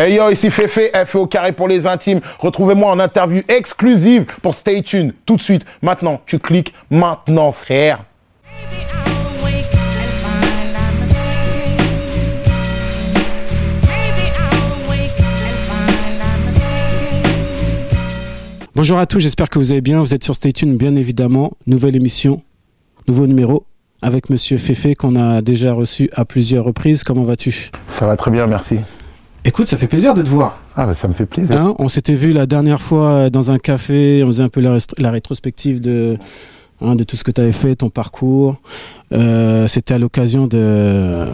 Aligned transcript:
Hey 0.00 0.14
yo, 0.14 0.30
ici 0.30 0.48
Fefe, 0.52 0.92
F 0.94 1.16
au 1.16 1.26
carré 1.26 1.50
pour 1.50 1.66
les 1.66 1.84
intimes. 1.84 2.20
Retrouvez-moi 2.38 2.88
en 2.88 3.00
interview 3.00 3.42
exclusive 3.48 4.26
pour 4.42 4.54
Stay 4.54 4.80
Tuned. 4.84 5.12
Tout 5.26 5.34
de 5.34 5.42
suite, 5.42 5.64
maintenant, 5.82 6.20
tu 6.24 6.38
cliques 6.38 6.72
maintenant, 6.88 7.50
frère. 7.50 8.04
Bonjour 18.76 18.98
à 19.00 19.06
tous, 19.06 19.18
j'espère 19.18 19.50
que 19.50 19.58
vous 19.58 19.72
allez 19.72 19.80
bien. 19.80 20.00
Vous 20.00 20.14
êtes 20.14 20.22
sur 20.22 20.36
Stay 20.36 20.52
Tuned, 20.52 20.78
bien 20.78 20.94
évidemment. 20.94 21.50
Nouvelle 21.66 21.96
émission, 21.96 22.44
nouveau 23.08 23.26
numéro 23.26 23.66
avec 24.00 24.30
Monsieur 24.30 24.58
Fefe 24.58 24.94
qu'on 24.96 25.16
a 25.16 25.42
déjà 25.42 25.72
reçu 25.72 26.08
à 26.12 26.24
plusieurs 26.24 26.64
reprises. 26.64 27.02
Comment 27.02 27.24
vas-tu? 27.24 27.72
Ça 27.88 28.06
va 28.06 28.16
très 28.16 28.30
bien, 28.30 28.46
merci. 28.46 28.76
Écoute, 29.44 29.68
ça 29.68 29.76
fait 29.76 29.86
plaisir 29.86 30.14
de 30.14 30.22
te 30.22 30.28
voir. 30.28 30.58
Ah 30.76 30.84
bah 30.86 30.94
ça 30.94 31.08
me 31.08 31.14
fait 31.14 31.24
plaisir. 31.26 31.58
Hein, 31.60 31.74
on 31.78 31.88
s'était 31.88 32.12
vu 32.14 32.32
la 32.32 32.46
dernière 32.46 32.82
fois 32.82 33.30
dans 33.30 33.50
un 33.50 33.58
café, 33.58 34.22
on 34.24 34.26
faisait 34.28 34.42
un 34.42 34.48
peu 34.48 34.60
la, 34.60 35.10
rétrospective 35.10 35.80
de, 35.80 36.18
hein, 36.82 36.96
de 36.96 37.04
tout 37.04 37.16
ce 37.16 37.24
que 37.24 37.30
tu 37.30 37.40
avais 37.40 37.52
fait, 37.52 37.74
ton 37.76 37.88
parcours. 37.88 38.56
Euh, 39.12 39.66
C'était 39.66 39.94
à 39.94 39.98
l'occasion 39.98 40.46
de... 40.46 40.58
euh, 40.60 41.26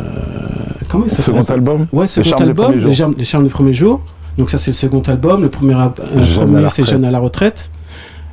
comment 0.89 1.09
s'appelle 1.09 1.25
Second 1.25 1.45
ça 1.45 1.53
album 1.55 1.87
Ouais, 1.93 2.07
second 2.07 2.31
album, 2.33 2.73
les, 2.79 2.95
charmes, 2.95 3.15
les 3.19 3.25
charmes 3.25 3.45
du 3.45 3.51
premier 3.51 3.73
jour. 3.73 4.01
Donc 4.39 4.51
ça 4.51 4.59
c'est 4.59 4.71
le 4.71 4.75
second 4.77 5.01
album. 5.03 5.43
Le 5.43 5.48
premier, 5.48 5.75
euh, 5.75 5.89
premier 6.37 6.61
la 6.61 6.69
c'est 6.69 6.83
retraite. 6.83 6.95
Jeune 6.97 7.05
à 7.05 7.11
la 7.11 7.19
retraite. 7.19 7.71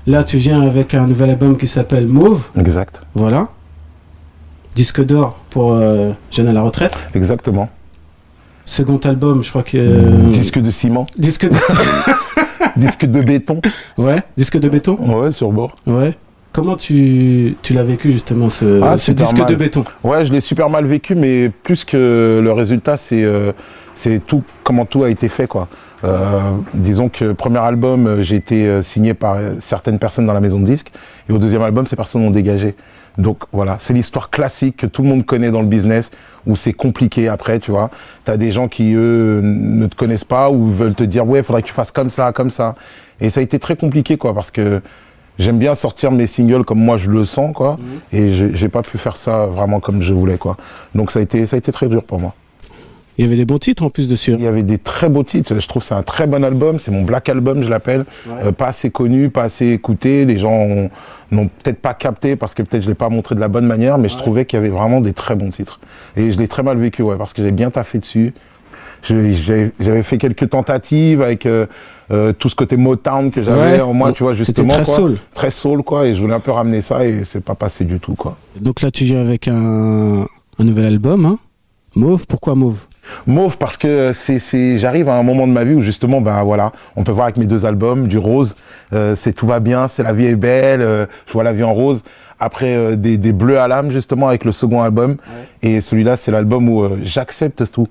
Là 0.05 0.23
tu 0.23 0.37
viens 0.37 0.61
avec 0.61 0.93
un 0.93 1.07
nouvel 1.07 1.29
album 1.31 1.57
qui 1.57 1.67
s'appelle 1.67 2.07
Mauve. 2.07 2.47
Exact, 2.57 3.01
Voilà. 3.15 3.47
Disque 4.75 5.03
d'or 5.03 5.37
pour 5.49 5.73
euh, 5.73 6.11
Jeune 6.31 6.47
à 6.47 6.53
la 6.53 6.61
retraite. 6.61 7.07
exactement. 7.15 7.69
Second 8.65 8.97
album, 8.97 9.43
je 9.43 9.49
crois 9.49 9.63
que... 9.63 9.77
euh, 9.77 10.09
Disque 10.29 10.59
de 10.59 10.71
ciment, 10.71 11.07
Disque 11.17 11.47
de... 11.49 11.55
disque 12.79 13.05
de 13.05 13.21
béton. 13.21 13.59
ouais, 13.97 14.21
disque 14.37 14.59
de 14.59 14.69
béton. 14.69 14.97
Ouais, 15.01 15.31
sur 15.31 15.51
bord. 15.51 15.75
Ouais. 15.87 16.15
Comment 16.53 16.75
tu, 16.75 17.55
tu 17.61 17.73
l'as 17.73 17.83
vécu 17.83 18.11
justement 18.11 18.49
ce, 18.49 18.81
Ah, 18.81 18.97
ce 18.97 19.11
disque 19.13 19.37
mal. 19.37 19.47
de 19.47 19.55
béton? 19.55 19.83
Ouais, 20.03 20.25
je 20.25 20.31
l'ai 20.33 20.41
super 20.41 20.69
mal 20.69 20.85
vécu, 20.85 21.15
mais 21.15 21.49
plus 21.63 21.85
que 21.85 22.41
le 22.43 22.51
résultat, 22.51 22.97
c'est 22.97 23.23
euh, 23.23 23.51
c'est 23.95 24.21
tout 24.25 24.43
comment 24.63 24.85
tout 24.85 25.03
a 25.03 25.09
été 25.09 25.29
fait, 25.29 25.47
quoi. 25.47 25.67
Euh, 26.03 26.39
disons 26.73 27.09
que 27.09 27.31
premier 27.31 27.59
album, 27.59 28.21
j'ai 28.21 28.35
été 28.35 28.81
signé 28.83 29.13
par 29.13 29.37
certaines 29.59 29.99
personnes 29.99 30.25
dans 30.25 30.33
la 30.33 30.39
maison 30.41 30.59
de 30.59 30.65
disques, 30.65 30.91
et 31.29 31.33
au 31.33 31.37
deuxième 31.37 31.61
album, 31.61 31.87
ces 31.87 31.95
personnes 31.95 32.23
ont 32.23 32.31
dégagé. 32.31 32.75
Donc 33.17 33.39
voilà, 33.51 33.77
c'est 33.79 33.93
l'histoire 33.93 34.29
classique 34.29 34.77
que 34.77 34.85
tout 34.87 35.01
le 35.03 35.09
monde 35.09 35.25
connaît 35.25 35.51
dans 35.51 35.61
le 35.61 35.67
business, 35.67 36.11
où 36.47 36.55
c'est 36.55 36.73
compliqué 36.73 37.27
après, 37.27 37.59
tu 37.59 37.71
vois. 37.71 37.89
T'as 38.25 38.37
des 38.37 38.51
gens 38.51 38.67
qui 38.67 38.93
eux 38.95 39.41
ne 39.43 39.85
te 39.87 39.95
connaissent 39.95 40.23
pas 40.23 40.49
ou 40.49 40.69
veulent 40.71 40.95
te 40.95 41.03
dire 41.03 41.27
ouais, 41.27 41.43
faudrait 41.43 41.61
que 41.61 41.67
tu 41.67 41.73
fasses 41.73 41.91
comme 41.91 42.09
ça, 42.09 42.31
comme 42.31 42.49
ça. 42.49 42.75
Et 43.19 43.29
ça 43.29 43.39
a 43.41 43.43
été 43.43 43.59
très 43.59 43.75
compliqué, 43.75 44.17
quoi, 44.17 44.33
parce 44.33 44.49
que 44.49 44.81
j'aime 45.39 45.59
bien 45.59 45.75
sortir 45.75 46.11
mes 46.11 46.25
singles 46.27 46.63
comme 46.63 46.79
moi 46.79 46.97
je 46.97 47.09
le 47.09 47.25
sens, 47.25 47.53
quoi. 47.53 47.77
Et 48.13 48.33
j'ai 48.55 48.69
pas 48.69 48.81
pu 48.81 48.97
faire 48.97 49.17
ça 49.17 49.45
vraiment 49.45 49.79
comme 49.79 50.01
je 50.01 50.13
voulais, 50.13 50.37
quoi. 50.37 50.57
Donc 50.95 51.11
ça 51.11 51.19
a 51.19 51.21
été, 51.21 51.45
ça 51.45 51.57
a 51.57 51.59
été 51.59 51.71
très 51.71 51.87
dur 51.87 52.03
pour 52.03 52.19
moi. 52.19 52.33
Il 53.17 53.25
y 53.25 53.27
avait 53.27 53.35
des 53.35 53.45
bons 53.45 53.59
titres 53.59 53.83
en 53.83 53.89
plus 53.89 54.09
dessus. 54.09 54.31
Il 54.31 54.41
y 54.41 54.47
avait 54.47 54.63
des 54.63 54.77
très 54.79 55.09
beaux 55.09 55.21
titres. 55.23 55.53
Je 55.59 55.67
trouve 55.67 55.81
que 55.83 55.87
c'est 55.87 55.93
un 55.93 56.01
très 56.01 56.25
bon 56.27 56.43
album. 56.43 56.79
C'est 56.79 56.91
mon 56.91 57.03
Black 57.03 57.27
Album, 57.29 57.61
je 57.61 57.69
l'appelle. 57.69 58.05
Euh, 58.45 58.51
pas 58.53 58.67
assez 58.67 58.89
connu, 58.89 59.29
pas 59.29 59.43
assez 59.43 59.67
écouté. 59.67 60.25
Les 60.25 60.39
gens 60.39 60.53
ont- 60.53 60.89
n'ont 61.31 61.47
peut-être 61.47 61.79
pas 61.81 61.93
capté 61.93 62.35
parce 62.35 62.53
que 62.53 62.61
peut-être 62.63 62.83
je 62.83 62.87
l'ai 62.89 62.95
pas 62.95 63.09
montré 63.09 63.35
de 63.35 63.39
la 63.39 63.47
bonne 63.47 63.65
manière, 63.65 63.97
mais 63.97 64.09
je 64.09 64.17
trouvais 64.17 64.45
qu'il 64.45 64.57
y 64.57 64.59
avait 64.59 64.69
vraiment 64.69 65.01
des 65.01 65.13
très 65.13 65.35
bons 65.35 65.49
titres. 65.49 65.79
Et 66.17 66.31
je 66.31 66.37
l'ai 66.37 66.47
très 66.47 66.63
mal 66.63 66.77
vécu, 66.77 67.01
ouais, 67.01 67.15
parce 67.17 67.33
que 67.33 67.41
j'ai 67.43 67.51
bien 67.51 67.69
taffé 67.71 67.99
dessus. 67.99 68.33
J'avais 69.03 70.03
fait 70.03 70.17
quelques 70.17 70.49
tentatives 70.49 71.21
avec 71.21 71.45
euh, 71.45 71.65
euh, 72.11 72.33
tout 72.33 72.49
ce 72.49 72.55
côté 72.55 72.77
Motown 72.77 73.31
que 73.31 73.41
j'avais 73.41 73.73
Ouais. 73.77 73.81
en 73.81 73.93
moi, 73.93 74.11
tu 74.11 74.23
vois, 74.23 74.33
justement. 74.35 74.67
très 74.67 74.83
quoi. 74.83 74.93
soul. 74.93 75.17
Très 75.33 75.49
soul, 75.49 75.83
quoi. 75.83 76.05
Et 76.07 76.15
je 76.15 76.21
voulais 76.21 76.33
un 76.33 76.39
peu 76.39 76.51
ramener 76.51 76.81
ça 76.81 77.05
et 77.05 77.23
c'est 77.23 77.43
pas 77.43 77.55
passé 77.55 77.83
du 77.85 77.99
tout, 77.99 78.15
quoi. 78.15 78.37
Donc 78.59 78.81
là 78.81 78.91
tu 78.91 79.03
viens 79.05 79.21
avec 79.21 79.47
un, 79.47 80.25
un 80.59 80.63
nouvel 80.63 80.85
album, 80.85 81.25
hein 81.25 81.39
Mauve, 81.95 82.25
pourquoi 82.27 82.55
Mauve? 82.55 82.85
Mauve 83.27 83.57
parce 83.57 83.77
que 83.77 84.11
c'est 84.13 84.77
j'arrive 84.77 85.09
à 85.09 85.15
un 85.15 85.23
moment 85.23 85.47
de 85.47 85.51
ma 85.51 85.63
vie 85.63 85.73
où 85.73 85.81
justement 85.81 86.21
ben 86.21 86.43
voilà 86.43 86.71
on 86.95 87.03
peut 87.03 87.11
voir 87.11 87.25
avec 87.25 87.37
mes 87.37 87.47
deux 87.47 87.65
albums 87.65 88.07
du 88.07 88.17
rose 88.17 88.55
euh, 88.93 89.15
c'est 89.15 89.33
tout 89.33 89.47
va 89.47 89.59
bien 89.59 89.87
c'est 89.87 90.03
la 90.03 90.13
vie 90.13 90.25
est 90.25 90.35
belle 90.35 90.81
euh, 90.81 91.05
je 91.27 91.33
vois 91.33 91.43
la 91.43 91.53
vie 91.53 91.63
en 91.63 91.73
rose. 91.73 92.03
Après 92.39 92.75
euh, 92.75 92.95
des, 92.95 93.19
des 93.19 93.33
bleus 93.33 93.59
à 93.59 93.67
l'âme 93.67 93.91
justement 93.91 94.27
avec 94.27 94.45
le 94.45 94.51
second 94.51 94.81
album. 94.81 95.17
Et 95.61 95.79
celui-là 95.79 96.17
c'est 96.17 96.31
l'album 96.31 96.67
où 96.69 96.83
euh, 96.83 96.99
j'accepte 97.03 97.71
tout. 97.71 97.87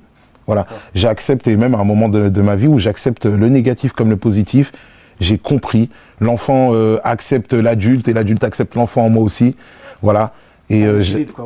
Voilà. 0.46 0.66
J'accepte 0.94 1.46
et 1.46 1.56
même 1.56 1.74
à 1.76 1.78
un 1.78 1.84
moment 1.84 2.08
de, 2.08 2.28
de 2.28 2.42
ma 2.42 2.56
vie 2.56 2.66
où 2.66 2.80
j'accepte 2.80 3.26
le 3.26 3.48
négatif 3.48 3.92
comme 3.92 4.10
le 4.10 4.16
positif 4.16 4.72
j'ai 5.20 5.38
compris. 5.38 5.88
L'enfant 6.20 6.70
euh, 6.72 6.98
accepte 7.04 7.52
l'adulte 7.52 8.08
et 8.08 8.12
l'adulte 8.12 8.42
accepte 8.42 8.74
l'enfant 8.74 9.04
en 9.04 9.10
moi 9.10 9.22
aussi. 9.22 9.54
Voilà 10.02 10.32
et 10.70 10.86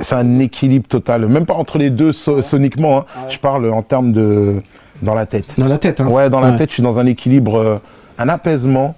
C'est 0.00 0.14
un 0.14 0.26
euh, 0.40 0.40
équilibre, 0.40 0.86
total 0.86 1.26
même 1.26 1.46
pas 1.46 1.54
entre 1.54 1.78
les 1.78 1.90
deux 1.90 2.12
so- 2.12 2.42
soniquement 2.42 2.98
hein. 2.98 3.04
je 3.28 3.38
parle 3.38 3.68
en 3.70 3.82
termes 3.82 4.12
de 4.12 4.62
dans 5.02 5.14
la 5.14 5.26
tête 5.26 5.54
Dans 5.58 5.66
la 5.66 5.78
tête, 5.78 6.00
hein 6.00 6.06
Ouais, 6.06 6.30
dans 6.30 6.40
la 6.40 6.52
tête, 6.52 6.68
je 6.70 6.74
suis 6.74 6.82
dans 6.82 6.98
un 6.98 7.06
équilibre, 7.06 7.56
euh, 7.58 7.76
un 8.16 8.28
apaisement. 8.28 8.94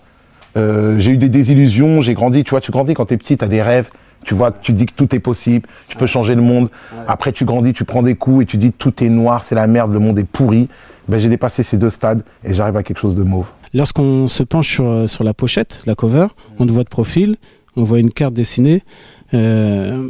Euh, 0.56 0.96
j'ai 0.98 1.12
eu 1.12 1.16
des 1.16 1.28
désillusions, 1.30 2.00
j'ai 2.02 2.14
grandi. 2.14 2.44
Tu 2.44 2.50
vois, 2.50 2.60
tu 2.60 2.70
grandis 2.70 2.94
quand 2.94 3.06
t'es 3.06 3.16
petit, 3.16 3.36
t'as 3.36 3.48
des 3.48 3.62
rêves. 3.62 3.88
Tu 4.24 4.34
vois, 4.34 4.52
tu 4.52 4.72
dis 4.72 4.86
que 4.86 4.92
tout 4.94 5.14
est 5.14 5.20
possible, 5.20 5.66
tu 5.88 5.96
peux 5.96 6.06
changer 6.06 6.34
le 6.34 6.42
monde. 6.42 6.68
Après, 7.08 7.32
tu 7.32 7.44
grandis, 7.44 7.72
tu 7.72 7.84
prends 7.84 8.02
des 8.02 8.14
coups 8.14 8.42
et 8.42 8.46
tu 8.46 8.56
dis 8.56 8.72
tout 8.72 9.02
est 9.02 9.08
noir, 9.08 9.42
c'est 9.44 9.54
la 9.54 9.66
merde, 9.66 9.92
le 9.92 9.98
monde 9.98 10.18
est 10.18 10.24
pourri. 10.24 10.68
Ben, 11.08 11.18
j'ai 11.18 11.28
dépassé 11.28 11.62
ces 11.62 11.76
deux 11.76 11.90
stades 11.90 12.22
et 12.44 12.52
j'arrive 12.52 12.76
à 12.76 12.82
quelque 12.82 12.98
chose 12.98 13.14
de 13.16 13.22
mauve. 13.22 13.46
Lorsqu'on 13.72 14.26
se 14.26 14.42
penche 14.42 14.68
sur, 14.68 15.08
sur 15.08 15.22
la 15.24 15.32
pochette, 15.34 15.82
la 15.86 15.94
cover, 15.94 16.26
on 16.58 16.66
te 16.66 16.72
voit 16.72 16.82
de 16.84 16.88
profil, 16.88 17.36
on 17.76 17.84
voit 17.84 17.98
une 18.00 18.12
carte 18.12 18.34
dessinée. 18.34 18.82
Euh, 19.34 20.08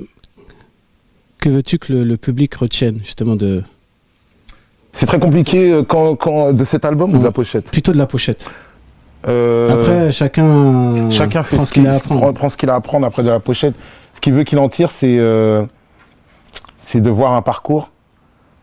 que 1.38 1.49
veux-tu 1.49 1.78
que 1.78 1.93
le, 1.93 2.04
le 2.04 2.16
public 2.16 2.54
retienne 2.54 2.99
justement 3.04 3.37
de 3.37 3.62
C'est 4.93 5.06
très 5.06 5.19
compliqué 5.21 5.72
euh, 5.72 5.82
quand, 5.82 6.16
quand, 6.16 6.53
de 6.53 6.65
cet 6.65 6.84
album 6.84 7.15
ou 7.15 7.19
de 7.19 7.25
la 7.25 7.31
pochette? 7.32 7.71
plutôt 7.71 7.93
de 7.93 7.99
la 7.99 8.06
pochette 8.06 8.49
Euh, 9.28 9.71
Après 9.72 10.12
chacun 10.12 11.10
Chacun 11.10 11.43
fait 11.43 11.56
prend 11.56 11.65
ce 11.66 11.72
qu'il 11.72 11.87
a 11.87 11.94
à 11.94 11.99
prend, 12.00 12.15
apprendre. 12.16 12.34
prend 12.34 12.49
ce 12.49 12.56
qu'il 12.56 12.71
a 12.71 12.75
à 12.75 12.77
apprendre 12.77 13.06
après 13.06 13.22
de 13.22 13.28
la 13.31 13.41
pochette. 13.41 13.75
Ce 14.15 14.21
qu'il 14.21 14.33
veut 14.34 14.44
qu'il 14.44 14.59
en 14.59 14.69
tire, 14.69 14.91
c'est 14.91 15.19
euh, 15.19 15.65
c'est 16.83 17.00
de 17.00 17.10
voir 17.10 17.33
un 17.33 17.43
parcours, 17.43 17.91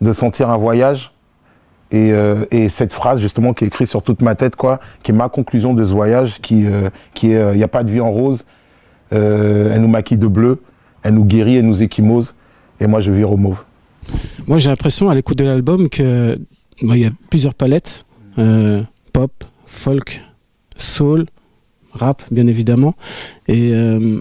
de 0.02 0.14
sentir 0.14 0.50
un 0.50 0.58
voyage. 0.58 1.12
Et, 1.92 2.12
euh, 2.12 2.46
et 2.50 2.70
cette 2.70 2.92
phrase 2.92 3.20
justement 3.20 3.54
qui 3.54 3.66
est 3.66 3.68
écrite 3.68 3.88
sur 3.88 4.02
toute 4.02 4.22
ma 4.24 4.34
tête, 4.34 4.56
quoi, 4.56 4.80
qui 5.04 5.12
est 5.12 5.14
ma 5.14 5.30
conclusion 5.30 5.76
de 5.76 5.84
ce 5.86 5.92
voyage, 5.92 6.40
qui, 6.42 6.66
euh, 6.66 6.90
qui 7.14 7.34
est 7.34 7.52
il 7.54 7.58
n'y 7.58 7.64
a 7.64 7.68
pas 7.68 7.84
de 7.84 7.92
vie 7.92 8.00
en 8.02 8.10
rose. 8.12 8.46
Euh, 9.12 9.74
elle 9.74 9.82
nous 9.82 9.88
maquille 9.88 10.18
de 10.18 10.28
bleu, 10.28 10.62
elle 11.04 11.16
nous 11.16 11.26
guérit, 11.26 11.58
elle 11.58 11.66
nous 11.66 11.84
échymose. 11.84 12.36
Et 12.80 12.88
moi, 12.88 13.00
je 13.00 13.12
vire 13.12 13.32
au 13.32 13.38
mauve. 13.38 13.64
Moi, 14.48 14.58
j'ai 14.58 14.70
l'impression 14.70 15.10
à 15.10 15.16
l'écoute 15.16 15.38
de 15.38 15.46
l'album 15.46 15.90
que 15.90 16.38
bon, 16.82 16.94
il 16.94 17.02
y 17.02 17.06
a 17.06 17.12
plusieurs 17.30 17.54
palettes 17.54 18.06
euh, 18.38 18.82
pop, 19.14 19.32
folk, 19.66 20.22
soul, 20.76 21.26
rap, 21.92 22.24
bien 22.32 22.48
évidemment. 22.48 22.96
Et 23.48 23.72
euh, 23.74 24.20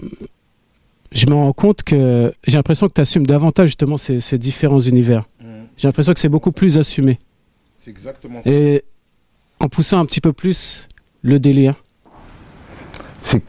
je 1.11 1.25
me 1.27 1.33
rends 1.33 1.53
compte 1.53 1.83
que 1.83 2.33
j'ai 2.45 2.57
l'impression 2.57 2.87
que 2.87 2.93
tu 2.93 3.01
assumes 3.01 3.25
davantage 3.25 3.69
justement 3.69 3.97
ces, 3.97 4.19
ces 4.19 4.37
différents 4.37 4.79
univers. 4.79 5.27
J'ai 5.77 5.87
l'impression 5.87 6.13
que 6.13 6.19
c'est 6.19 6.29
beaucoup 6.29 6.51
plus 6.51 6.77
assumé. 6.77 7.17
C'est 7.75 7.89
exactement 7.89 8.39
Et 8.45 8.83
en 9.59 9.67
poussant 9.69 9.99
un 9.99 10.05
petit 10.05 10.21
peu 10.21 10.33
plus 10.33 10.87
le 11.23 11.39
délire. 11.39 11.83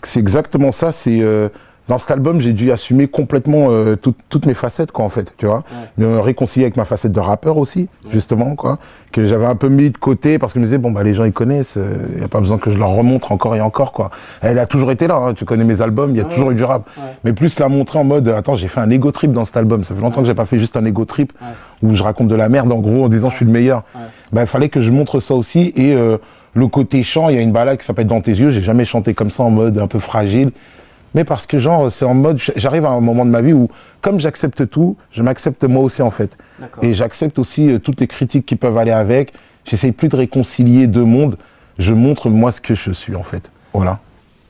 C'est 0.03 0.21
exactement 0.21 0.71
ça. 0.71 0.93
C'est 0.93 1.21
euh, 1.21 1.49
dans 1.87 1.99
cet 1.99 2.11
album, 2.13 2.41
j'ai 2.41 2.55
dû 2.55 2.73
assumer 2.73 3.09
complètement 3.09 3.67
euh, 3.69 3.95
tout- 3.97 4.15
toutes 4.31 4.47
mes 4.47 4.55
facettes, 4.55 4.91
quoi, 4.91 5.05
en 5.05 5.11
fait, 5.11 5.35
tu 5.37 5.45
vois. 5.45 5.65
Me 5.99 6.19
réconcilier 6.19 6.65
avec 6.65 6.79
ma 6.79 6.87
facette 6.87 7.13
de 7.13 7.21
rappeur 7.21 7.59
aussi, 7.59 7.89
justement, 8.11 8.55
quoi, 8.55 8.79
que 9.13 9.27
j'avais 9.27 9.45
un 9.45 9.55
peu 9.57 9.69
mis 9.69 9.91
de 9.91 9.99
côté 9.99 10.39
parce 10.39 10.53
que 10.55 10.59
je 10.59 10.61
me 10.61 10.65
disais 10.65 10.79
bon 10.79 10.93
bah 10.93 11.03
les 11.03 11.13
gens 11.13 11.25
ils 11.25 11.33
connaissent, 11.33 11.77
il 12.17 12.21
y 12.23 12.25
a 12.25 12.29
pas 12.29 12.41
besoin 12.41 12.57
que 12.57 12.71
je 12.73 12.79
leur 12.79 12.89
remontre 12.91 13.33
encore 13.33 13.55
et 13.55 13.61
encore, 13.61 13.93
quoi. 13.93 14.11
Elle 14.41 14.59
a 14.59 14.67
toujours 14.67 14.93
été 14.93 15.07
là. 15.07 15.17
hein, 15.17 15.35
tu 15.35 15.45
connais 15.45 15.65
mes 15.65 15.83
albums, 15.83 16.11
il 16.13 16.17
y 16.17 16.21
a 16.21 16.25
toujours 16.25 16.53
eu 16.53 16.55
du 16.55 16.65
rap. 16.65 16.89
Mais 17.25 17.33
plus 17.35 17.59
la 17.59 17.69
montrer 17.69 17.99
en 17.99 18.05
mode 18.05 18.29
attends, 18.29 18.55
j'ai 18.55 18.69
fait 18.69 18.81
un 18.81 18.89
ego 18.91 19.11
trip 19.13 19.33
dans 19.33 19.45
cet 19.45 19.57
album. 19.59 19.85
Ça 19.85 19.95
fait 19.95 20.01
longtemps 20.01 20.21
que 20.23 20.27
j'ai 20.27 20.35
pas 20.35 20.47
fait 20.47 20.59
juste 20.59 20.77
un 20.79 20.85
ego 20.87 21.05
trip 21.05 21.33
où 21.83 21.95
je 21.95 22.03
raconte 22.03 22.29
de 22.29 22.35
la 22.37 22.49
merde 22.49 22.73
en 22.73 22.79
gros 22.79 23.05
en 23.05 23.09
disant 23.11 23.29
je 23.29 23.37
suis 23.37 23.45
le 23.45 23.53
meilleur. 23.53 23.83
Bah 24.33 24.41
il 24.41 24.47
fallait 24.47 24.71
que 24.71 24.81
je 24.81 24.91
montre 24.91 25.21
ça 25.21 25.35
aussi 25.35 25.73
et 25.77 25.95
euh, 25.95 26.17
le 26.55 26.69
côté 26.69 27.03
chant, 27.03 27.29
il 27.29 27.37
y 27.37 27.39
a 27.39 27.43
une 27.43 27.53
balade 27.53 27.79
qui 27.79 27.85
s'appelle 27.85 28.07
Dans 28.07 28.21
tes 28.21 28.33
yeux. 28.33 28.51
J'ai 28.51 28.63
jamais 28.63 28.85
chanté 28.85 29.13
comme 29.13 29.31
ça 29.31 29.43
en 29.43 29.51
mode 29.51 29.79
un 29.79 29.89
peu 29.89 29.99
fragile. 29.99 30.53
Mais 31.15 31.25
parce 31.25 31.47
que 31.47 31.59
genre, 31.59 31.91
c'est 31.93 32.05
en 32.05 32.15
mode, 32.15 32.41
j'arrive 32.57 32.87
à 32.87 32.91
un 32.91 33.01
moment 33.01 33.25
de 33.25 33.31
ma 33.31 33.41
vie 33.41 33.53
où, 33.53 33.69
comme 34.01 34.19
j'accepte 34.19 34.69
tout, 34.69 34.97
je 35.13 35.23
m'accepte 35.23 35.63
moi 35.65 35.83
aussi 35.83 36.03
en 36.03 36.11
fait. 36.11 36.37
Et 36.83 36.95
j'accepte 36.95 37.39
aussi 37.39 37.71
euh, 37.71 37.79
toutes 37.79 38.01
les 38.01 38.09
critiques 38.09 38.47
qui 38.47 38.57
peuvent 38.57 38.77
aller 38.77 38.91
avec. 38.91 39.33
J'essaye 39.65 39.93
plus 39.93 40.09
de 40.09 40.17
réconcilier 40.17 40.87
deux 40.87 41.05
mondes. 41.05 41.37
Je 41.79 41.93
montre 41.93 42.29
moi 42.31 42.53
ce 42.53 42.61
que 42.61 42.75
je 42.75 42.91
suis 42.91 43.15
en 43.15 43.23
fait. 43.23 43.51
Voilà. 43.73 44.01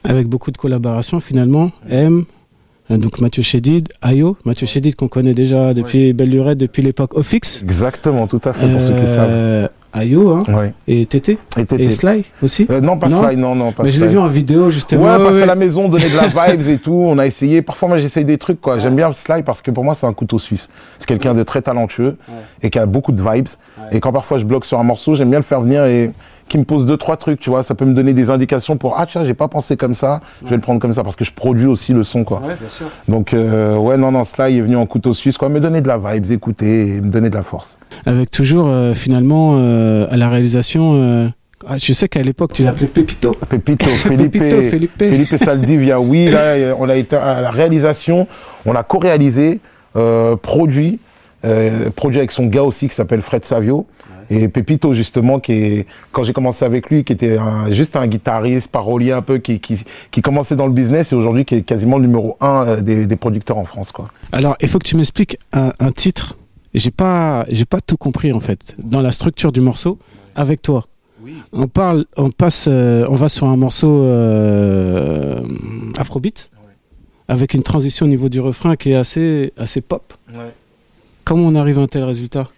Avec 0.05 0.29
beaucoup 0.29 0.51
de 0.51 0.57
collaborations 0.57 1.21
finalement. 1.21 1.71
M, 1.91 2.25
euh, 2.91 2.97
donc 2.97 3.21
Mathieu 3.21 3.43
Chédid, 3.43 3.89
Ayo, 4.03 4.37
Mathieu 4.45 4.67
Chédid 4.67 4.97
qu'on 4.97 5.09
connaît 5.09 5.35
déjà 5.35 5.75
depuis 5.75 6.13
Belle 6.15 6.31
Lurette, 6.31 6.59
depuis 6.59 6.83
l'époque 6.83 7.15
Ofix. 7.15 7.63
Exactement, 7.63 8.27
tout 8.27 8.41
à 8.45 8.53
fait, 8.53 8.71
pour 8.71 8.83
ceux 8.83 8.95
qui 8.95 9.07
savent. 9.07 9.69
Ayo 9.95 10.31
hein, 10.31 10.45
Ouais. 10.49 10.75
et 10.89 11.07
Tété 11.07 11.39
Et 11.57 11.65
Tété. 11.65 11.85
et 11.85 11.91
Sly 11.91 12.25
aussi. 12.43 12.67
Euh, 12.69 12.81
non, 12.81 12.97
pas 12.99 13.09
Non 13.09 13.23
Sly, 13.27 13.37
non, 13.37 13.55
non, 13.55 13.73
pas 13.73 13.85
Mais 13.85 13.91
je 13.91 14.03
l'ai 14.03 14.09
vu 14.09 14.19
en 14.19 14.27
vidéo 14.27 14.69
justement. 14.71 15.05
Ouais, 15.05 15.17
ouais. 15.33 15.43
à 15.43 15.47
la 15.47 15.55
maison, 15.55 15.89
donner 15.89 16.09
de 16.11 16.17
la 16.17 16.27
vibes 16.53 16.69
et 16.69 16.79
tout. 16.79 16.93
On 17.07 17.17
a 17.19 17.27
essayé. 17.27 17.63
Parfois, 17.63 17.89
moi, 17.89 17.99
j'essaye 17.99 18.25
des 18.25 18.37
trucs, 18.39 18.61
quoi. 18.61 18.79
J'aime 18.79 18.97
bien 18.97 19.13
Sly 19.13 19.43
parce 19.45 19.63
que 19.63 19.71
pour 19.71 19.85
moi, 19.85 19.95
c'est 19.95 20.07
un 20.07 20.13
couteau 20.13 20.39
suisse. 20.39 20.69
C'est 20.99 21.07
quelqu'un 21.07 21.35
de 21.35 21.43
très 21.45 21.63
talentueux 21.63 22.17
et 22.63 22.71
qui 22.71 22.79
a 22.79 22.87
beaucoup 22.87 23.13
de 23.13 23.23
vibes. 23.23 23.49
Et 23.93 24.01
quand 24.01 24.13
parfois 24.13 24.39
je 24.39 24.45
bloque 24.45 24.65
sur 24.65 24.79
un 24.81 24.85
morceau, 24.85 25.15
j'aime 25.15 25.31
bien 25.31 25.39
le 25.39 25.45
faire 25.45 25.61
venir 25.61 25.85
et 25.85 26.11
qui 26.49 26.59
me 26.59 26.65
pose 26.65 26.87
deux, 26.87 26.97
trois 26.97 27.17
trucs, 27.17 27.41
tu 27.41 27.51
vois. 27.51 27.63
Ça 27.63 27.75
peut 27.75 27.85
me 27.85 27.95
donner 27.95 28.13
des 28.13 28.31
indications 28.31 28.77
pour, 28.77 28.99
ah, 28.99 29.07
tiens, 29.07 29.25
j'ai 29.25 29.35
pas 29.35 29.49
pensé 29.49 29.77
comme 29.77 29.95
ça. 29.95 30.21
Je 30.45 30.51
vais 30.51 30.57
le 30.57 30.63
prendre 30.63 30.81
comme 30.81 30.93
ça 30.93 31.03
parce 31.03 31.17
que 31.17 31.25
je 31.25 31.33
produis 31.33 31.67
aussi 31.67 31.93
le 31.93 32.05
son, 32.05 32.25
quoi. 32.25 32.41
Ouais, 32.41 32.57
bien 32.59 32.69
sûr. 32.69 32.87
Donc, 33.09 33.33
euh, 33.35 33.77
ouais, 33.77 33.97
non, 33.97 34.13
non, 34.13 34.25
Sly 34.25 34.59
est 34.59 34.61
venu 34.61 34.77
en 34.77 34.87
couteau 34.87 35.15
suisse, 35.15 35.39
quoi. 35.39 35.49
Me 35.49 35.61
donner 35.61 35.81
de 35.81 35.89
la 35.89 35.99
vibes, 35.99 36.31
écouter 36.31 36.97
et 36.97 37.01
me 37.01 37.09
donner 37.09 37.31
de 37.31 37.35
la 37.35 37.43
force. 37.43 37.79
Avec 38.07 38.31
toujours 38.31 38.69
euh, 38.69 38.93
finalement 38.95 39.55
euh, 39.57 40.07
à 40.11 40.17
la 40.17 40.29
réalisation. 40.29 40.95
euh, 40.95 41.29
ah, 41.67 41.79
je 41.79 41.93
sais 41.95 42.09
qu'à 42.09 42.23
l'époque 42.23 42.53
tu 42.53 42.63
l'appelais 42.63 42.87
Pépito. 42.89 43.35
Pepito, 43.49 43.87
Felipe, 43.89 44.33
Pépito, 44.33 44.61
Felipe. 44.69 44.93
Felipe 44.99 45.37
Saldivia, 45.37 45.99
oui, 45.99 46.27
là, 46.27 46.75
on 46.79 46.89
a 46.91 46.97
été 46.97 47.17
à 47.17 47.41
la 47.41 47.51
réalisation, 47.51 48.27
on 48.67 48.75
a 48.75 48.83
co-réalisé, 48.83 49.61
euh, 49.97 50.37
produit, 50.37 50.99
euh, 51.47 51.89
produit 51.91 52.19
avec 52.19 52.33
son 52.33 52.47
gars 52.47 52.65
aussi 52.65 52.89
qui 52.89 52.95
s'appelle 52.95 53.23
Fred 53.23 53.45
Savio. 53.47 53.87
Et 54.31 54.49
Pepito, 54.49 54.95
justement, 54.95 55.39
qui 55.41 55.53
est, 55.53 55.87
quand 56.13 56.23
j'ai 56.25 56.33
commencé 56.33 56.65
avec 56.65 56.91
lui, 56.91 57.05
qui 57.05 57.13
était 57.13 57.37
un- 57.37 57.73
juste 57.73 57.95
un 57.97 58.07
guitariste, 58.07 58.71
parolier 58.71 59.13
un 59.13 59.23
peu, 59.23 59.39
qui, 59.39 59.61
qui, 59.61 59.83
qui 60.11 60.23
commençait 60.23 60.57
dans 60.57 60.67
le 60.67 60.73
business 60.73 61.13
et 61.13 61.15
aujourd'hui 61.15 61.45
qui 61.45 61.57
est 61.57 61.63
quasiment 61.63 61.99
le 61.99 62.07
numéro 62.07 62.37
un 62.41 62.67
euh, 62.67 62.81
des, 62.81 63.07
des 63.07 63.17
producteurs 63.17 63.59
en 63.59 63.65
France, 63.65 63.93
quoi. 63.93 64.09
Alors 64.33 64.57
il 64.61 64.69
faut 64.69 64.79
que 64.79 64.87
tu 64.89 64.97
m'expliques 64.97 65.37
un, 65.53 65.73
un 65.79 65.93
titre. 65.93 66.39
J'ai 66.73 66.91
pas 66.91 67.45
j'ai 67.51 67.67
pas 67.67 67.81
tout 67.81 67.97
compris 67.97 68.33
en 68.33 68.41
fait 68.41 68.75
dans 68.79 69.01
la 69.01 69.13
structure 69.13 69.53
du 69.53 69.61
morceau 69.61 69.99
avec 70.35 70.61
toi. 70.63 70.87
On 71.53 71.69
parle, 71.69 72.05
on 72.17 72.31
passe, 72.31 72.67
euh, 72.69 73.07
on 73.09 73.15
va 73.15 73.29
sur 73.29 73.47
un 73.47 73.57
morceau 73.57 74.03
euh, 74.03 75.41
Afrobeat 75.97 76.51
avec 77.29 77.55
une 77.55 77.63
transition 77.63 78.07
au 78.07 78.09
niveau 78.09 78.29
du 78.29 78.41
refrain 78.41 78.77
qui 78.77 78.91
est 78.91 78.95
assez 78.97 79.53
assez 79.57 79.81
pop. 79.81 80.13
Comment 81.25 81.45
on 81.47 81.55
arrive 81.55 81.79
à 81.79 81.83
un 81.83 81.87
tel 81.87 82.05
résultat? 82.05 82.49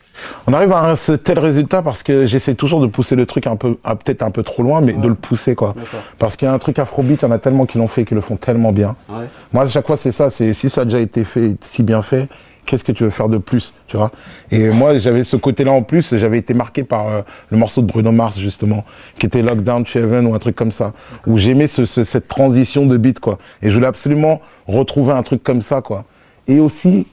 On 0.47 0.53
arrive 0.53 0.73
à 0.73 0.85
un 0.85 0.97
ce 0.97 1.13
tel 1.13 1.39
résultat 1.39 1.83
parce 1.83 2.03
que 2.03 2.27
j'essaie 2.27 2.55
toujours 2.55 2.81
de 2.81 2.87
pousser 2.87 3.17
le 3.17 3.27
truc 3.27 3.47
un 3.47 3.57
peu, 3.57 3.75
peut-être 3.75 4.23
un 4.23 4.31
peu 4.31 4.43
trop 4.43 4.63
loin, 4.63 4.81
mais 4.81 4.93
de 4.93 5.09
le 5.09 5.15
pousser, 5.15 5.55
quoi. 5.55 5.75
Parce 6.19 6.37
qu'il 6.37 6.47
y 6.47 6.51
a 6.51 6.55
un 6.55 6.59
truc 6.59 6.79
afrobeat, 6.79 7.23
il 7.23 7.25
y 7.25 7.29
en 7.29 7.33
a 7.33 7.39
tellement 7.39 7.67
qui 7.67 7.79
l'ont 7.79 7.89
fait, 7.89 8.05
qui 8.05 8.15
le 8.15 8.21
font 8.21 8.37
tellement 8.37 8.73
bien. 8.73 8.97
Ouais. 9.09 9.27
Moi, 9.53 9.65
à 9.65 9.69
chaque 9.69 9.87
fois, 9.87 9.97
c'est 9.97 10.13
ça. 10.13 10.31
C'est 10.31 10.53
si 10.53 10.69
ça 10.69 10.83
a 10.83 10.85
déjà 10.85 11.01
été 11.01 11.25
fait, 11.25 11.57
si 11.61 11.83
bien 11.83 12.03
fait, 12.03 12.29
qu'est-ce 12.65 12.83
que 12.83 12.93
tu 12.93 13.05
veux 13.05 13.11
faire 13.11 13.29
de 13.29 13.39
plus, 13.39 13.75
tu 13.87 13.97
vois? 13.97 14.11
Et 14.51 14.71
moi, 14.71 14.99
j'avais 14.99 15.23
ce 15.23 15.37
côté-là 15.37 15.71
en 15.73 15.83
plus. 15.83 16.17
J'avais 16.17 16.39
été 16.39 16.53
marqué 16.55 16.83
par 16.83 17.07
euh, 17.09 17.21
le 17.51 17.59
morceau 17.59 17.81
de 17.83 17.87
Bruno 17.87 18.11
Mars 18.11 18.39
justement, 18.41 18.85
qui 19.19 19.27
était 19.27 19.43
Lockdown 19.43 19.85
to 19.85 19.99
Heaven 19.99 20.27
ou 20.27 20.35
un 20.35 20.39
truc 20.41 20.57
comme 20.57 20.73
ça, 20.73 20.93
où 21.27 21.39
j'aimais 21.39 21.69
ce, 21.69 21.85
ce- 21.85 22.03
cette 22.05 22.27
transition 22.27 22.87
de 22.87 22.97
beat, 22.97 23.21
quoi. 23.21 23.39
Et 23.63 23.71
je 23.71 23.75
voulais 23.75 23.87
absolument 23.87 24.41
retrouver 24.67 25.13
un 25.13 25.23
truc 25.23 25.43
comme 25.45 25.61
ça, 25.61 25.81
quoi. 25.81 26.05
Et 26.49 26.59
aussi, 26.59 27.07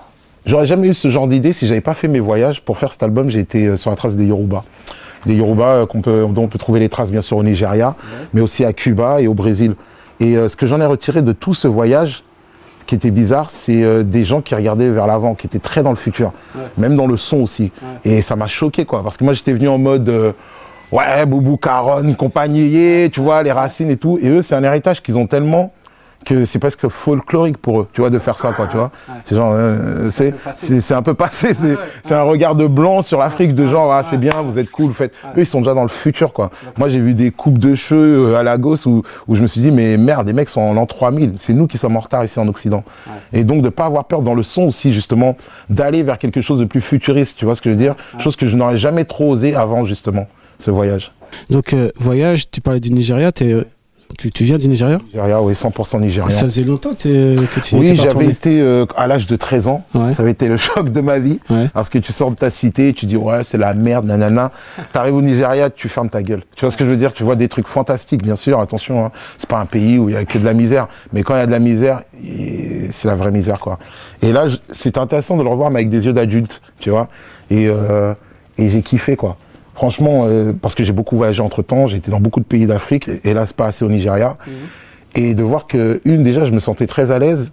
j'aurais 0.45 0.65
jamais 0.65 0.89
eu 0.89 0.93
ce 0.93 1.09
genre 1.09 1.27
d'idée 1.27 1.53
si 1.53 1.67
j'avais 1.67 1.81
pas 1.81 1.93
fait 1.93 2.07
mes 2.07 2.19
voyages 2.19 2.61
pour 2.61 2.77
faire 2.77 2.91
cet 2.91 3.03
album. 3.03 3.29
J'ai 3.29 3.39
été 3.39 3.65
euh, 3.67 3.77
sur 3.77 3.89
la 3.89 3.95
trace 3.95 4.15
des 4.15 4.25
Yoruba. 4.25 4.63
Des 5.25 5.35
Yoruba 5.35 5.65
euh, 5.67 5.85
qu'on 5.85 6.01
peut, 6.01 6.25
dont 6.29 6.43
on 6.43 6.47
peut 6.47 6.59
trouver 6.59 6.79
les 6.79 6.89
traces 6.89 7.11
bien 7.11 7.21
sûr 7.21 7.37
au 7.37 7.43
Nigeria, 7.43 7.95
mais 8.33 8.41
aussi 8.41 8.65
à 8.65 8.73
Cuba 8.73 9.21
et 9.21 9.27
au 9.27 9.33
Brésil. 9.33 9.75
Et 10.19 10.37
euh, 10.37 10.47
ce 10.49 10.55
que 10.55 10.67
j'en 10.67 10.79
ai 10.81 10.85
retiré 10.85 11.21
de 11.21 11.31
tout 11.31 11.53
ce 11.53 11.67
voyage, 11.67 12.23
qui 12.85 12.95
était 12.95 13.11
bizarre, 13.11 13.49
c'est 13.49 13.81
euh, 13.81 14.03
des 14.03 14.25
gens 14.25 14.41
qui 14.41 14.53
regardaient 14.55 14.89
vers 14.89 15.07
l'avant, 15.07 15.35
qui 15.35 15.47
étaient 15.47 15.59
très 15.59 15.83
dans 15.83 15.89
le 15.91 15.95
futur, 15.95 16.33
Ouais. 16.53 16.63
même 16.77 16.95
dans 16.95 17.07
le 17.07 17.15
son 17.15 17.37
aussi. 17.37 17.71
Et 18.03 18.21
ça 18.21 18.35
m'a 18.35 18.47
choqué, 18.47 18.83
quoi, 18.85 19.01
parce 19.03 19.15
que 19.15 19.23
moi 19.23 19.31
j'étais 19.33 19.53
venu 19.53 19.69
en 19.69 19.77
mode 19.77 20.09
euh, 20.09 20.33
ouais, 20.91 21.25
Boubou 21.25 21.55
Caron, 21.55 22.13
compagnie, 22.15 23.09
tu 23.09 23.21
vois, 23.21 23.41
les 23.41 23.53
racines 23.53 23.89
et 23.89 23.95
tout. 23.95 24.19
Et 24.21 24.27
eux, 24.27 24.41
c'est 24.41 24.55
un 24.55 24.63
héritage 24.63 25.01
qu'ils 25.01 25.17
ont 25.17 25.27
tellement 25.27 25.71
que 26.23 26.45
c'est 26.45 26.59
presque 26.59 26.87
folklorique 26.87 27.57
pour 27.57 27.81
eux, 27.81 27.87
tu 27.93 28.01
vois, 28.01 28.09
de 28.09 28.19
faire 28.19 28.37
ça, 28.37 28.51
quoi, 28.53 28.67
tu 28.67 28.77
vois. 28.77 28.91
C'est 29.25 29.35
genre, 29.35 29.53
euh, 29.55 30.09
c'est, 30.09 30.33
c'est, 30.51 30.93
un 30.93 31.01
peu 31.01 31.13
passé, 31.13 31.53
c'est, 31.53 31.75
c'est 32.05 32.13
un 32.13 32.23
regard 32.23 32.55
de 32.55 32.67
blanc 32.67 33.01
sur 33.01 33.19
l'Afrique, 33.19 33.53
de 33.53 33.67
genre, 33.67 33.91
ah, 33.91 34.03
c'est 34.09 34.17
bien, 34.17 34.41
vous 34.41 34.59
êtes 34.59 34.69
cool, 34.69 34.87
vous 34.87 34.93
faites. 34.93 35.13
Eux, 35.37 35.41
ils 35.41 35.45
sont 35.45 35.59
déjà 35.59 35.73
dans 35.73 35.83
le 35.83 35.89
futur, 35.89 36.33
quoi. 36.33 36.51
Moi, 36.77 36.89
j'ai 36.89 36.99
vu 36.99 37.13
des 37.13 37.31
coupes 37.31 37.57
de 37.57 37.75
cheveux 37.75 38.29
euh, 38.29 38.37
à 38.37 38.43
Lagos 38.43 38.87
où, 38.87 39.03
où 39.27 39.35
je 39.35 39.41
me 39.41 39.47
suis 39.47 39.61
dit, 39.61 39.71
mais 39.71 39.97
merde, 39.97 40.27
les 40.27 40.33
mecs 40.33 40.49
sont 40.49 40.61
en 40.61 40.73
l'an 40.73 40.85
3000. 40.85 41.35
C'est 41.39 41.53
nous 41.53 41.67
qui 41.67 41.77
sommes 41.77 41.95
en 41.95 42.01
retard 42.01 42.23
ici 42.25 42.39
en 42.39 42.47
Occident. 42.47 42.83
Et 43.31 43.43
donc, 43.43 43.61
de 43.61 43.69
pas 43.69 43.85
avoir 43.85 44.05
peur 44.05 44.21
dans 44.21 44.33
le 44.33 44.43
son 44.43 44.63
aussi, 44.63 44.93
justement, 44.93 45.37
d'aller 45.69 46.03
vers 46.03 46.17
quelque 46.17 46.41
chose 46.41 46.59
de 46.59 46.65
plus 46.65 46.81
futuriste, 46.81 47.37
tu 47.37 47.45
vois 47.45 47.55
ce 47.55 47.61
que 47.61 47.69
je 47.69 47.75
veux 47.75 47.81
dire? 47.81 47.95
Chose 48.19 48.35
que 48.35 48.47
je 48.47 48.55
n'aurais 48.55 48.77
jamais 48.77 49.05
trop 49.05 49.31
osé 49.31 49.55
avant, 49.55 49.85
justement, 49.85 50.27
ce 50.59 50.71
voyage. 50.71 51.11
Donc 51.49 51.73
euh, 51.73 51.91
voyage, 51.97 52.49
tu 52.49 52.61
parlais 52.61 52.79
du 52.79 52.91
Nigeria, 52.91 53.31
t'es, 53.31 53.53
euh, 53.53 53.65
tu, 54.17 54.31
tu 54.31 54.43
viens 54.43 54.57
du 54.57 54.67
Nigeria 54.67 54.99
Nigeria, 55.13 55.41
oui, 55.41 55.53
100% 55.53 55.99
nigérian. 56.01 56.29
Ça 56.29 56.45
faisait 56.45 56.63
longtemps 56.63 56.93
que, 56.93 57.35
tu 57.61 57.75
Oui, 57.75 57.95
j'avais 57.95 58.27
été 58.27 58.61
euh, 58.61 58.85
à 58.95 59.07
l'âge 59.07 59.27
de 59.27 59.35
13 59.35 59.67
ans. 59.67 59.83
Ouais. 59.93 60.13
Ça 60.13 60.21
avait 60.21 60.31
été 60.31 60.47
le 60.47 60.57
choc 60.57 60.89
de 60.89 61.01
ma 61.01 61.19
vie. 61.19 61.39
Ouais. 61.49 61.69
Parce 61.73 61.89
que 61.89 61.97
tu 61.97 62.11
sors 62.11 62.31
de 62.31 62.35
ta 62.35 62.49
cité, 62.49 62.93
tu 62.93 63.05
dis 63.05 63.17
ouais, 63.17 63.43
c'est 63.43 63.57
la 63.57 63.73
merde, 63.73 64.05
nanana. 64.05 64.51
T'arrives 64.91 65.15
au 65.15 65.21
Nigeria, 65.21 65.69
tu 65.69 65.89
fermes 65.89 66.09
ta 66.09 66.21
gueule. 66.21 66.43
Tu 66.55 66.65
vois 66.65 66.71
ce 66.71 66.77
que 66.77 66.85
je 66.85 66.89
veux 66.89 66.97
dire? 66.97 67.13
Tu 67.13 67.23
vois 67.23 67.35
des 67.35 67.47
trucs 67.47 67.67
fantastiques, 67.67 68.23
bien 68.23 68.35
sûr. 68.35 68.59
Attention, 68.59 69.05
hein. 69.05 69.11
c'est 69.37 69.49
pas 69.49 69.59
un 69.59 69.65
pays 69.65 69.97
où 69.97 70.09
il 70.09 70.13
y 70.13 70.17
a 70.17 70.25
que 70.25 70.37
de 70.37 70.45
la 70.45 70.53
misère. 70.53 70.87
Mais 71.11 71.23
quand 71.23 71.35
il 71.35 71.39
y 71.39 71.41
a 71.41 71.47
de 71.47 71.51
la 71.51 71.59
misère, 71.59 72.03
c'est 72.91 73.07
la 73.07 73.15
vraie 73.15 73.31
misère, 73.31 73.59
quoi. 73.59 73.79
Et 74.21 74.31
là, 74.31 74.45
c'est 74.71 74.97
intéressant 74.97 75.37
de 75.37 75.43
le 75.43 75.49
revoir, 75.49 75.69
mais 75.69 75.79
avec 75.79 75.89
des 75.89 76.05
yeux 76.05 76.13
d'adulte, 76.13 76.61
tu 76.79 76.89
vois. 76.89 77.09
Et, 77.49 77.67
euh, 77.67 78.13
et 78.57 78.69
j'ai 78.69 78.81
kiffé, 78.81 79.15
quoi. 79.15 79.37
Franchement, 79.75 80.25
euh, 80.27 80.53
parce 80.53 80.75
que 80.75 80.83
j'ai 80.83 80.93
beaucoup 80.93 81.17
voyagé 81.17 81.41
entre 81.41 81.61
temps, 81.63 81.87
j'ai 81.87 81.97
été 81.97 82.11
dans 82.11 82.19
beaucoup 82.19 82.39
de 82.39 82.45
pays 82.45 82.65
d'Afrique, 82.65 83.09
hélas 83.23 83.53
pas 83.53 83.67
assez 83.67 83.83
au 83.83 83.89
Nigeria. 83.89 84.37
Et 85.15 85.35
de 85.35 85.43
voir 85.43 85.67
que, 85.67 86.01
une, 86.05 86.23
déjà, 86.23 86.45
je 86.45 86.51
me 86.51 86.59
sentais 86.59 86.87
très 86.87 87.11
à 87.11 87.19
l'aise, 87.19 87.51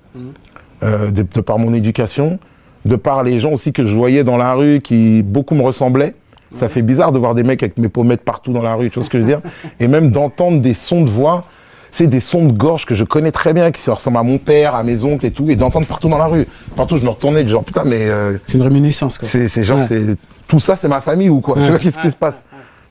euh, 0.82 1.10
de, 1.10 1.22
de 1.22 1.40
par 1.40 1.58
mon 1.58 1.74
éducation, 1.74 2.38
de 2.84 2.96
par 2.96 3.22
les 3.22 3.38
gens 3.38 3.52
aussi 3.52 3.72
que 3.72 3.84
je 3.84 3.94
voyais 3.94 4.24
dans 4.24 4.36
la 4.36 4.54
rue 4.54 4.80
qui 4.80 5.22
beaucoup 5.22 5.54
me 5.54 5.62
ressemblaient. 5.62 6.14
Ça 6.54 6.68
fait 6.68 6.82
bizarre 6.82 7.12
de 7.12 7.18
voir 7.18 7.34
des 7.34 7.44
mecs 7.44 7.62
avec 7.62 7.78
mes 7.78 7.88
pommettes 7.88 8.22
partout 8.22 8.52
dans 8.52 8.62
la 8.62 8.74
rue, 8.74 8.90
tu 8.90 8.94
vois 8.94 9.04
ce 9.04 9.10
que 9.10 9.18
je 9.18 9.22
veux 9.22 9.28
dire? 9.28 9.40
Et 9.80 9.86
même 9.88 10.10
d'entendre 10.10 10.60
des 10.60 10.74
sons 10.74 11.02
de 11.02 11.10
voix, 11.10 11.44
c'est 11.92 12.06
des 12.06 12.20
sons 12.20 12.46
de 12.46 12.52
gorge 12.52 12.86
que 12.86 12.94
je 12.94 13.04
connais 13.04 13.32
très 13.32 13.52
bien, 13.52 13.70
qui 13.70 13.80
se 13.80 13.90
ressemblent 13.90 14.18
à 14.18 14.22
mon 14.22 14.38
père, 14.38 14.74
à 14.74 14.82
mes 14.82 15.04
oncles 15.04 15.26
et 15.26 15.30
tout, 15.30 15.48
et 15.50 15.56
d'entendre 15.56 15.86
partout 15.86 16.08
dans 16.08 16.18
la 16.18 16.26
rue. 16.26 16.46
Partout, 16.76 16.96
je 16.96 17.02
me 17.04 17.08
retournais, 17.10 17.46
genre 17.46 17.64
putain, 17.64 17.84
mais 17.84 18.08
euh, 18.08 18.38
C'est 18.46 18.58
une 18.58 18.62
réminiscence 18.64 19.18
quoi. 19.18 19.28
c'est 19.28 19.48
c'est 19.48 19.64
genre, 19.64 19.78
Ouais. 19.80 19.86
c'est 19.88 20.16
tout 20.48 20.60
ça, 20.60 20.76
c'est 20.76 20.88
ma 20.88 21.00
famille 21.00 21.28
ou 21.28 21.40
quoi 21.40 21.56
Ouais. 21.56 21.64
Tu 21.64 21.70
vois 21.70 21.78
qu'est-ce 21.78 21.98
qui 22.00 22.10
se 22.10 22.16
passe? 22.16 22.36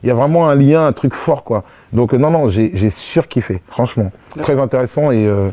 Il 0.04 0.08
y 0.08 0.12
a 0.12 0.14
vraiment 0.14 0.48
un 0.50 0.56
lien, 0.56 0.86
un 0.88 0.94
truc 0.94 1.14
fort, 1.14 1.44
quoi. 1.44 1.64
Donc 1.92 2.14
euh, 2.14 2.18
non, 2.18 2.32
non, 2.32 2.50
j'ai 2.50 2.72
j'ai 2.74 2.90
surkiffé, 2.90 3.62
franchement, 3.70 4.12
très 4.42 4.58
intéressant 4.60 5.12
et 5.12 5.26
euh, 5.26 5.50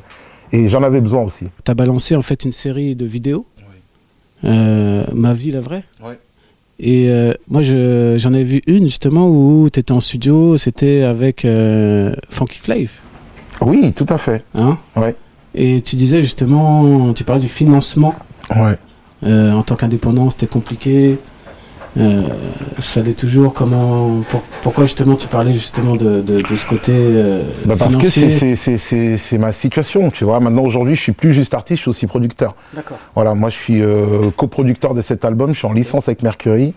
et 0.53 0.69
j'en 0.69 0.83
avais 0.85 1.01
besoin 1.01 1.23
aussi. 1.23 1.47
T'as 1.65 1.75
balancé 1.75 2.15
en 2.15 2.23
fait 2.23 2.45
une 2.45 2.53
série 2.53 2.95
de 2.95 3.05
vidéos? 3.07 3.47
Euh, 4.45 5.05
Ma 5.15 5.33
vie 5.33 5.51
la 5.51 5.61
vraie? 5.61 5.83
Ouais. 6.05 6.19
Et 6.79 7.09
euh, 7.09 7.33
moi 7.49 7.63
je- 7.63 8.17
j'en 8.19 8.35
ai 8.35 8.45
vu 8.45 8.63
une 8.67 8.85
justement 8.85 9.29
où 9.29 9.69
t'étais 9.71 9.93
en 9.93 10.01
studio, 10.01 10.57
c'était 10.59 11.03
avec 11.03 11.45
euh, 11.45 12.15
Funky 12.29 12.59
Flav. 12.59 13.01
Oui, 13.61 13.93
tout 13.93 14.07
à 14.09 14.19
fait. 14.19 14.45
Hein 14.55 14.79
Ouais. 14.97 15.15
Et 15.55 15.81
tu 15.81 15.97
disais 15.97 16.21
justement, 16.23 17.13
tu 17.15 17.25
parlais 17.25 17.41
du 17.41 17.49
financement 17.49 18.15
Ouais. 18.55 18.77
euh, 19.25 19.53
en 19.53 19.63
tant 19.63 19.75
qu'indépendant, 19.77 20.29
c'était 20.31 20.47
compliqué. 20.47 21.19
Euh, 21.99 22.25
ça 22.79 23.01
l'est 23.01 23.19
toujours. 23.19 23.55
Comment, 23.55 24.21
pour- 24.29 24.43
pourquoi 24.63 24.85
justement 24.85 25.15
tu 25.15 25.29
parlais 25.29 25.55
justement 25.55 25.97
de, 25.97 26.21
de, 26.21 26.43
de 26.43 26.57
ce 26.57 26.67
côté 26.67 26.93
euh, 26.95 27.43
Bah 27.65 27.75
parce 27.79 27.97
que 27.97 28.07
financier 28.07 28.55
c'est- 29.17 29.39
ma 29.39 29.51
situation, 29.53 30.11
tu 30.11 30.25
vois. 30.25 30.39
Maintenant, 30.41 30.63
aujourd'hui, 30.65 30.95
je 30.95 31.01
suis 31.01 31.13
plus 31.13 31.33
juste 31.33 31.55
artiste, 31.55 31.79
je 31.79 31.83
suis 31.85 31.89
aussi 31.89 32.07
producteur. 32.07 32.55
D'accord. 32.75 32.99
Voilà, 33.15 33.35
moi, 33.35 33.49
je 33.49 33.57
suis 33.57 33.81
euh, 33.81 34.31
coproducteur 34.37 34.93
de 34.93 35.01
cet 35.01 35.25
album, 35.25 35.55
je 35.55 35.59
suis 35.59 35.67
en 35.67 35.73
licence 35.73 36.07
avec 36.09 36.23
Mercury. 36.23 36.75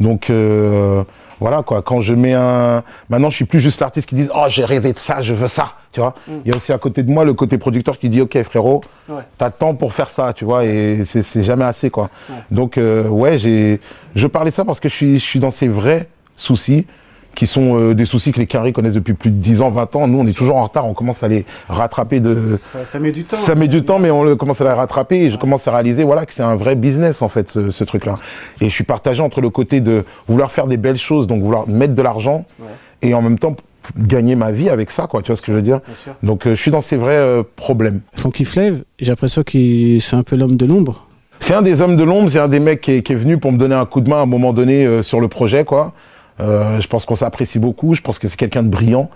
Donc, 0.00 0.30
euh, 0.30 1.04
voilà, 1.42 1.62
quoi. 1.62 1.82
Quand 1.82 2.00
je 2.00 2.14
mets 2.14 2.32
un... 2.32 2.82
Maintenant, 3.10 3.28
je 3.28 3.36
suis 3.36 3.44
plus 3.44 3.60
juste 3.60 3.80
l'artiste 3.80 4.08
qui 4.08 4.14
dit 4.14 4.28
«Oh, 4.34 4.44
j'ai 4.48 4.64
rêvé 4.64 4.92
de 4.94 4.98
ça, 4.98 5.20
je 5.20 5.34
veux 5.34 5.48
ça», 5.48 5.74
tu 5.92 6.00
vois. 6.00 6.14
Il 6.44 6.50
y 6.50 6.52
a 6.54 6.56
aussi 6.56 6.72
à 6.72 6.78
côté 6.78 7.02
de 7.02 7.10
moi 7.10 7.24
le 7.24 7.34
côté 7.34 7.58
producteur 7.58 7.98
qui 7.98 8.08
dit 8.08 8.20
«Ok, 8.22 8.42
frérot, 8.44 8.80
Ouais. 9.08 9.22
t'as 9.36 9.50
temps 9.50 9.74
pour 9.74 9.92
faire 9.92 10.08
ça, 10.08 10.32
tu 10.32 10.44
vois, 10.46 10.64
et 10.64 11.04
c'est- 11.04 11.22
c'est 11.22 11.42
jamais 11.42 11.64
assez, 11.64 11.90
quoi. 11.90 12.08
Donc, 12.50 12.78
euh, 12.78 13.06
ouais, 13.08 13.36
j'ai... 13.38 13.80
Je 14.14 14.26
parlais 14.26 14.50
de 14.50 14.56
ça 14.56 14.64
parce 14.64 14.80
que 14.80 14.88
je 14.88 14.94
suis, 14.94 15.18
je 15.18 15.24
suis 15.24 15.40
dans 15.40 15.50
ces 15.50 15.68
vrais 15.68 16.08
soucis 16.36 16.86
qui 17.34 17.46
sont 17.46 17.78
euh, 17.78 17.94
des 17.94 18.04
soucis 18.04 18.32
que 18.32 18.38
les 18.38 18.46
carrés 18.46 18.72
connaissent 18.72 18.94
depuis 18.94 19.14
plus 19.14 19.30
de 19.30 19.36
10 19.36 19.62
ans, 19.62 19.70
20 19.70 19.96
ans. 19.96 20.08
Nous, 20.08 20.18
on 20.18 20.24
est 20.26 20.36
toujours 20.36 20.56
en 20.56 20.64
retard, 20.64 20.86
on 20.86 20.94
commence 20.94 21.22
à 21.22 21.28
les 21.28 21.44
rattraper 21.68 22.20
de... 22.20 22.34
Ça, 22.34 22.84
ça 22.84 22.98
met 22.98 23.12
du 23.12 23.24
temps. 23.24 23.36
Ça 23.36 23.54
met 23.54 23.68
du 23.68 23.82
temps, 23.82 23.98
mais 23.98 24.10
on 24.10 24.22
le 24.22 24.36
commence 24.36 24.60
à 24.60 24.64
la 24.64 24.74
rattraper 24.74 25.16
et 25.16 25.30
je 25.30 25.36
commence 25.36 25.66
à 25.66 25.72
réaliser 25.72 26.04
voilà 26.04 26.26
que 26.26 26.34
c'est 26.34 26.42
un 26.42 26.56
vrai 26.56 26.74
business 26.76 27.22
en 27.22 27.28
fait 27.28 27.50
ce, 27.50 27.70
ce 27.70 27.84
truc-là. 27.84 28.14
Et 28.60 28.66
je 28.66 28.74
suis 28.74 28.84
partagé 28.84 29.22
entre 29.22 29.40
le 29.40 29.50
côté 29.50 29.80
de 29.80 30.04
vouloir 30.28 30.52
faire 30.52 30.66
des 30.66 30.76
belles 30.76 30.98
choses, 30.98 31.26
donc 31.26 31.42
vouloir 31.42 31.68
mettre 31.68 31.94
de 31.94 32.02
l'argent 32.02 32.44
Ouais. 32.60 32.66
et 33.02 33.14
en 33.14 33.22
même 33.22 33.38
temps 33.38 33.56
gagner 33.98 34.36
ma 34.36 34.52
vie 34.52 34.68
avec 34.68 34.90
ça, 34.92 35.06
quoi. 35.08 35.22
Tu 35.22 35.28
vois 35.28 35.36
ce 35.36 35.42
que 35.42 35.50
je 35.50 35.56
veux 35.56 35.62
dire? 35.62 35.80
Bien 35.86 35.94
sûr. 35.94 36.12
Donc 36.22 36.46
euh, 36.46 36.54
je 36.54 36.60
suis 36.60 36.70
dans 36.70 36.80
ces 36.80 36.96
vrais 36.96 37.16
euh, 37.16 37.42
problèmes. 37.56 38.00
Funky 38.14 38.44
Flav, 38.44 38.82
j'ai 39.00 39.10
l'impression 39.10 39.42
qu'il 39.42 40.00
c'est 40.00 40.16
un 40.16 40.22
peu 40.22 40.36
l'homme 40.36 40.56
de 40.56 40.66
l'ombre. 40.66 41.04
C'est 41.40 41.54
un 41.54 41.62
des 41.62 41.82
hommes 41.82 41.96
de 41.96 42.04
l'ombre, 42.04 42.30
c'est 42.30 42.38
un 42.38 42.46
des 42.46 42.60
mecs 42.60 42.80
qui 42.82 42.92
est, 42.92 43.02
qui 43.02 43.12
est 43.12 43.16
venu 43.16 43.38
pour 43.38 43.50
me 43.50 43.58
donner 43.58 43.74
un 43.74 43.84
coup 43.86 44.00
de 44.00 44.08
main 44.08 44.18
à 44.18 44.20
un 44.22 44.26
moment 44.26 44.52
donné 44.52 44.86
euh, 44.86 45.02
sur 45.02 45.18
le 45.20 45.26
projet, 45.26 45.64
quoi. 45.64 45.92
Euh, 46.40 46.80
je 46.80 46.88
pense 46.88 47.04
qu'on 47.04 47.14
s'apprécie 47.14 47.58
beaucoup. 47.58 47.94
Je 47.94 48.00
pense 48.00 48.18
que 48.18 48.28
c'est 48.28 48.36
quelqu'un 48.36 48.62
de 48.62 48.68
brillant. 48.68 49.10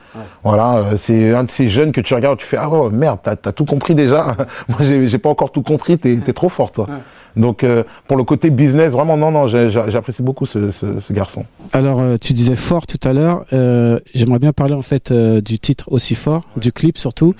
Voilà, 0.44 0.76
euh, 0.76 0.96
c'est 0.96 1.34
un 1.34 1.44
de 1.44 1.50
ces 1.50 1.68
jeunes 1.68 1.92
que 1.92 2.00
tu 2.00 2.14
regardes, 2.14 2.38
tu 2.38 2.46
fais 2.46 2.58
ah 2.58 2.68
oh, 2.70 2.90
merde, 2.90 3.18
t'as 3.22 3.32
as 3.32 3.52
tout 3.52 3.64
compris 3.64 3.94
déjà. 3.94 4.36
Moi, 4.68 4.78
j'ai 4.82 5.18
pas 5.18 5.30
encore 5.30 5.50
tout 5.50 5.62
compris. 5.62 5.98
T'es 5.98 6.14
es 6.14 6.32
trop 6.32 6.48
fort, 6.48 6.72
toi. 6.72 6.86
Donc 7.36 7.64
euh, 7.64 7.84
pour 8.08 8.16
le 8.16 8.24
côté 8.24 8.50
business, 8.50 8.92
vraiment 8.92 9.16
non 9.16 9.30
non, 9.30 9.46
j'apprécie 9.46 10.22
beaucoup 10.22 10.46
ce, 10.46 10.70
ce, 10.70 10.98
ce, 11.00 11.12
garçon. 11.12 11.44
Alors 11.72 12.00
euh, 12.00 12.16
tu 12.16 12.32
disais 12.32 12.56
fort 12.56 12.86
tout 12.86 12.98
à 13.06 13.12
l'heure. 13.12 13.44
Euh, 13.52 14.00
J'aimerais 14.14 14.38
bien 14.38 14.52
parler 14.52 14.74
en 14.74 14.82
fait 14.82 15.10
euh, 15.10 15.40
du 15.42 15.58
titre 15.58 15.84
aussi 15.92 16.14
fort, 16.14 16.48
du 16.56 16.72
clip 16.72 16.96
surtout. 16.96 17.34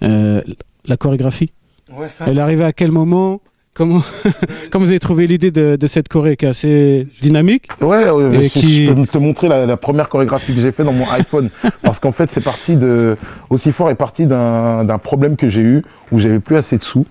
la 0.00 0.96
chorégraphie. 0.98 1.52
Ouais. 1.92 2.08
Elle 2.26 2.38
est 2.38 2.40
arrivée 2.40 2.64
à 2.64 2.72
quel 2.72 2.90
moment? 2.90 3.40
Comment, 3.76 4.00
comment 4.70 4.84
vous 4.86 4.90
avez 4.90 5.00
trouvé 5.00 5.26
l'idée 5.26 5.50
de, 5.50 5.76
de, 5.76 5.86
cette 5.86 6.08
choré 6.08 6.36
qui 6.36 6.46
est 6.46 6.48
assez 6.48 7.06
dynamique 7.20 7.68
Ouais, 7.82 8.08
ouais 8.10 8.48
qui... 8.48 8.86
je 8.86 8.92
peux 8.92 9.06
te 9.06 9.18
montrer 9.18 9.48
la, 9.48 9.66
la 9.66 9.76
première 9.76 10.08
chorégraphie 10.08 10.54
que 10.54 10.60
j'ai 10.62 10.72
fait 10.72 10.82
dans 10.82 10.94
mon 10.94 11.04
iPhone. 11.10 11.50
parce 11.82 12.00
qu'en 12.00 12.12
fait, 12.12 12.30
c'est 12.32 12.42
parti 12.42 12.76
de. 12.76 13.18
Aussi 13.50 13.72
fort 13.72 13.90
est 13.90 13.94
parti 13.94 14.26
d'un 14.26 14.98
problème 15.02 15.36
que 15.36 15.50
j'ai 15.50 15.60
eu 15.60 15.82
où 16.10 16.18
j'avais 16.18 16.40
plus 16.40 16.56
assez 16.56 16.78
de 16.78 16.82
sous 16.82 17.04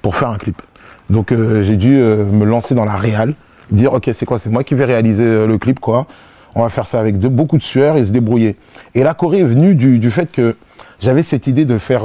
pour 0.00 0.14
faire 0.14 0.28
un 0.28 0.38
clip. 0.38 0.62
Donc 1.10 1.32
euh, 1.32 1.62
j'ai 1.62 1.76
dû 1.76 1.96
euh, 1.96 2.24
me 2.24 2.44
lancer 2.44 2.74
dans 2.74 2.84
la 2.84 2.96
réal, 2.96 3.34
dire 3.70 3.92
ok 3.92 4.10
c'est 4.14 4.24
quoi, 4.24 4.38
c'est 4.38 4.50
moi 4.50 4.64
qui 4.64 4.74
vais 4.74 4.84
réaliser 4.84 5.24
euh, 5.24 5.46
le 5.46 5.58
clip 5.58 5.80
quoi. 5.80 6.06
On 6.54 6.62
va 6.62 6.68
faire 6.68 6.86
ça 6.86 7.00
avec 7.00 7.18
de, 7.18 7.28
beaucoup 7.28 7.56
de 7.56 7.62
sueur 7.62 7.96
et 7.96 8.04
se 8.04 8.12
débrouiller. 8.12 8.56
Et 8.94 9.02
la 9.02 9.14
Corée 9.14 9.40
est 9.40 9.44
venue 9.44 9.74
du, 9.74 9.98
du 9.98 10.10
fait 10.10 10.30
que 10.30 10.54
j'avais 11.00 11.22
cette 11.22 11.46
idée 11.46 11.64
de 11.64 11.78
faire 11.78 12.02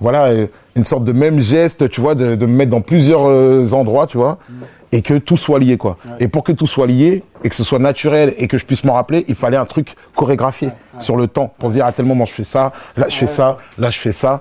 voilà 0.00 0.30
une 0.76 0.84
sorte 0.84 1.04
de 1.04 1.12
même 1.12 1.40
geste, 1.40 1.88
tu 1.90 2.00
vois, 2.00 2.14
de, 2.14 2.36
de 2.36 2.46
me 2.46 2.52
mettre 2.52 2.70
dans 2.70 2.80
plusieurs 2.80 3.74
endroits, 3.74 4.06
tu 4.06 4.18
vois, 4.18 4.38
et 4.92 5.02
que 5.02 5.14
tout 5.18 5.36
soit 5.36 5.58
lié 5.58 5.76
quoi. 5.76 5.98
Et 6.18 6.28
pour 6.28 6.42
que 6.44 6.52
tout 6.52 6.66
soit 6.66 6.86
lié 6.86 7.22
et 7.44 7.48
que 7.48 7.54
ce 7.54 7.64
soit 7.64 7.78
naturel 7.78 8.34
et 8.38 8.48
que 8.48 8.58
je 8.58 8.64
puisse 8.64 8.84
m'en 8.84 8.94
rappeler, 8.94 9.24
il 9.28 9.34
fallait 9.34 9.56
un 9.56 9.64
truc 9.64 9.94
chorégraphié 10.16 10.70
sur 10.98 11.16
le 11.16 11.26
temps 11.28 11.52
pour 11.58 11.68
se 11.70 11.74
dire 11.74 11.86
à 11.86 11.92
tel 11.92 12.06
moment 12.06 12.24
je 12.26 12.32
fais 12.32 12.44
ça, 12.44 12.72
là 12.96 13.06
je 13.08 13.16
fais 13.16 13.26
ça, 13.26 13.58
là 13.78 13.90
je 13.90 13.98
fais 13.98 14.12
ça. 14.12 14.40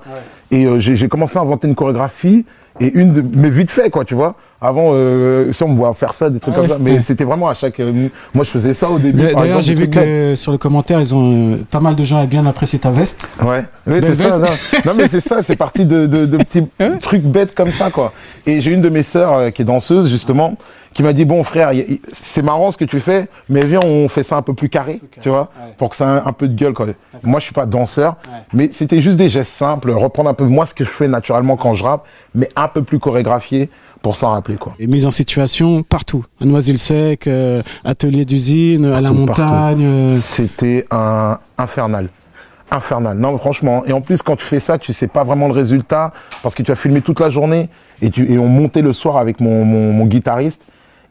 Et 0.52 0.68
j'ai 0.80 1.08
commencé 1.08 1.38
à 1.38 1.42
inventer 1.42 1.68
une 1.68 1.76
chorégraphie 1.76 2.46
et 2.80 2.92
une 2.94 3.12
de, 3.12 3.24
mais 3.36 3.50
vite 3.50 3.70
fait 3.70 3.90
quoi 3.90 4.06
tu 4.06 4.16
vois 4.16 4.36
avant 4.62 4.92
euh, 4.94 5.54
si 5.54 5.64
on 5.64 5.70
me 5.70 5.76
voit 5.76 5.94
faire 5.94 6.14
ça 6.14 6.30
des 6.30 6.40
trucs 6.40 6.54
comme 6.54 6.68
ça. 6.68 6.78
mais 6.80 7.02
c'était 7.02 7.24
vraiment 7.24 7.48
à 7.48 7.54
chaque 7.54 7.80
euh, 7.80 8.10
moi 8.34 8.44
je 8.44 8.50
faisais 8.50 8.74
ça 8.74 8.90
au 8.90 9.00
début 9.00 9.34
d'ailleurs 9.34 9.62
j'ai 9.62 9.74
vu 9.74 9.90
que 9.90 10.36
sur 10.36 10.52
le 10.52 10.58
commentaire 10.58 11.00
ils 11.00 11.16
ont 11.16 11.54
euh, 11.54 11.58
pas 11.70 11.80
mal 11.80 11.96
de 11.96 12.04
gens 12.04 12.18
avaient 12.18 12.28
bien 12.28 12.46
apprécié 12.46 12.78
ta 12.80 12.90
veste. 12.90 13.28
Ouais. 13.42 13.64
Oui 13.88 14.00
c'est 14.02 14.16
ça 14.16 14.38
non. 14.86 14.94
mais 14.98 15.08
c'est 15.08 15.26
ça 15.26 15.42
c'est 15.44 15.56
parti 15.56 15.86
de, 15.86 16.08
de, 16.08 16.26
de 16.26 16.38
petits 16.38 16.68
trucs 17.02 17.24
bêtes 17.24 17.56
comme 17.56 17.72
ça 17.72 17.90
quoi. 17.90 18.12
Et 18.46 18.60
j'ai 18.60 18.74
une 18.74 18.82
de 18.82 18.90
mes 18.90 19.04
sœurs 19.04 19.34
euh, 19.34 19.50
qui 19.50 19.62
est 19.62 19.66
danseuse 19.66 20.10
justement 20.10 20.58
qui 20.94 21.04
m'a 21.04 21.14
dit 21.14 21.26
bon 21.26 21.44
frère, 21.44 21.72
c'est 22.12 22.42
marrant 22.42 22.72
ce 22.72 22.78
que 22.78 22.86
tu 22.86 23.00
fais, 23.00 23.28
mais 23.48 23.66
viens 23.66 23.80
on 23.86 24.10
fait 24.10 24.24
ça 24.24 24.38
un 24.38 24.42
peu 24.42 24.54
plus 24.54 24.70
carré, 24.70 25.00
tu 25.22 25.30
vois, 25.30 25.52
pour 25.78 25.90
que 25.90 25.96
ça 25.96 26.06
ait 26.06 26.28
un, 26.28 26.34
peu 26.34 26.48
de 26.48 26.56
gueule. 26.56 26.74
Quoi. 26.74 26.88
Moi 27.24 27.40
je 27.40 27.46
suis 27.46 27.54
pas 27.54 27.66
danseur, 27.66 28.16
mais 28.54 28.72
c'était 28.74 29.02
juste 29.02 29.18
des 29.18 29.30
gestes 29.30 29.54
simples, 29.54 29.92
reprendre 29.92 30.30
un 30.30 30.34
peu 30.34 30.46
moi 30.46 30.66
ce 30.66 30.74
que 30.74 30.84
je 30.84 30.90
fais 30.90 31.08
naturellement 31.08 31.58
quand 31.58 31.74
je 31.74 31.84
rappe, 31.84 32.06
mais 32.34 32.50
un 32.56 32.68
peu 32.68 32.82
plus 32.84 33.00
chorégraphié 33.00 33.70
pour 34.02 34.16
s'en 34.16 34.32
rappeler 34.32 34.56
quoi. 34.56 34.74
Et 34.80 34.88
mise 34.88 35.06
en 35.06 35.12
situation 35.12 35.84
partout, 35.84 36.26
à 36.42 36.46
Noisy-le-Sec, 36.46 37.28
euh, 37.28 37.62
atelier 37.84 38.26
d'usine, 38.26 38.86
à 38.86 39.02
la 39.02 39.12
montagne. 39.12 39.84
Euh. 39.84 40.18
C'était 40.20 40.86
un 40.92 41.40
infernal 41.58 42.10
infernal. 42.72 43.18
Non, 43.18 43.38
franchement. 43.38 43.84
Et 43.88 43.94
en 43.94 44.02
plus, 44.02 44.22
quand 44.22 44.36
tu 44.36 44.46
fais 44.46 44.60
ça, 44.60 44.78
tu 44.78 44.94
sais 44.94 45.08
pas 45.08 45.24
vraiment 45.24 45.48
le 45.48 45.54
résultat 45.54 46.14
parce 46.44 46.56
que 46.56 46.64
tu 46.64 46.72
as 46.72 46.76
filmé 46.76 47.02
toute 47.02 47.20
la 47.20 47.30
journée 47.30 47.70
et, 48.02 48.12
tu, 48.12 48.32
et 48.32 48.38
on 48.38 48.48
montait 48.48 48.82
le 48.82 48.94
soir 48.94 49.18
avec 49.18 49.40
mon, 49.40 49.66
mon, 49.66 49.92
mon 49.92 50.06
guitariste. 50.06 50.62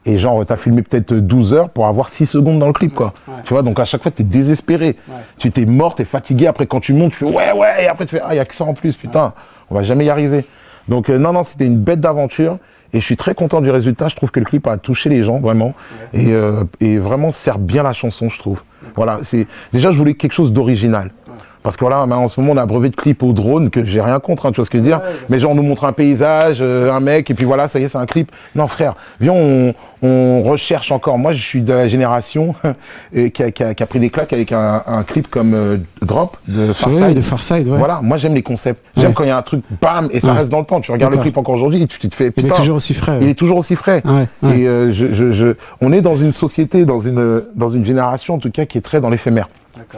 Et 0.05 0.17
genre, 0.17 0.45
t'as 0.45 0.55
filmé 0.55 0.81
peut-être 0.81 1.13
12 1.13 1.53
heures 1.53 1.69
pour 1.69 1.85
avoir 1.85 2.09
6 2.09 2.25
secondes 2.25 2.57
dans 2.57 2.67
le 2.67 2.73
clip, 2.73 2.93
quoi. 2.93 3.13
Tu 3.43 3.53
vois, 3.53 3.63
donc 3.63 3.79
à 3.79 3.85
chaque 3.85 4.01
fois, 4.01 4.11
t'es 4.11 4.23
désespéré. 4.23 4.95
Tu 5.37 5.51
t'es 5.51 5.65
mort, 5.65 5.95
t'es 5.95 6.05
fatigué. 6.05 6.47
Après, 6.47 6.65
quand 6.65 6.79
tu 6.79 6.93
montes, 6.93 7.11
tu 7.11 7.17
fais 7.17 7.25
ouais, 7.25 7.51
ouais. 7.51 7.83
Et 7.83 7.87
après, 7.87 8.05
tu 8.05 8.15
fais 8.15 8.21
ah, 8.23 8.33
il 8.33 8.37
y 8.37 8.39
a 8.39 8.45
que 8.45 8.55
ça 8.55 8.63
en 8.63 8.73
plus, 8.73 8.95
putain. 8.95 9.33
On 9.69 9.75
va 9.75 9.83
jamais 9.83 10.05
y 10.05 10.09
arriver. 10.09 10.45
Donc, 10.87 11.09
euh, 11.09 11.17
non, 11.17 11.33
non, 11.33 11.43
c'était 11.43 11.65
une 11.65 11.77
bête 11.77 11.99
d'aventure. 11.99 12.57
Et 12.93 12.99
je 12.99 13.05
suis 13.05 13.17
très 13.17 13.35
content 13.35 13.61
du 13.61 13.69
résultat. 13.69 14.07
Je 14.07 14.15
trouve 14.15 14.31
que 14.31 14.39
le 14.39 14.45
clip 14.45 14.65
a 14.67 14.77
touché 14.77 15.09
les 15.09 15.23
gens, 15.23 15.39
vraiment. 15.39 15.73
Et, 16.13 16.33
euh, 16.33 16.63
et 16.79 16.97
vraiment 16.97 17.31
sert 17.31 17.59
bien 17.59 17.83
la 17.83 17.93
chanson, 17.93 18.29
je 18.29 18.39
trouve. 18.39 18.61
Voilà, 18.95 19.19
c'est 19.23 19.47
déjà, 19.73 19.91
je 19.91 19.97
voulais 19.97 20.15
quelque 20.15 20.33
chose 20.33 20.51
d'original. 20.51 21.11
Parce 21.61 21.75
que 21.75 21.83
voilà, 21.83 22.03
en 22.03 22.27
ce 22.29 22.39
moment, 22.39 22.53
on 22.53 22.57
a 22.57 22.63
un 22.63 22.65
brevet 22.65 22.89
de 22.89 22.95
clip 22.95 23.21
au 23.21 23.33
drone 23.33 23.69
que 23.69 23.83
j'ai 23.83 23.99
rien 23.99 24.19
contre, 24.19 24.45
hein, 24.45 24.51
tu 24.51 24.57
vois 24.57 24.65
ce 24.65 24.69
que 24.69 24.77
je 24.77 24.83
veux 24.83 24.89
dire. 24.89 25.01
mais 25.29 25.39
genre, 25.39 25.51
on 25.51 25.55
nous 25.55 25.63
montre 25.63 25.83
un 25.83 25.91
paysage, 25.91 26.59
euh, 26.61 26.91
un 26.91 27.01
mec, 27.01 27.29
et 27.29 27.33
puis 27.33 27.45
voilà, 27.45 27.67
ça 27.67 27.79
y 27.79 27.83
est, 27.83 27.89
c'est 27.89 27.97
un 27.97 28.05
clip. 28.05 28.31
Non, 28.55 28.67
frère, 28.67 28.95
viens, 29.19 29.33
on, 29.33 29.73
on 30.01 30.41
recherche 30.43 30.91
encore. 30.91 31.17
Moi, 31.17 31.33
je 31.33 31.41
suis 31.41 31.61
de 31.61 31.73
la 31.73 31.87
génération 31.89 32.55
et 33.13 33.31
qui, 33.31 33.43
a, 33.43 33.51
qui, 33.51 33.63
a, 33.63 33.73
qui, 33.73 33.83
a, 33.83 33.85
pris 33.85 33.99
des 33.99 34.09
claques 34.09 34.31
avec 34.31 34.51
un, 34.53 34.83
un 34.87 35.03
clip 35.03 35.29
comme 35.29 35.53
euh, 35.53 35.77
Drop 36.01 36.37
de 36.47 36.71
Farside. 36.71 37.01
Ouais, 37.01 37.13
de 37.13 37.21
Farside 37.21 37.67
ouais. 37.67 37.77
Voilà, 37.77 37.99
moi 38.01 38.17
j'aime 38.17 38.35
les 38.35 38.43
concepts. 38.43 38.83
J'aime 38.95 39.13
quand 39.13 39.23
il 39.23 39.29
y 39.29 39.31
a 39.31 39.37
un 39.37 39.41
truc, 39.41 39.61
bam, 39.81 40.07
et 40.11 40.19
ça 40.19 40.33
reste 40.33 40.49
dans 40.49 40.59
le 40.59 40.65
temps. 40.65 40.79
Tu 40.79 40.91
regardes 40.91 41.13
le 41.13 41.19
clip 41.19 41.37
encore 41.37 41.55
aujourd'hui, 41.55 41.85
tu, 41.87 41.99
tu 41.99 42.09
te 42.09 42.15
fais. 42.15 42.31
Putain, 42.31 42.47
il 42.47 42.51
est 42.51 42.55
toujours 42.55 42.75
aussi 42.77 42.93
frais. 42.93 43.19
Il 43.21 43.27
est 43.27 43.35
toujours 43.35 43.57
aussi 43.57 43.75
frais. 43.75 44.01
Et 44.43 44.67
euh, 44.67 44.93
je, 44.93 45.13
je, 45.13 45.31
je, 45.31 45.55
on 45.81 45.91
est 45.91 46.01
dans 46.01 46.15
une 46.15 46.31
société, 46.31 46.85
dans 46.85 47.01
une, 47.01 47.43
dans 47.55 47.69
une 47.69 47.85
génération 47.85 48.35
en 48.35 48.39
tout 48.39 48.51
cas 48.51 48.65
qui 48.65 48.77
est 48.77 48.81
très 48.81 49.01
dans 49.01 49.09
l'éphémère. 49.09 49.49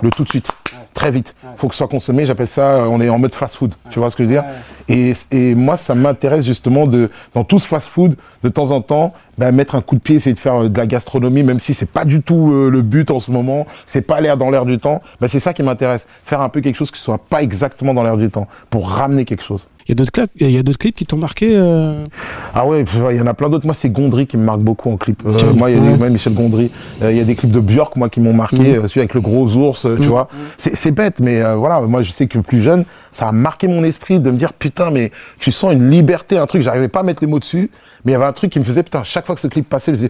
Le 0.01 0.09
tout 0.09 0.23
de 0.23 0.29
suite 0.29 0.51
très 0.93 1.11
vite. 1.11 1.35
Il 1.43 1.57
faut 1.57 1.67
que 1.67 1.73
ce 1.73 1.79
soit 1.79 1.87
consommé. 1.87 2.25
J'appelle 2.25 2.47
ça, 2.47 2.75
euh, 2.75 2.85
on 2.85 3.01
est 3.01 3.09
en 3.09 3.17
mode 3.17 3.33
fast-food. 3.33 3.73
Tu 3.89 3.99
vois 3.99 4.09
ce 4.09 4.15
que 4.15 4.23
je 4.23 4.29
veux 4.29 4.33
dire? 4.33 4.43
Et, 4.87 5.13
et, 5.31 5.55
moi, 5.55 5.77
ça 5.77 5.95
m'intéresse 5.95 6.45
justement 6.45 6.87
de, 6.87 7.09
dans 7.33 7.43
tout 7.43 7.59
ce 7.59 7.67
fast-food, 7.67 8.15
de 8.43 8.49
temps 8.49 8.71
en 8.71 8.81
temps, 8.81 9.13
bah, 9.37 9.51
mettre 9.51 9.75
un 9.75 9.81
coup 9.81 9.95
de 9.95 10.01
pied, 10.01 10.15
essayer 10.15 10.33
de 10.33 10.39
faire 10.39 10.63
euh, 10.63 10.69
de 10.69 10.77
la 10.77 10.85
gastronomie, 10.85 11.43
même 11.43 11.59
si 11.59 11.73
c'est 11.73 11.89
pas 11.89 12.05
du 12.05 12.21
tout 12.21 12.51
euh, 12.51 12.69
le 12.69 12.81
but 12.81 13.09
en 13.11 13.19
ce 13.19 13.31
moment, 13.31 13.65
c'est 13.85 14.01
pas 14.01 14.21
l'air 14.21 14.37
dans 14.37 14.49
l'air 14.49 14.65
du 14.65 14.77
temps. 14.77 15.01
Bah, 15.19 15.27
c'est 15.27 15.39
ça 15.39 15.53
qui 15.53 15.63
m'intéresse, 15.63 16.07
faire 16.25 16.41
un 16.41 16.49
peu 16.49 16.61
quelque 16.61 16.75
chose 16.75 16.91
qui 16.91 16.99
soit 16.99 17.17
pas 17.17 17.41
exactement 17.41 17.93
dans 17.93 18.03
l'air 18.03 18.17
du 18.17 18.29
temps, 18.29 18.47
pour 18.69 18.89
ramener 18.89 19.25
quelque 19.25 19.43
chose. 19.43 19.69
Il 19.87 19.89
y 19.89 19.91
a 19.93 19.95
d'autres 19.95 20.11
clips, 20.11 20.29
il 20.35 20.51
y 20.51 20.57
a 20.57 20.63
d'autres 20.63 20.77
clips 20.77 20.95
qui 20.95 21.05
t'ont 21.07 21.17
marqué. 21.17 21.55
Euh... 21.55 22.05
Ah 22.53 22.67
ouais, 22.67 22.85
il 23.09 23.17
y 23.17 23.21
en 23.21 23.25
a 23.25 23.33
plein 23.33 23.49
d'autres. 23.49 23.65
Moi, 23.65 23.73
c'est 23.73 23.89
Gondry 23.89 24.27
qui 24.27 24.37
me 24.37 24.43
marque 24.43 24.59
beaucoup 24.59 24.91
en 24.91 24.97
clip. 24.97 25.23
Euh, 25.25 25.53
moi, 25.55 25.71
il 25.71 25.77
y 25.77 25.79
a 25.79 25.97
des, 25.97 26.09
Michel 26.09 26.33
Gondry. 26.33 26.69
Il 27.01 27.17
y 27.17 27.19
a 27.19 27.23
des 27.23 27.35
clips 27.35 27.51
de 27.51 27.59
Björk, 27.59 27.95
moi, 27.95 28.07
qui 28.07 28.19
m'ont 28.19 28.33
marqué. 28.33 28.77
Mm. 28.77 28.87
celui 28.87 29.01
avec 29.01 29.15
le 29.15 29.21
gros 29.21 29.47
ours, 29.55 29.81
tu 29.81 30.03
mm. 30.03 30.05
vois. 30.05 30.27
C'est 30.57 30.91
bête, 30.91 31.19
mais 31.19 31.41
voilà. 31.55 31.81
Moi, 31.81 32.03
je 32.03 32.11
sais 32.11 32.27
que 32.27 32.37
plus 32.37 32.61
jeune, 32.61 32.85
ça 33.13 33.27
a 33.27 33.31
marqué 33.31 33.67
mon 33.67 33.83
esprit 33.83 34.19
de 34.19 34.31
me 34.31 34.37
dire 34.37 34.53
putain, 34.53 34.91
mais 34.91 35.11
tu 35.39 35.51
sens 35.51 35.73
une 35.73 35.89
liberté, 35.89 36.37
un 36.37 36.47
truc. 36.47 36.61
J'arrivais 36.61 36.87
pas 36.87 37.01
à 37.01 37.03
mettre 37.03 37.21
les 37.21 37.27
mots 37.27 37.39
dessus. 37.39 37.71
Mais 38.03 38.11
il 38.11 38.13
y 38.13 38.15
avait 38.15 38.25
un 38.25 38.33
truc 38.33 38.51
qui 38.51 38.59
me 38.59 38.63
faisait, 38.63 38.83
putain, 38.83 39.03
chaque 39.03 39.25
fois 39.25 39.35
que 39.35 39.41
ce 39.41 39.47
clip 39.47 39.69
passait, 39.69 39.91
je 39.91 39.97
faisais 39.97 40.09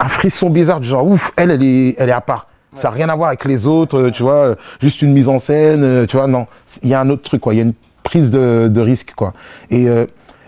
un 0.00 0.08
frisson 0.08 0.48
bizarre 0.48 0.80
du 0.80 0.88
genre, 0.88 1.06
ouf, 1.06 1.32
elle, 1.36 1.50
elle 1.50 1.62
est, 1.62 1.94
elle 1.98 2.08
est 2.08 2.12
à 2.12 2.20
part. 2.20 2.48
Ça 2.76 2.88
n'a 2.88 2.94
rien 2.94 3.08
à 3.08 3.14
voir 3.14 3.28
avec 3.28 3.44
les 3.44 3.66
autres, 3.66 4.10
tu 4.10 4.22
vois, 4.22 4.56
juste 4.80 5.02
une 5.02 5.12
mise 5.12 5.28
en 5.28 5.38
scène, 5.38 6.06
tu 6.06 6.16
vois, 6.16 6.26
non. 6.26 6.46
Il 6.82 6.88
y 6.88 6.94
a 6.94 7.00
un 7.00 7.08
autre 7.10 7.22
truc, 7.22 7.40
quoi. 7.40 7.54
Il 7.54 7.56
y 7.56 7.60
a 7.60 7.64
une 7.64 7.74
prise 8.02 8.30
de, 8.30 8.68
de 8.68 8.80
risque, 8.80 9.12
quoi. 9.16 9.32
Et, 9.70 9.88
euh, 9.88 10.06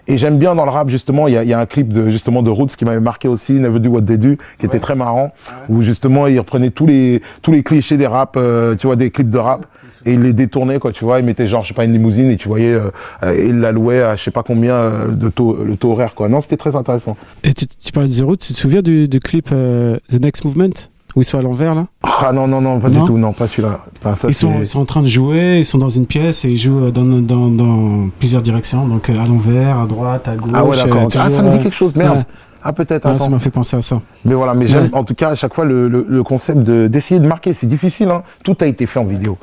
et 0.08 0.18
j'aime 0.18 0.38
bien 0.38 0.54
dans 0.54 0.64
le 0.64 0.70
rap, 0.70 0.88
justement, 0.88 1.28
il 1.28 1.34
y 1.34 1.36
a, 1.36 1.44
y 1.44 1.52
a, 1.52 1.60
un 1.60 1.66
clip 1.66 1.92
de, 1.92 2.10
justement, 2.10 2.42
de 2.42 2.50
Roots 2.50 2.74
qui 2.76 2.84
m'avait 2.84 2.98
marqué 2.98 3.28
aussi, 3.28 3.52
Never 3.52 3.78
Do 3.78 3.90
What 3.90 4.02
They 4.02 4.18
Do, 4.18 4.36
qui 4.58 4.66
était 4.66 4.80
très 4.80 4.94
marrant, 4.94 5.32
où 5.68 5.82
justement, 5.82 6.26
il 6.26 6.38
reprenait 6.38 6.70
tous 6.70 6.86
les, 6.86 7.22
tous 7.42 7.52
les 7.52 7.62
clichés 7.62 7.96
des 7.96 8.06
rap, 8.06 8.36
euh, 8.36 8.74
tu 8.74 8.86
vois, 8.86 8.96
des 8.96 9.10
clips 9.10 9.30
de 9.30 9.38
rap 9.38 9.66
et 10.06 10.14
il 10.14 10.22
les 10.22 10.32
détournait 10.32 10.78
quoi 10.78 10.92
tu 10.92 11.04
vois. 11.04 11.18
Il 11.18 11.24
mettait 11.24 11.46
genre 11.46 11.62
je 11.64 11.68
sais 11.68 11.74
pas 11.74 11.84
une 11.84 11.92
limousine 11.92 12.30
et 12.30 12.36
tu 12.36 12.48
voyais 12.48 12.72
euh, 12.72 12.90
il 13.22 13.60
la 13.60 13.72
louait 13.72 14.02
à 14.02 14.16
je 14.16 14.22
sais 14.22 14.30
pas 14.30 14.42
combien 14.42 14.74
euh, 14.74 15.08
de 15.08 15.28
taux 15.28 15.62
le 15.62 15.76
taux 15.76 15.92
horaire 15.92 16.14
quoi. 16.14 16.28
Non 16.28 16.40
c'était 16.40 16.56
très 16.56 16.76
intéressant. 16.76 17.16
Et 17.44 17.52
tu, 17.52 17.66
tu 17.66 17.92
parlais 17.92 18.08
de 18.08 18.14
Zero 18.14 18.36
tu 18.36 18.52
te 18.52 18.58
souviens 18.58 18.82
du, 18.82 19.08
du 19.08 19.20
clip 19.20 19.48
euh, 19.52 19.98
The 20.10 20.20
Next 20.20 20.44
Movement? 20.44 20.90
Où 21.16 21.20
ils 21.22 21.24
sont 21.24 21.38
à 21.38 21.42
l'envers 21.42 21.74
là 21.74 21.86
Ah 22.02 22.32
non 22.32 22.46
non 22.46 22.60
non 22.60 22.78
pas 22.80 22.90
du 22.90 22.98
tout 23.04 23.18
non 23.18 23.32
pas 23.32 23.46
celui-là. 23.46 23.80
Ils 24.28 24.34
sont 24.34 24.60
ils 24.60 24.66
sont 24.66 24.80
en 24.80 24.84
train 24.84 25.02
de 25.02 25.08
jouer 25.08 25.58
ils 25.58 25.64
sont 25.64 25.78
dans 25.78 25.88
une 25.88 26.06
pièce 26.06 26.44
et 26.44 26.50
ils 26.50 26.56
jouent 26.56 26.90
dans 26.90 27.04
dans, 27.04 27.48
dans 27.48 28.08
plusieurs 28.18 28.42
directions 28.42 28.86
donc 28.86 29.08
à 29.10 29.26
l'envers 29.26 29.78
à 29.80 29.86
droite 29.86 30.28
à 30.28 30.36
gauche. 30.36 30.50
Ah 30.54 30.64
ouais 30.64 30.76
d'accord. 30.76 31.08
Ah 31.18 31.30
ça 31.30 31.42
me 31.42 31.50
dit 31.50 31.58
quelque 31.58 31.74
chose 31.74 31.94
merde. 31.96 32.18
Ouais. 32.18 32.26
Ah 32.60 32.72
peut-être. 32.72 33.06
Ah, 33.06 33.16
ça 33.18 33.30
m'a 33.30 33.38
fait 33.38 33.50
penser 33.50 33.76
à 33.76 33.80
ça. 33.80 34.00
Mais 34.24 34.34
voilà, 34.34 34.52
mais 34.52 34.66
j'aime 34.66 34.90
en 34.92 35.04
tout 35.04 35.14
cas 35.14 35.30
à 35.30 35.34
chaque 35.36 35.54
fois 35.54 35.64
le, 35.64 35.88
le, 35.88 36.04
le 36.08 36.22
concept 36.24 36.58
de 36.58 36.88
d'essayer 36.88 37.20
de 37.20 37.26
marquer. 37.26 37.54
C'est 37.54 37.68
difficile, 37.68 38.10
hein. 38.10 38.24
Tout 38.44 38.56
a 38.60 38.66
été 38.66 38.86
fait 38.86 38.98
en 38.98 39.04
vidéo. 39.04 39.38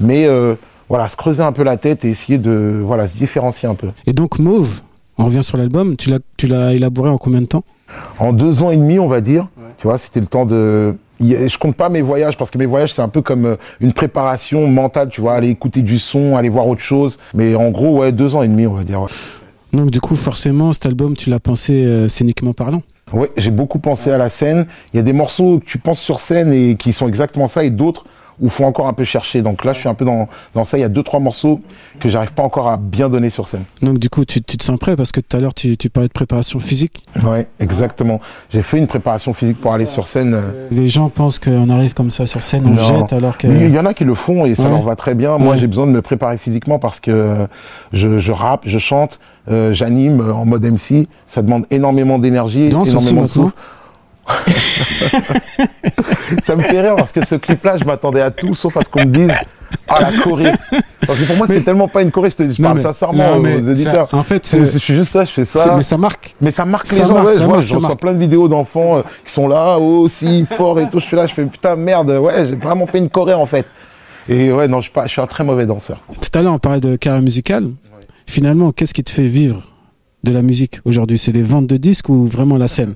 Mais 0.00 0.24
euh, 0.26 0.54
voilà, 0.88 1.08
se 1.08 1.16
creuser 1.16 1.42
un 1.42 1.52
peu 1.52 1.62
la 1.62 1.76
tête 1.76 2.06
et 2.06 2.08
essayer 2.08 2.38
de 2.38 2.80
voilà 2.82 3.06
se 3.06 3.18
différencier 3.18 3.68
un 3.68 3.74
peu. 3.74 3.88
Et 4.06 4.14
donc 4.14 4.38
Mauve, 4.38 4.80
on 5.18 5.26
revient 5.26 5.42
sur 5.42 5.58
l'album. 5.58 5.94
Tu 5.98 6.08
l'as 6.08 6.20
tu 6.38 6.46
l'as 6.46 6.72
élaboré 6.72 7.10
en 7.10 7.18
combien 7.18 7.42
de 7.42 7.46
temps? 7.46 7.64
En 8.18 8.32
deux 8.32 8.62
ans 8.62 8.70
et 8.70 8.76
demi, 8.78 8.98
on 8.98 9.08
va 9.08 9.20
dire. 9.20 9.46
Ouais. 9.58 9.64
Tu 9.76 9.86
vois, 9.86 9.98
c'était 9.98 10.20
le 10.20 10.26
temps 10.26 10.46
de 10.46 10.96
je 11.20 11.58
compte 11.58 11.76
pas 11.76 11.88
mes 11.88 12.02
voyages 12.02 12.36
parce 12.36 12.50
que 12.50 12.58
mes 12.58 12.66
voyages 12.66 12.92
c'est 12.92 13.02
un 13.02 13.08
peu 13.08 13.22
comme 13.22 13.46
euh, 13.46 13.56
une 13.80 13.92
préparation 13.92 14.66
mentale, 14.66 15.08
tu 15.10 15.20
vois, 15.20 15.34
aller 15.34 15.48
écouter 15.48 15.82
du 15.82 15.98
son, 15.98 16.36
aller 16.36 16.48
voir 16.48 16.66
autre 16.66 16.80
chose. 16.80 17.18
Mais 17.34 17.54
en 17.54 17.70
gros, 17.70 17.98
ouais, 17.98 18.12
deux 18.12 18.34
ans 18.34 18.42
et 18.42 18.48
demi, 18.48 18.66
on 18.66 18.74
va 18.74 18.84
dire. 18.84 19.02
Ouais. 19.02 19.08
Donc 19.72 19.90
du 19.90 20.00
coup, 20.00 20.16
forcément, 20.16 20.72
cet 20.72 20.86
album, 20.86 21.16
tu 21.16 21.30
l'as 21.30 21.40
pensé 21.40 21.84
euh, 21.84 22.08
scéniquement 22.08 22.52
parlant 22.52 22.82
Oui, 23.12 23.28
j'ai 23.36 23.50
beaucoup 23.50 23.78
pensé 23.78 24.10
à 24.10 24.18
la 24.18 24.28
scène. 24.28 24.66
Il 24.92 24.96
y 24.96 25.00
a 25.00 25.02
des 25.02 25.12
morceaux 25.12 25.58
que 25.58 25.64
tu 25.64 25.78
penses 25.78 26.00
sur 26.00 26.20
scène 26.20 26.52
et 26.52 26.76
qui 26.76 26.92
sont 26.92 27.08
exactement 27.08 27.48
ça, 27.48 27.64
et 27.64 27.70
d'autres 27.70 28.04
où 28.40 28.48
faut 28.48 28.64
encore 28.64 28.88
un 28.88 28.92
peu 28.92 29.04
chercher. 29.04 29.42
Donc 29.42 29.64
là, 29.64 29.72
je 29.72 29.78
suis 29.80 29.88
un 29.88 29.94
peu 29.94 30.04
dans, 30.04 30.28
dans 30.54 30.64
ça. 30.64 30.76
Il 30.78 30.80
y 30.80 30.84
a 30.84 30.88
deux, 30.88 31.02
trois 31.02 31.20
morceaux 31.20 31.60
que 32.00 32.08
j'arrive 32.08 32.32
pas 32.32 32.42
encore 32.42 32.68
à 32.68 32.76
bien 32.76 33.08
donner 33.08 33.30
sur 33.30 33.48
scène. 33.48 33.64
Donc 33.82 33.98
du 33.98 34.10
coup, 34.10 34.24
tu, 34.24 34.42
tu 34.42 34.56
te 34.56 34.64
sens 34.64 34.78
prêt 34.78 34.96
parce 34.96 35.12
que 35.12 35.20
tout 35.20 35.36
à 35.36 35.40
l'heure, 35.40 35.54
tu, 35.54 35.76
tu 35.76 35.88
parlais 35.90 36.08
de 36.08 36.12
préparation 36.12 36.58
physique. 36.58 37.04
Ouais, 37.24 37.46
exactement. 37.60 38.20
J'ai 38.52 38.62
fait 38.62 38.78
une 38.78 38.86
préparation 38.86 39.32
physique 39.34 39.60
pour 39.60 39.72
aller 39.72 39.86
sur 39.86 40.06
scène. 40.06 40.34
euh, 40.34 40.68
Les 40.70 40.86
gens 40.88 41.08
pensent 41.08 41.38
qu'on 41.38 41.70
arrive 41.70 41.94
comme 41.94 42.10
ça 42.10 42.26
sur 42.26 42.42
scène, 42.42 42.64
on 42.66 42.70
Non. 42.70 42.76
jette 42.82 43.12
alors 43.12 43.38
que... 43.38 43.46
Il 43.46 43.70
y 43.74 43.78
en 43.78 43.86
a 43.86 43.94
qui 43.94 44.04
le 44.04 44.14
font 44.14 44.44
et 44.46 44.54
ça 44.54 44.64
Ouais. 44.64 44.70
leur 44.70 44.82
va 44.82 44.96
très 44.96 45.14
bien. 45.14 45.38
Moi, 45.38 45.54
Ouais. 45.54 45.58
j'ai 45.60 45.66
besoin 45.66 45.86
de 45.86 45.92
me 45.92 46.02
préparer 46.02 46.38
physiquement 46.38 46.78
parce 46.78 47.00
que 47.00 47.10
euh, 47.10 47.46
je, 47.92 48.18
je 48.18 48.32
rappe, 48.32 48.62
je 48.66 48.78
chante, 48.78 49.20
euh, 49.50 49.72
j'anime 49.72 50.20
en 50.32 50.44
mode 50.44 50.64
MC. 50.64 51.06
Ça 51.26 51.42
demande 51.42 51.66
énormément 51.70 52.18
d'énergie, 52.18 52.66
énormément 52.66 53.22
de 53.22 53.26
souffle. 53.26 53.54
Ça 56.42 56.56
me 56.56 56.62
fait 56.62 56.80
rire 56.80 56.94
parce 56.96 57.12
que 57.12 57.24
ce 57.24 57.34
clip-là, 57.36 57.76
je 57.78 57.84
m'attendais 57.84 58.20
à 58.20 58.30
tout 58.30 58.54
sauf 58.54 58.76
à 58.76 58.82
ce 58.82 58.88
qu'on 58.88 59.00
me 59.00 59.06
dise 59.06 59.28
ah 59.88 59.98
la 60.00 60.12
choré. 60.22 60.52
Parce 61.06 61.18
que 61.18 61.24
pour 61.24 61.36
moi, 61.36 61.46
c'est 61.46 61.60
tellement 61.62 61.88
pas 61.88 62.02
une 62.02 62.10
choré. 62.10 62.30
Je, 62.30 62.36
te, 62.36 62.42
je 62.44 62.62
Non, 62.62 62.68
parle 62.68 62.76
mais- 62.78 62.82
sincèrement 62.84 63.30
non, 63.36 63.40
mais 63.40 63.56
aux 63.56 63.68
éditeurs. 63.70 64.08
ça- 64.10 64.16
en 64.16 64.22
fait, 64.22 64.46
c'est- 64.46 64.66
je 64.72 64.78
suis 64.78 64.94
juste 64.94 65.14
là, 65.14 65.24
je 65.24 65.30
fais 65.30 65.44
ça. 65.44 65.74
mais 65.76 65.82
ça 65.82 65.98
marque. 65.98 66.34
Mais 66.40 66.50
ça 66.52 66.64
marque 66.64 66.86
Ça 66.86 67.02
les 67.02 67.08
gens, 67.08 67.14
marque, 67.14 67.26
ouais, 67.26 67.34
ça 67.34 67.40
je 67.40 67.44
vois, 67.44 67.56
reçois 67.58 67.96
plein 67.96 68.14
de 68.14 68.18
vidéos 68.18 68.48
d'enfants 68.48 68.98
euh, 68.98 69.02
qui 69.26 69.32
sont 69.32 69.48
là, 69.48 69.78
aussi 69.78 70.46
forts 70.56 70.78
et 70.80 70.88
tout, 70.88 71.00
je 71.00 71.04
suis 71.06 71.16
là, 71.16 71.26
je 71.26 71.34
fais 71.34 71.44
putain 71.44 71.76
merde, 71.76 72.10
ouais, 72.10 72.46
j'ai 72.48 72.54
vraiment 72.56 72.86
fait 72.86 72.98
une 72.98 73.10
choré 73.10 73.34
en 73.34 73.46
fait. 73.46 73.66
Et 74.28 74.50
ouais, 74.52 74.68
non, 74.68 74.80
je 74.80 74.90
je 75.04 75.08
suis 75.08 75.20
un 75.20 75.26
très 75.26 75.44
mauvais 75.44 75.66
danseur. 75.66 75.98
Tout 76.08 76.38
à 76.38 76.42
l'heure, 76.42 76.54
on 76.54 76.58
parlait 76.58 76.80
de 76.80 76.96
carrière 76.96 77.20
musicale. 77.22 77.68
Finalement, 78.26 78.72
qu'est-ce 78.72 78.94
qui 78.94 79.04
te 79.04 79.10
fait 79.10 79.26
vivre 79.26 79.60
de 80.22 80.32
la 80.32 80.40
musique 80.40 80.80
aujourd'hui? 80.86 81.18
C'est 81.18 81.32
les 81.32 81.42
ventes 81.42 81.66
de 81.66 81.76
disques 81.76 82.08
ou 82.08 82.24
vraiment 82.26 82.56
la 82.56 82.68
scène? 82.68 82.94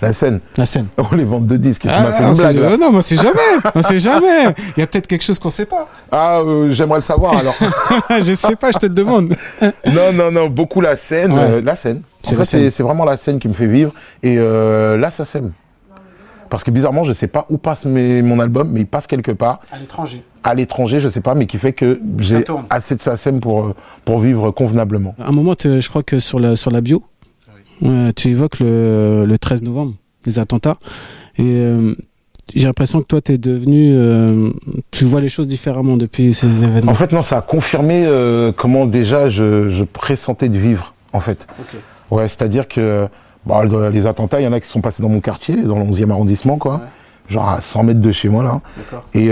La 0.00 0.12
scène, 0.12 0.38
La 0.56 0.64
scène. 0.64 0.86
oh, 0.96 1.02
les 1.12 1.24
ventes 1.24 1.46
de 1.46 1.56
disques, 1.56 1.84
on 1.84 1.88
une 2.28 2.32
blague 2.36 2.56
là. 2.56 2.76
non, 2.76 2.90
mais 2.92 2.98
on 2.98 3.00
sait 3.00 3.16
jamais. 3.16 3.38
On 3.74 3.82
sait 3.82 3.98
jamais. 3.98 4.54
Il 4.76 4.80
y 4.80 4.82
a 4.82 4.86
peut-être 4.86 5.08
quelque 5.08 5.24
chose 5.24 5.38
qu'on 5.40 5.50
sait 5.50 5.66
pas. 5.66 5.88
Ah, 6.12 6.38
euh, 6.38 6.72
j'aimerais 6.72 6.98
le 6.98 7.02
savoir 7.02 7.36
alors. 7.36 7.54
je 8.20 8.32
sais 8.34 8.54
pas, 8.54 8.70
je 8.70 8.78
te 8.78 8.86
le 8.86 8.94
demande. 8.94 9.34
non, 9.62 10.12
non, 10.14 10.30
non, 10.30 10.48
beaucoup 10.48 10.80
la 10.80 10.94
scène, 10.96 11.32
Ouais. 11.32 11.40
euh, 11.40 11.60
la 11.60 11.74
scène. 11.74 12.02
C'est 12.22 12.80
vraiment 12.82 13.04
la 13.04 13.16
scène 13.16 13.38
qui 13.40 13.48
me 13.48 13.54
fait 13.54 13.66
vivre. 13.66 13.92
Et 14.22 14.36
euh, 14.38 14.96
là, 14.96 15.10
ça 15.10 15.24
sème. 15.24 15.50
Parce 16.48 16.64
que 16.64 16.70
bizarrement, 16.70 17.04
je 17.04 17.12
sais 17.12 17.26
pas 17.26 17.44
où 17.50 17.58
passe 17.58 17.84
mes- 17.84 18.22
mon 18.22 18.40
album, 18.40 18.70
mais 18.72 18.80
il 18.80 18.86
passe 18.86 19.06
quelque 19.06 19.32
part. 19.32 19.60
À 19.70 19.78
l'étranger. 19.78 20.22
À 20.44 20.54
l'étranger, 20.54 20.98
je 21.00 21.08
sais 21.08 21.20
pas, 21.20 21.34
mais 21.34 21.46
qui 21.46 21.58
fait 21.58 21.72
que 21.74 22.00
j'ai 22.18 22.44
assez 22.70 22.94
de 22.94 23.02
SACEM 23.02 23.40
pour, 23.40 23.74
pour 24.04 24.20
vivre 24.20 24.50
convenablement. 24.52 25.14
À 25.22 25.28
un 25.28 25.32
moment, 25.32 25.54
je 25.62 25.86
crois 25.88 26.02
que 26.02 26.20
sur 26.20 26.38
la, 26.38 26.56
sur 26.56 26.70
la 26.70 26.80
bio, 26.80 27.02
euh, 27.84 28.12
tu 28.14 28.28
évoques 28.28 28.60
le, 28.60 29.24
le 29.26 29.38
13 29.38 29.62
novembre, 29.62 29.94
les 30.26 30.38
attentats. 30.38 30.78
Et 31.36 31.42
euh, 31.58 31.94
j'ai 32.54 32.66
l'impression 32.66 33.00
que 33.00 33.06
toi, 33.06 33.20
tu 33.20 33.32
es 33.32 33.38
devenu. 33.38 33.90
euh, 33.92 34.50
tu 34.90 35.04
vois 35.04 35.20
les 35.20 35.28
choses 35.28 35.46
différemment 35.48 35.96
depuis 35.96 36.32
ces 36.34 36.62
événements. 36.64 36.92
En 36.92 36.94
fait, 36.94 37.12
non, 37.12 37.22
ça 37.22 37.38
a 37.38 37.40
confirmé 37.42 38.06
comment 38.56 38.86
déjà 38.86 39.28
je, 39.30 39.68
je 39.70 39.84
pressentais 39.84 40.48
de 40.48 40.58
vivre, 40.58 40.94
en 41.12 41.20
fait. 41.20 41.46
Ouais, 42.10 42.26
c'est-à-dire 42.26 42.66
que 42.68 43.06
bah, 43.44 43.64
le- 43.64 43.90
les 43.90 44.06
attentats, 44.06 44.40
il 44.40 44.44
y 44.44 44.46
en 44.46 44.52
a 44.52 44.60
qui 44.60 44.68
sont 44.68 44.80
passés 44.80 45.02
dans 45.02 45.08
mon 45.10 45.20
quartier, 45.20 45.56
dans 45.62 45.78
le 45.78 45.84
11e 45.84 46.10
arrondissement, 46.10 46.56
quoi. 46.56 46.80
Genre 47.28 47.48
à 47.48 47.60
100 47.60 47.82
mètres 47.84 48.00
de 48.00 48.12
chez 48.12 48.30
moi, 48.30 48.42
là. 48.42 48.60
D'accord. 48.78 49.04
Et 49.14 49.30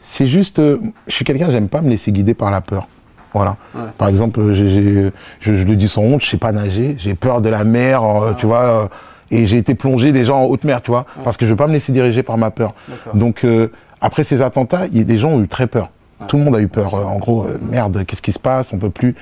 c'est 0.00 0.26
juste, 0.26 0.58
je 0.60 1.12
suis 1.14 1.24
quelqu'un, 1.26 1.50
j'aime 1.50 1.68
pas 1.68 1.82
me 1.82 1.90
laisser 1.90 2.10
guider 2.12 2.32
par 2.32 2.50
la 2.50 2.62
peur. 2.62 2.88
Voilà. 3.34 3.56
Ouais. 3.74 3.82
Par 3.96 4.08
exemple, 4.08 4.52
je, 4.52 5.10
je 5.40 5.50
le 5.52 5.76
dis 5.76 5.88
sans 5.88 6.02
honte, 6.02 6.22
je 6.22 6.30
sais 6.30 6.36
pas 6.38 6.52
nager, 6.52 6.96
j'ai 6.98 7.14
peur 7.14 7.40
de 7.40 7.48
la 7.48 7.64
mer, 7.64 8.02
euh, 8.02 8.32
tu 8.36 8.46
vois, 8.46 8.62
euh, 8.62 8.86
et 9.30 9.46
j'ai 9.46 9.58
été 9.58 9.74
plongé 9.74 10.12
déjà 10.12 10.34
en 10.34 10.44
haute 10.44 10.64
mer, 10.64 10.80
tu 10.82 10.90
vois, 10.90 11.04
parce 11.24 11.36
que 11.36 11.44
je 11.44 11.50
veux 11.50 11.56
pas 11.56 11.66
me 11.66 11.74
laisser 11.74 11.92
diriger 11.92 12.22
par 12.22 12.38
ma 12.38 12.50
peur. 12.50 12.74
Donc 13.14 13.44
euh, 13.44 13.70
après 14.00 14.24
ces 14.24 14.40
attentats, 14.42 14.86
il 14.90 14.98
y 14.98 15.00
a 15.00 15.04
des 15.04 15.18
gens 15.18 15.30
ont 15.30 15.42
eu 15.42 15.48
très 15.48 15.66
peur. 15.66 15.90
Tout 16.26 16.36
le 16.38 16.44
monde 16.44 16.56
a 16.56 16.60
eu 16.60 16.68
peur. 16.68 16.94
En 16.94 17.18
gros, 17.18 17.44
euh, 17.44 17.58
merde, 17.70 18.04
qu'est-ce 18.06 18.22
qui 18.22 18.32
se 18.32 18.40
passe 18.40 18.72
On 18.72 18.78
peut 18.78 18.90
plus. 18.90 19.14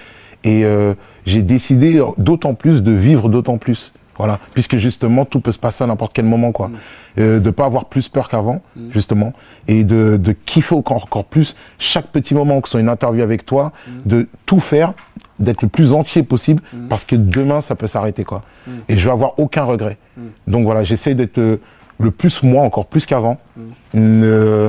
Et 0.45 0.65
euh, 0.65 0.95
j'ai 1.27 1.43
décidé 1.43 2.01
d'autant 2.19 2.55
plus 2.55 2.83
de 2.83 2.93
vivre 2.93 3.29
d'autant 3.29 3.59
plus. 3.59 3.93
Voilà, 4.19 4.39
puisque 4.55 4.77
justement 4.79 5.25
tout 5.25 5.41
peut 5.41 5.53
se 5.53 5.59
passer 5.59 5.85
à 5.85 5.87
n'importe 5.87 6.13
quel 6.15 6.25
moment, 6.25 6.53
quoi. 6.53 6.71
Euh, 7.19 7.39
de 7.39 7.51
pas 7.51 7.65
avoir 7.65 7.87
plus 7.87 8.09
peur 8.09 8.29
qu'avant, 8.29 8.63
justement, 8.91 9.33
et 9.69 9.85
de, 9.85 10.19
de 10.21 10.33
kiffer 10.33 10.75
encore, 10.75 11.05
encore 11.05 11.25
plus 11.25 11.57
chaque 11.79 12.07
petit 12.07 12.35
moment, 12.35 12.61
que 12.61 12.69
ce 12.69 12.73
soit 12.73 12.81
une 12.81 12.89
interview 12.89 13.23
avec 13.23 13.45
toi, 13.45 13.73
de 14.05 14.29
tout 14.47 14.61
faire, 14.61 14.95
d'être 15.39 15.63
le 15.63 15.69
plus 15.69 15.93
entier 15.93 16.23
possible, 16.23 16.63
parce 16.89 17.05
que 17.05 17.17
demain 17.17 17.61
ça 17.61 17.75
peut 17.75 17.87
s'arrêter, 17.87 18.25
quoi. 18.25 18.43
Et 18.89 18.97
je 18.97 19.05
vais 19.05 19.13
avoir 19.13 19.39
aucun 19.39 19.65
regret. 19.65 19.99
Donc 20.47 20.65
voilà, 20.65 20.83
j'essaie 20.83 21.15
d'être 21.15 21.39
le 21.99 22.11
plus 22.11 22.43
moi, 22.43 22.63
encore 22.63 22.87
plus 22.87 23.07
qu'avant. 23.07 23.39
Euh, 23.95 24.69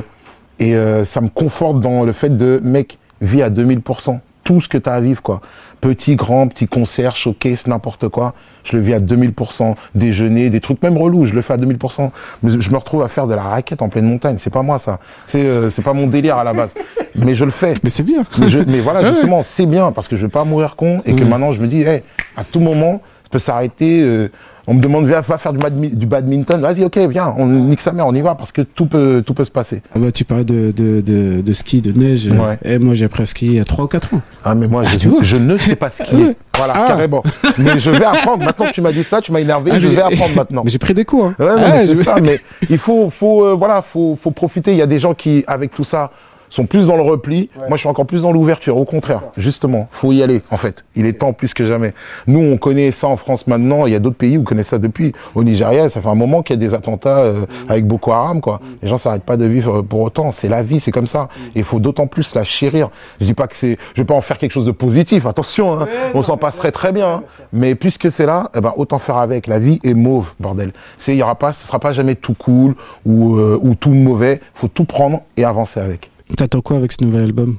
et 0.58 0.74
euh, 0.74 1.04
ça 1.04 1.20
me 1.20 1.28
conforte 1.28 1.80
dans 1.80 2.04
le 2.04 2.12
fait 2.12 2.36
de, 2.36 2.60
mec, 2.62 2.98
vis 3.20 3.42
à 3.42 3.50
2000%. 3.50 4.20
Tout 4.44 4.60
ce 4.60 4.68
que 4.68 4.78
tu 4.78 4.88
as 4.88 4.94
à 4.94 5.00
vivre, 5.00 5.22
quoi. 5.22 5.40
Petit, 5.80 6.16
grand, 6.16 6.48
petit 6.48 6.66
concert, 6.66 7.16
showcase, 7.16 7.66
n'importe 7.66 8.08
quoi. 8.08 8.34
Je 8.70 8.76
le 8.76 8.82
vis 8.82 8.94
à 8.94 9.00
2000%. 9.00 9.74
Déjeuner, 9.94 10.50
des 10.50 10.60
trucs 10.60 10.82
même 10.82 10.96
relous, 10.96 11.26
je 11.26 11.34
le 11.34 11.42
fais 11.42 11.54
à 11.54 11.56
2000%. 11.56 12.10
Mais 12.42 12.50
je 12.60 12.70
me 12.70 12.76
retrouve 12.76 13.02
à 13.02 13.08
faire 13.08 13.26
de 13.26 13.34
la 13.34 13.42
raquette 13.42 13.82
en 13.82 13.88
pleine 13.88 14.06
montagne. 14.06 14.36
C'est 14.38 14.52
pas 14.52 14.62
moi, 14.62 14.78
ça. 14.78 14.98
C'est 15.26 15.42
euh, 15.44 15.70
c'est 15.70 15.82
pas 15.82 15.92
mon 15.92 16.06
délire 16.06 16.36
à 16.36 16.44
la 16.44 16.52
base. 16.52 16.74
Mais 17.16 17.34
je 17.34 17.44
le 17.44 17.50
fais. 17.50 17.74
Mais 17.82 17.90
c'est 17.90 18.02
bien. 18.04 18.22
Mais, 18.38 18.48
je- 18.48 18.58
mais 18.60 18.78
voilà, 18.80 19.04
justement, 19.12 19.42
c'est 19.42 19.66
bien 19.66 19.90
parce 19.92 20.06
que 20.08 20.16
je 20.16 20.22
veux 20.22 20.28
pas 20.28 20.44
mourir 20.44 20.76
con 20.76 21.00
et 21.04 21.14
que 21.16 21.24
maintenant 21.24 21.52
je 21.52 21.60
me 21.60 21.66
dis, 21.66 21.82
hey, 21.82 22.02
à 22.36 22.44
tout 22.44 22.60
moment, 22.60 23.00
ça 23.24 23.28
peut 23.30 23.38
s'arrêter. 23.38 24.00
euh, 24.02 24.28
on 24.68 24.74
me 24.74 24.80
demande, 24.80 25.06
viens, 25.06 25.20
va 25.22 25.38
faire 25.38 25.52
du, 25.52 25.58
badmi- 25.58 25.94
du 25.94 26.06
badminton. 26.06 26.60
Vas-y, 26.60 26.84
ok, 26.84 26.96
viens, 27.10 27.34
on 27.38 27.46
nique 27.46 27.80
sa 27.80 27.90
mère, 27.92 28.06
on 28.06 28.14
y 28.14 28.20
va 28.20 28.34
parce 28.36 28.52
que 28.52 28.62
tout 28.62 28.86
peut, 28.86 29.22
tout 29.26 29.34
peut 29.34 29.44
se 29.44 29.50
passer. 29.50 29.82
Ah 29.94 29.98
bah, 29.98 30.12
tu 30.12 30.24
parlais 30.24 30.44
de, 30.44 30.70
de, 30.70 31.00
de, 31.00 31.40
de 31.40 31.52
ski, 31.52 31.80
de 31.82 31.90
neige. 31.98 32.26
Ouais. 32.28 32.58
Et 32.64 32.78
moi, 32.78 32.94
j'ai 32.94 33.06
appris 33.06 33.22
à 33.22 33.26
skier 33.26 33.48
il 33.48 33.54
y 33.56 33.60
a 33.60 33.64
3 33.64 33.86
ou 33.86 33.88
4 33.88 34.14
ans. 34.14 34.20
Ah, 34.44 34.54
mais 34.54 34.68
moi, 34.68 34.82
Ah, 34.86 34.90
je, 35.22 35.36
ne 35.36 35.56
sais 35.56 35.74
pas 35.74 35.90
skier. 35.90 36.14
Ouais. 36.26 36.36
Voilà, 36.56 36.74
Ah. 36.76 36.84
carrément. 36.88 37.22
Mais 37.58 37.80
je 37.80 37.90
vais 37.90 38.04
apprendre. 38.04 38.44
Maintenant 38.44 38.66
que 38.66 38.72
tu 38.72 38.80
m'as 38.82 38.92
dit 38.92 39.02
ça, 39.04 39.20
tu 39.20 39.32
m'as 39.32 39.40
énervé, 39.40 39.70
Ah, 39.74 39.80
je 39.80 39.88
vais 39.88 40.02
apprendre 40.02 40.34
maintenant. 40.36 40.62
Mais 40.64 40.70
j'ai 40.70 40.78
pris 40.78 40.92
des 40.94 41.04
cours. 41.04 41.26
hein. 41.26 41.34
Ouais, 41.38 41.46
Ah, 41.48 41.56
mais 41.70 41.86
je- 41.86 42.02
ça, 42.02 42.16
mais 42.22 42.38
il 42.68 42.78
faut, 42.78 43.10
faut, 43.10 43.44
euh, 43.44 43.54
voilà, 43.54 43.80
faut, 43.82 44.18
faut 44.22 44.30
profiter. 44.32 44.72
Il 44.72 44.78
y 44.78 44.82
a 44.82 44.86
des 44.86 44.98
gens 44.98 45.14
qui, 45.14 45.44
avec 45.46 45.72
tout 45.74 45.84
ça, 45.84 46.10
sont 46.48 46.66
plus 46.66 46.86
dans 46.88 46.96
le 46.96 47.02
repli. 47.02 47.50
Moi, 47.56 47.72
je 47.72 47.78
suis 47.78 47.88
encore 47.88 48.06
plus 48.06 48.22
dans 48.22 48.32
l'ouverture. 48.32 48.76
Au 48.76 48.84
contraire, 48.84 49.22
justement, 49.36 49.88
faut 49.90 50.12
y 50.12 50.22
aller. 50.22 50.42
En 50.50 50.56
fait, 50.56 50.84
il 50.96 51.06
est 51.06 51.14
temps 51.14 51.32
plus 51.32 51.54
que 51.54 51.66
jamais. 51.66 51.92
Nous, 52.26 52.40
on 52.40 52.56
connaît 52.56 52.90
ça 52.90 53.06
en 53.08 53.16
France 53.16 53.46
maintenant. 53.46 53.86
Il 53.86 53.92
y 53.92 53.96
a 53.96 53.98
d'autres 53.98 54.16
pays 54.16 54.36
où 54.38 54.40
on 54.42 54.44
connaît 54.44 54.62
ça 54.62 54.78
depuis. 54.78 55.12
Au 55.34 55.44
Nigeria, 55.44 55.88
ça 55.88 56.00
fait 56.00 56.08
un 56.08 56.14
moment 56.14 56.42
qu'il 56.42 56.54
y 56.54 56.58
a 56.58 56.68
des 56.68 56.74
attentats 56.74 57.18
euh, 57.20 57.46
avec 57.68 57.86
Boko 57.86 58.12
Haram, 58.12 58.40
quoi. 58.40 58.60
Les 58.82 58.88
gens 58.88 58.96
s'arrêtent 58.96 59.24
pas 59.24 59.36
de 59.36 59.44
vivre 59.44 59.82
pour 59.82 60.00
autant. 60.00 60.30
C'est 60.30 60.48
la 60.48 60.62
vie, 60.62 60.80
c'est 60.80 60.92
comme 60.92 61.06
ça. 61.06 61.28
Et 61.54 61.60
il 61.60 61.64
faut 61.64 61.80
d'autant 61.80 62.06
plus 62.06 62.34
la 62.34 62.44
chérir. 62.44 62.90
Je 63.20 63.26
dis 63.26 63.34
pas 63.34 63.46
que 63.46 63.56
c'est, 63.56 63.78
je 63.94 64.00
vais 64.02 64.06
pas 64.06 64.14
en 64.14 64.20
faire 64.20 64.38
quelque 64.38 64.52
chose 64.52 64.66
de 64.66 64.70
positif. 64.72 65.26
Attention, 65.26 65.80
hein. 65.80 65.88
on 66.14 66.22
s'en 66.22 66.36
passerait 66.36 66.72
très 66.72 66.92
bien. 66.92 67.08
hein. 67.08 67.22
Mais 67.52 67.74
puisque 67.74 68.10
c'est 68.10 68.26
là, 68.26 68.50
eh 68.56 68.60
ben, 68.60 68.72
autant 68.76 68.98
faire 68.98 69.16
avec. 69.18 69.46
La 69.46 69.58
vie 69.58 69.80
est 69.84 69.94
mauve, 69.94 70.32
bordel. 70.40 70.72
C'est, 70.98 71.14
il 71.14 71.18
y 71.18 71.22
aura 71.22 71.34
pas, 71.34 71.52
ce 71.52 71.66
sera 71.66 71.78
pas 71.78 71.92
jamais 71.92 72.14
tout 72.14 72.34
cool 72.34 72.74
ou, 73.06 73.36
euh, 73.36 73.58
ou 73.62 73.74
tout 73.74 73.90
mauvais. 73.90 74.40
Faut 74.54 74.68
tout 74.68 74.84
prendre 74.84 75.22
et 75.36 75.44
avancer 75.44 75.80
avec. 75.80 76.10
T'attends 76.36 76.60
quoi 76.60 76.76
avec 76.76 76.92
ce 76.92 77.02
nouvel 77.02 77.24
album? 77.24 77.56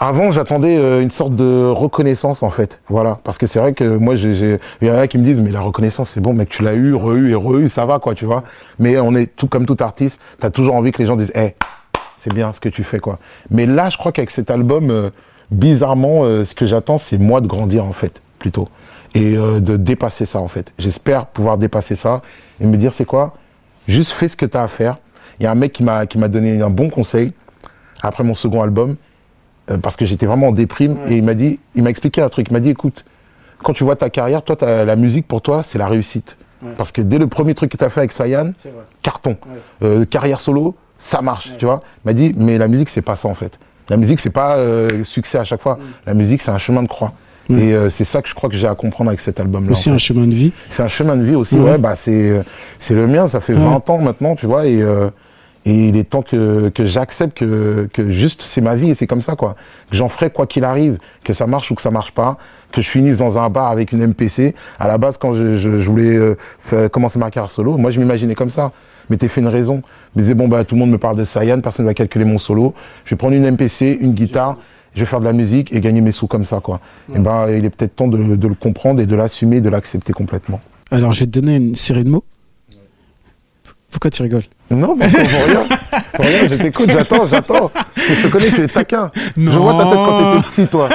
Avant, 0.00 0.32
j'attendais 0.32 0.76
euh, 0.76 1.00
une 1.00 1.12
sorte 1.12 1.36
de 1.36 1.68
reconnaissance 1.68 2.42
en 2.42 2.50
fait, 2.50 2.80
voilà, 2.88 3.20
parce 3.22 3.38
que 3.38 3.46
c'est 3.46 3.60
vrai 3.60 3.72
que 3.72 3.84
moi, 3.84 4.16
j'ai, 4.16 4.58
il 4.80 4.88
y 4.88 4.90
en 4.90 4.96
a 4.96 5.06
qui 5.06 5.16
me 5.16 5.22
disent 5.22 5.38
mais 5.38 5.52
la 5.52 5.60
reconnaissance 5.60 6.10
c'est 6.10 6.20
bon, 6.20 6.32
mec, 6.32 6.48
tu 6.48 6.64
l'as 6.64 6.74
eu, 6.74 6.92
re-eu 6.92 7.30
et 7.30 7.34
re-eu, 7.36 7.68
ça 7.68 7.86
va 7.86 8.00
quoi, 8.00 8.16
tu 8.16 8.24
vois. 8.24 8.42
Mais 8.80 8.98
on 8.98 9.14
est 9.14 9.36
tout 9.36 9.46
comme 9.46 9.64
tout 9.64 9.76
artiste, 9.78 10.18
t'as 10.40 10.50
toujours 10.50 10.74
envie 10.74 10.90
que 10.90 10.98
les 10.98 11.06
gens 11.06 11.14
disent, 11.14 11.30
eh, 11.36 11.54
c'est 12.16 12.34
bien 12.34 12.52
ce 12.52 12.58
que 12.58 12.68
tu 12.68 12.82
fais 12.82 12.98
quoi. 12.98 13.20
Mais 13.50 13.64
là, 13.64 13.90
je 13.90 13.96
crois 13.96 14.10
qu'avec 14.10 14.32
cet 14.32 14.50
album, 14.50 14.90
euh, 14.90 15.10
bizarrement, 15.52 16.24
euh, 16.24 16.44
ce 16.44 16.56
que 16.56 16.66
j'attends, 16.66 16.98
c'est 16.98 17.18
moi 17.18 17.40
de 17.40 17.46
grandir 17.46 17.84
en 17.84 17.92
fait, 17.92 18.22
plutôt, 18.40 18.68
et 19.14 19.36
de 19.36 19.76
dépasser 19.76 20.26
ça 20.26 20.40
en 20.40 20.48
fait. 20.48 20.72
J'espère 20.80 21.26
pouvoir 21.26 21.58
dépasser 21.58 21.94
ça 21.94 22.22
et 22.60 22.66
me 22.66 22.76
dire 22.76 22.92
c'est 22.92 23.04
quoi, 23.04 23.34
juste 23.86 24.10
fais 24.10 24.26
ce 24.26 24.36
que 24.36 24.46
t'as 24.46 24.64
à 24.64 24.68
faire. 24.68 24.96
Il 25.38 25.44
y 25.44 25.46
a 25.46 25.52
un 25.52 25.54
mec 25.54 25.72
qui 25.72 25.84
m'a 25.84 26.06
qui 26.06 26.18
m'a 26.18 26.28
donné 26.28 26.60
un 26.60 26.70
bon 26.70 26.90
conseil 26.90 27.34
après 28.02 28.24
mon 28.24 28.34
second 28.34 28.62
album 28.62 28.96
euh, 29.70 29.76
parce 29.78 29.96
que 29.96 30.04
j'étais 30.04 30.26
vraiment 30.26 30.48
en 30.48 30.52
déprime 30.52 30.96
et 31.08 31.16
il 31.16 31.22
m'a 31.24 31.34
dit, 31.34 31.58
il 31.74 31.82
m'a 31.82 31.90
expliqué 31.90 32.20
un 32.20 32.28
truc. 32.28 32.48
Il 32.50 32.52
m'a 32.52 32.60
dit, 32.60 32.70
écoute, 32.70 33.04
quand 33.62 33.72
tu 33.72 33.84
vois 33.84 33.96
ta 33.96 34.10
carrière, 34.10 34.42
toi, 34.42 34.56
la 34.84 34.96
musique 34.96 35.28
pour 35.28 35.40
toi, 35.40 35.62
c'est 35.62 35.78
la 35.78 35.86
réussite. 35.86 36.36
Parce 36.76 36.92
que 36.92 37.00
dès 37.02 37.18
le 37.18 37.26
premier 37.26 37.54
truc 37.54 37.72
que 37.72 37.76
tu 37.76 37.82
as 37.84 37.90
fait 37.90 38.00
avec 38.00 38.12
Sayan, 38.12 38.50
carton. 39.02 39.36
Euh, 39.82 40.04
carrière 40.04 40.38
solo, 40.40 40.76
ça 40.98 41.20
marche, 41.22 41.50
tu 41.58 41.64
vois. 41.64 41.82
Il 42.04 42.08
m'a 42.08 42.12
dit, 42.12 42.34
mais 42.36 42.58
la 42.58 42.68
musique, 42.68 42.88
c'est 42.88 43.02
pas 43.02 43.16
ça 43.16 43.28
en 43.28 43.34
fait. 43.34 43.58
La 43.88 43.96
musique, 43.96 44.20
c'est 44.20 44.30
pas 44.30 44.56
euh, 44.56 45.02
succès 45.04 45.38
à 45.38 45.44
chaque 45.44 45.60
fois. 45.60 45.78
La 46.06 46.14
musique, 46.14 46.40
c'est 46.42 46.52
un 46.52 46.58
chemin 46.58 46.82
de 46.82 46.88
croix. 46.88 47.12
Et 47.50 47.74
euh, 47.74 47.90
c'est 47.90 48.04
ça 48.04 48.22
que 48.22 48.28
je 48.28 48.34
crois 48.34 48.48
que 48.48 48.54
j'ai 48.56 48.68
à 48.68 48.74
comprendre 48.76 49.10
avec 49.10 49.18
cet 49.20 49.40
album-là. 49.40 49.72
Aussi 49.72 49.90
en 49.90 49.94
un 49.94 49.98
chemin 49.98 50.26
de 50.26 50.32
vie. 50.34 50.52
C'est 50.70 50.82
un 50.84 50.88
chemin 50.88 51.16
de 51.16 51.24
vie 51.24 51.34
aussi, 51.34 51.56
Ouais. 51.56 51.72
ouais, 51.72 51.78
bah 51.78 51.96
c'est 51.96 52.40
c'est 52.78 52.94
le 52.94 53.06
mien, 53.08 53.26
ça 53.26 53.40
fait 53.40 53.54
Ouais. 53.54 53.60
20 53.60 53.90
ans 53.90 53.98
maintenant, 53.98 54.36
tu 54.36 54.46
vois, 54.46 54.66
et, 54.66 54.80
euh, 54.80 55.10
et 55.64 55.88
il 55.88 55.96
est 55.96 56.04
temps 56.10 56.22
que, 56.22 56.70
que 56.70 56.84
j'accepte 56.86 57.38
que, 57.38 57.88
que 57.92 58.10
juste 58.10 58.42
c'est 58.42 58.60
ma 58.60 58.74
vie 58.74 58.90
et 58.90 58.94
c'est 58.94 59.06
comme 59.06 59.22
ça, 59.22 59.36
quoi. 59.36 59.54
Que 59.90 59.96
j'en 59.96 60.08
ferai 60.08 60.30
quoi 60.30 60.46
qu'il 60.46 60.64
arrive, 60.64 60.98
que 61.24 61.32
ça 61.32 61.46
marche 61.46 61.70
ou 61.70 61.74
que 61.74 61.82
ça 61.82 61.90
marche 61.90 62.12
pas, 62.12 62.36
que 62.72 62.80
je 62.82 62.88
finisse 62.88 63.18
dans 63.18 63.38
un 63.38 63.48
bar 63.48 63.70
avec 63.70 63.92
une 63.92 64.04
MPC. 64.06 64.54
À 64.80 64.88
la 64.88 64.98
base, 64.98 65.18
quand 65.18 65.34
je, 65.34 65.56
je, 65.58 65.78
je 65.80 65.90
voulais 65.90 66.16
euh, 66.16 66.36
faire- 66.60 66.90
commencer 66.90 67.18
ma 67.18 67.30
carrière 67.30 67.50
solo, 67.50 67.76
moi 67.76 67.90
je 67.90 68.00
m'imaginais 68.00 68.34
comme 68.34 68.50
ça. 68.50 68.72
mais 69.10 69.16
t'es 69.16 69.28
fait 69.28 69.40
une 69.40 69.48
raison. 69.48 69.82
Je 70.14 70.18
me 70.18 70.22
disais, 70.22 70.34
bon, 70.34 70.48
bah, 70.48 70.64
tout 70.64 70.74
le 70.74 70.80
monde 70.80 70.90
me 70.90 70.98
parle 70.98 71.16
de 71.16 71.24
Sayan, 71.24 71.60
personne 71.60 71.84
ne 71.86 71.90
va 71.90 71.94
calculer 71.94 72.24
mon 72.24 72.38
solo. 72.38 72.74
Je 73.04 73.10
vais 73.10 73.16
prendre 73.16 73.34
une 73.34 73.48
MPC, 73.50 73.98
une 74.00 74.12
guitare, 74.14 74.56
je 74.94 75.00
vais 75.00 75.06
faire 75.06 75.20
de 75.20 75.24
la 75.24 75.32
musique 75.32 75.72
et 75.74 75.80
gagner 75.80 76.00
mes 76.00 76.12
sous 76.12 76.26
comme 76.26 76.44
ça, 76.44 76.60
quoi. 76.60 76.80
Et 77.14 77.18
ben, 77.18 77.48
il 77.48 77.64
est 77.64 77.70
peut-être 77.70 77.94
temps 77.96 78.08
de, 78.08 78.36
de 78.36 78.48
le 78.48 78.54
comprendre 78.54 79.00
et 79.00 79.06
de 79.06 79.14
l'assumer, 79.16 79.60
de 79.60 79.68
l'accepter 79.70 80.12
complètement. 80.12 80.60
Alors, 80.90 81.12
je 81.12 81.20
vais 81.20 81.26
te 81.26 81.38
donner 81.38 81.56
une 81.56 81.74
série 81.74 82.04
de 82.04 82.10
mots. 82.10 82.24
Pourquoi 83.92 84.10
tu 84.10 84.22
rigoles 84.22 84.42
Non, 84.70 84.96
mais 84.98 85.06
pour 85.06 85.18
rien. 85.20 85.66
Pour 86.14 86.24
rien, 86.24 86.48
je 86.50 86.54
t'écoute, 86.56 86.90
j'attends, 86.90 87.26
j'attends. 87.26 87.70
Je 87.94 88.22
te 88.26 88.28
connais, 88.28 88.50
tu 88.50 88.64
es 88.64 88.68
taquin. 88.68 89.10
Non. 89.36 89.52
Je 89.52 89.58
vois 89.58 89.74
ta 89.74 89.84
tête 89.84 89.94
quand 89.94 90.18
t'étais 90.34 90.48
petit, 90.48 90.66
toi. 90.68 90.88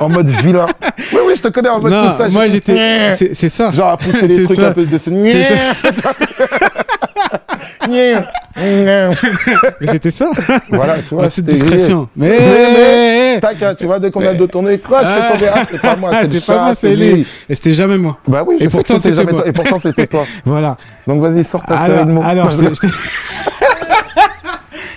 En 0.00 0.08
mode 0.08 0.30
vilain. 0.30 0.66
Oui, 1.12 1.18
oui, 1.26 1.32
je 1.36 1.42
te 1.42 1.48
connais 1.48 1.68
en 1.68 1.80
mode 1.80 1.92
Non, 1.92 2.10
tout 2.10 2.18
ça. 2.18 2.28
moi 2.30 2.48
j'étais-. 2.48 3.14
C'est 3.34 3.48
ça. 3.48 3.70
Genre 3.70 3.88
à 3.90 3.96
pousser 3.98 4.26
les 4.26 4.42
trucs 4.42 4.56
ça. 4.58 4.68
un 4.68 4.72
peu 4.72 4.84
dessus. 4.86 5.10
C'est 5.24 5.44
ça. 5.44 5.92
Mais 8.56 9.86
c'était 9.86 10.10
ça. 10.10 10.30
Voilà, 10.70 10.98
tu 10.98 11.14
vois. 11.14 11.24
Toute 11.24 11.36
j'étais 11.36 11.52
discrétion. 11.52 12.08
Mais. 12.16 12.28
Mais, 12.28 13.34
mais, 13.34 13.40
tac, 13.40 13.62
hein, 13.62 13.74
tu 13.78 13.86
vois, 13.86 13.98
dès 13.98 14.10
qu'on 14.10 14.20
vient 14.20 14.34
de 14.34 14.46
tourner, 14.46 14.78
quoi, 14.78 15.00
tu 15.00 15.06
Ah. 15.08 15.22
fais 15.22 15.34
tomber, 15.38 15.50
ah, 15.54 15.64
c'est 15.70 15.80
pas 15.82 15.96
moi, 15.96 16.10
Ah, 16.12 16.24
c'est 16.26 16.40
pas 16.44 16.52
chat, 16.54 16.60
moi, 16.64 16.74
c'est 16.74 16.94
lui. 16.94 17.26
Et 17.48 17.54
c'était 17.54 17.70
jamais 17.72 17.98
moi. 17.98 18.18
Bah 18.26 18.44
oui, 18.46 18.56
je 18.58 18.64
Et 18.64 18.68
sais 18.68 18.72
pourtant, 18.72 18.98
c'était 18.98 19.22
moi. 19.24 19.32
toi. 19.32 19.42
Et 19.48 19.52
pourtant, 19.52 19.78
c'était 19.80 20.06
toi. 20.06 20.24
Voilà. 20.44 20.76
Donc 21.06 21.20
vas-y, 21.22 21.44
sors 21.44 21.62
ta 21.64 21.76
série 21.78 21.92
Alors, 21.92 22.06
de 22.06 22.12
mots. 22.12 22.22
alors 22.24 22.48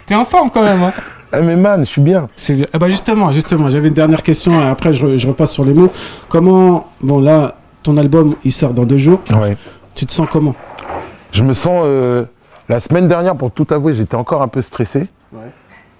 T'es 0.05 0.15
en 0.15 0.25
forme 0.25 0.49
quand 0.49 0.63
même, 0.63 0.81
hein 0.83 0.91
Eh, 1.33 1.41
mais 1.41 1.55
man, 1.55 1.81
je 1.85 1.89
suis 1.91 2.01
bien. 2.01 2.27
C'est 2.35 2.53
bien. 2.55 2.65
Ah 2.73 2.77
bah 2.77 2.89
justement, 2.89 3.31
justement, 3.31 3.69
j'avais 3.69 3.87
une 3.87 3.93
dernière 3.93 4.21
question 4.23 4.51
et 4.61 4.67
après 4.67 4.91
je 4.93 5.27
repasse 5.27 5.51
sur 5.51 5.63
les 5.65 5.73
mots. 5.73 5.91
Comment, 6.29 6.87
bon 7.01 7.19
là, 7.21 7.55
ton 7.83 7.97
album 7.97 8.35
il 8.43 8.51
sort 8.51 8.71
dans 8.71 8.83
deux 8.83 8.97
jours. 8.97 9.21
Ouais. 9.39 9.55
Tu 9.95 10.05
te 10.05 10.11
sens 10.11 10.27
comment? 10.31 10.55
Je 11.31 11.41
me 11.43 11.53
sens. 11.53 11.83
euh, 11.85 12.25
la 12.69 12.79
semaine 12.79 13.07
dernière, 13.07 13.35
pour 13.35 13.51
tout 13.51 13.67
avouer, 13.71 13.93
j'étais 13.93 14.15
encore 14.15 14.41
un 14.41 14.47
peu 14.47 14.61
stressé. 14.61 15.07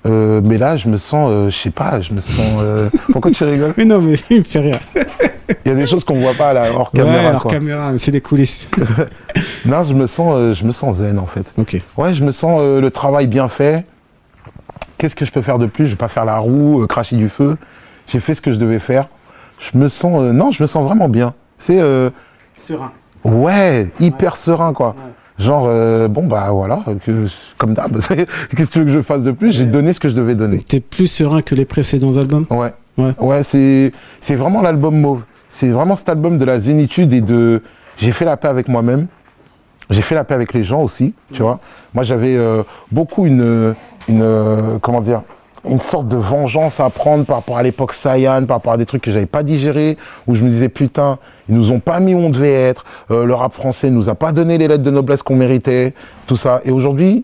Euh, 0.06 0.41
mais 0.43 0.58
là, 0.58 0.76
je 0.76 0.89
me 0.89 0.97
sens, 0.97 1.30
euh, 1.32 1.49
je 1.49 1.56
sais 1.58 1.69
pas, 1.71 2.02
je 2.02 2.12
me 2.12 2.17
sens. 2.17 2.58
euh, 2.62 2.89
Pourquoi 3.13 3.32
tu 3.32 3.43
rigoles? 3.45 3.73
Mais 3.78 3.86
non, 3.86 4.02
mais 4.02 4.15
il 4.30 4.39
me 4.39 4.43
fait 4.43 4.60
rire. 4.60 4.80
Il 5.65 5.69
y 5.69 5.71
a 5.71 5.76
des 5.76 5.88
choses 5.88 6.04
qu'on 6.04 6.15
voit 6.15 6.34
pas 6.34 6.52
là, 6.52 6.65
hors 6.76 6.89
ouais, 6.93 6.99
caméra. 6.99 7.39
quoi. 7.39 7.52
caméra, 7.52 7.91
c'est 7.97 8.12
des 8.12 8.21
coulisses. 8.21 8.67
Non, 9.65 9.86
je 9.86 9.93
me 9.93 10.08
sens, 10.08 10.34
euh, 10.36 10.54
je 10.54 10.65
me 10.65 10.73
sens 10.73 10.97
zen 10.97 11.17
en 11.17 11.26
fait. 11.26 11.45
ok. 11.58 11.82
Ouais, 11.95 12.13
je 12.13 12.26
me 12.26 12.32
sens 12.32 12.60
euh, 12.62 12.82
le 12.82 12.91
travail 12.91 13.28
bien 13.28 13.47
fait. 13.47 13.86
Qu'est-ce 14.97 15.15
que 15.15 15.23
je 15.23 15.32
peux 15.32 15.41
faire 15.41 15.58
de 15.58 15.67
plus? 15.67 15.86
Je 15.86 15.91
vais 15.91 15.95
pas 15.95 16.10
faire 16.10 16.26
la 16.26 16.38
roue, 16.38 16.84
euh, 16.84 16.88
cracher 16.88 17.15
du 17.15 17.30
feu. 17.30 17.56
J'ai 18.08 18.19
fait 18.19 18.36
ce 18.36 18.41
que 18.41 18.52
je 18.52 18.58
devais 18.58 18.80
faire. 18.80 19.08
Je 19.60 19.78
me 19.78 19.88
sens, 19.88 20.19
euh, 20.21 20.34
non, 20.34 20.52
je 20.52 20.62
me 20.62 20.67
sens 20.67 20.84
vraiment 20.84 21.08
bien. 21.08 21.34
C'est, 21.58 21.80
euh, 21.80 22.10
Serein. 22.58 22.91
ouais, 23.23 23.89
hyper 24.02 24.36
serein 24.36 24.73
quoi. 24.73 24.95
Genre, 25.39 25.65
euh, 25.67 26.08
bon 26.08 26.28
bah 26.28 26.50
voilà, 26.52 26.84
que, 27.06 27.28
comme 27.58 27.74
d'hab. 27.74 27.98
Qu'est-ce 28.56 28.69
que 28.69 28.74
tu 28.74 28.80
veux 28.80 28.86
que 28.86 28.91
je 28.91 29.02
fasse 29.02 29.24
de 29.24 29.32
plus? 29.32 29.52
J'ai 29.52 29.65
donné 29.65 29.93
ce 29.93 30.00
que 30.00 30.10
je 30.10 30.13
devais 30.13 30.36
donner. 30.36 30.60
T'es 30.60 30.80
plus 30.80 31.08
serein 31.08 31.41
que 31.41 31.56
les 31.56 31.65
précédents 31.65 32.17
albums? 32.17 32.46
Ouais. 32.52 32.72
Ouais. 32.98 33.43
c'est, 33.43 33.91
c'est 34.19 34.36
vraiment 34.36 34.62
l'album 34.62 35.00
Mauve. 35.00 35.24
C'est 35.50 35.69
vraiment 35.69 35.96
cet 35.96 36.10
album 36.10 36.38
de 36.38 36.46
la 36.46 36.60
zénitude 36.60 37.13
et 37.13 37.22
de. 37.22 37.62
J'ai 37.98 38.12
fait 38.12 38.26
la 38.26 38.38
paix 38.38 38.48
avec 38.48 38.67
moi-même. 38.67 39.08
J'ai 39.89 40.02
fait 40.02 40.15
la 40.15 40.24
paix 40.24 40.34
avec 40.34 40.54
les 40.54 40.63
gens 40.63 40.82
aussi, 40.82 41.13
tu 41.34 41.41
vois. 41.41 41.60
Moi, 41.93 42.04
j'avais 42.04 42.36
euh, 42.36 42.63
beaucoup 42.91 43.26
une, 43.26 43.76
une, 44.08 44.22
euh, 44.22 44.78
comment 44.82 45.02
dire, 45.02 45.24
une 45.69 45.80
sorte 45.80 46.08
de 46.08 46.17
vengeance 46.17 46.80
à 46.80 46.89
prendre 46.89 47.26
par 47.26 47.38
rapport 47.38 47.58
à 47.58 47.63
l'époque 47.63 47.93
Saiyan, 47.93 48.45
par 48.45 48.58
rapport 48.58 48.73
à 48.73 48.78
des 48.78 48.86
trucs 48.86 49.02
que 49.02 49.12
j'avais 49.12 49.26
pas 49.26 49.43
digérés, 49.43 49.97
où 50.28 50.36
je 50.36 50.43
me 50.43 50.49
disais 50.49 50.69
putain, 50.69 51.17
ils 51.49 51.56
nous 51.56 51.71
ont 51.71 51.80
pas 51.80 51.99
mis 51.99 52.13
où 52.13 52.17
on 52.19 52.30
devait 52.30 52.52
être, 52.54 52.84
euh, 53.12 53.26
le 53.26 53.34
rap 53.34 53.54
français 53.54 53.89
nous 53.89 54.10
a 54.10 54.15
pas 54.15 54.32
donné 54.32 54.58
les 54.58 54.67
lettres 54.67 54.84
de 54.84 54.91
noblesse 54.91 55.23
qu'on 55.23 55.36
méritait, 55.36 55.93
tout 56.28 56.36
ça. 56.38 56.62
Et 56.65 56.71
aujourd'hui, 56.71 57.23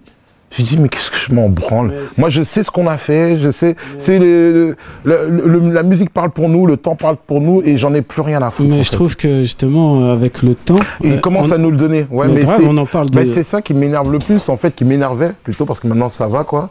je 0.58 0.64
dis 0.64 0.78
mais 0.80 0.90
qu'est-ce 0.90 1.12
que 1.12 1.18
je 1.28 1.34
m'en 1.34 1.48
branle? 1.50 1.94
Moi, 2.18 2.30
je 2.30 2.42
sais 2.42 2.64
ce 2.64 2.72
qu'on 2.72 2.88
a 2.88 2.98
fait, 2.98 3.38
je 3.38 3.52
sais, 3.52 3.76
c'est 3.98 4.18
le, 4.20 4.76
le- 5.04 5.28
le- 5.30 5.48
le- 5.60 5.72
la 5.74 5.84
musique 5.84 6.10
parle 6.10 6.32
pour 6.32 6.50
nous, 6.50 6.66
le 6.66 6.78
temps 6.78 6.96
parle 6.96 7.18
pour 7.18 7.40
nous, 7.42 7.62
et 7.64 7.78
j'en 7.78 7.94
ai 7.94 8.02
plus 8.02 8.22
rien 8.22 8.42
à 8.42 8.50
foutre. 8.52 8.70
Mais 8.70 8.84
je 8.84 8.90
fait. 8.90 8.96
trouve 8.96 9.16
que 9.16 9.44
justement, 9.44 10.02
euh, 10.02 10.14
avec 10.14 10.42
le 10.44 10.56
temps. 10.56 10.76
Et 11.04 11.12
euh, 11.12 11.16
il 11.16 11.22
commence 11.22 11.50
on- 11.50 11.56
à 11.56 11.58
nous 11.58 11.70
le 11.72 11.78
donner. 11.78 12.08
Ouais, 12.10 12.28
Mais 12.30 12.42
c'est- 12.42 12.66
on 12.66 12.78
en 12.78 12.86
parle 12.86 13.10
de- 13.12 13.20
mais 13.20 13.26
c'est 13.26 13.44
ça 13.44 13.62
qui 13.62 13.74
m'énerve 13.74 14.12
le 14.12 14.20
plus, 14.20 14.48
en 14.50 14.58
fait, 14.58 14.74
qui 14.74 14.86
m'énervait 14.86 15.34
plutôt 15.44 15.66
parce 15.66 15.82
que 15.82 15.88
maintenant 15.88 16.10
ça 16.10 16.28
va, 16.28 16.44
quoi. 16.46 16.70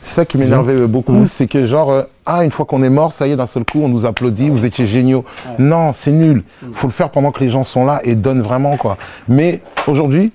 C'est 0.00 0.14
ça 0.14 0.24
qui 0.24 0.38
m'énervait 0.38 0.80
euh, 0.80 0.86
beaucoup, 0.86 1.12
Ouais. 1.12 1.26
c'est 1.26 1.46
que 1.48 1.66
genre, 1.66 1.90
euh, 1.90 2.02
ah, 2.24 2.44
une 2.44 2.52
fois 2.52 2.64
qu'on 2.66 2.82
est 2.82 2.90
mort, 2.90 3.12
ça 3.12 3.26
y 3.26 3.32
est, 3.32 3.36
d'un 3.36 3.46
seul 3.46 3.64
coup, 3.64 3.80
on 3.82 3.88
nous 3.88 4.06
applaudit, 4.06 4.48
vous 4.48 4.64
étiez 4.64 4.86
géniaux. 4.86 5.24
Non, 5.58 5.92
c'est 5.92 6.12
nul. 6.12 6.44
Faut 6.72 6.86
le 6.86 6.92
faire 6.92 7.10
pendant 7.10 7.32
que 7.32 7.40
les 7.40 7.50
gens 7.50 7.64
sont 7.64 7.84
là 7.84 8.00
et 8.04 8.14
donne 8.14 8.40
vraiment, 8.40 8.76
quoi. 8.76 8.96
Mais 9.28 9.60
aujourd'hui, 9.86 10.32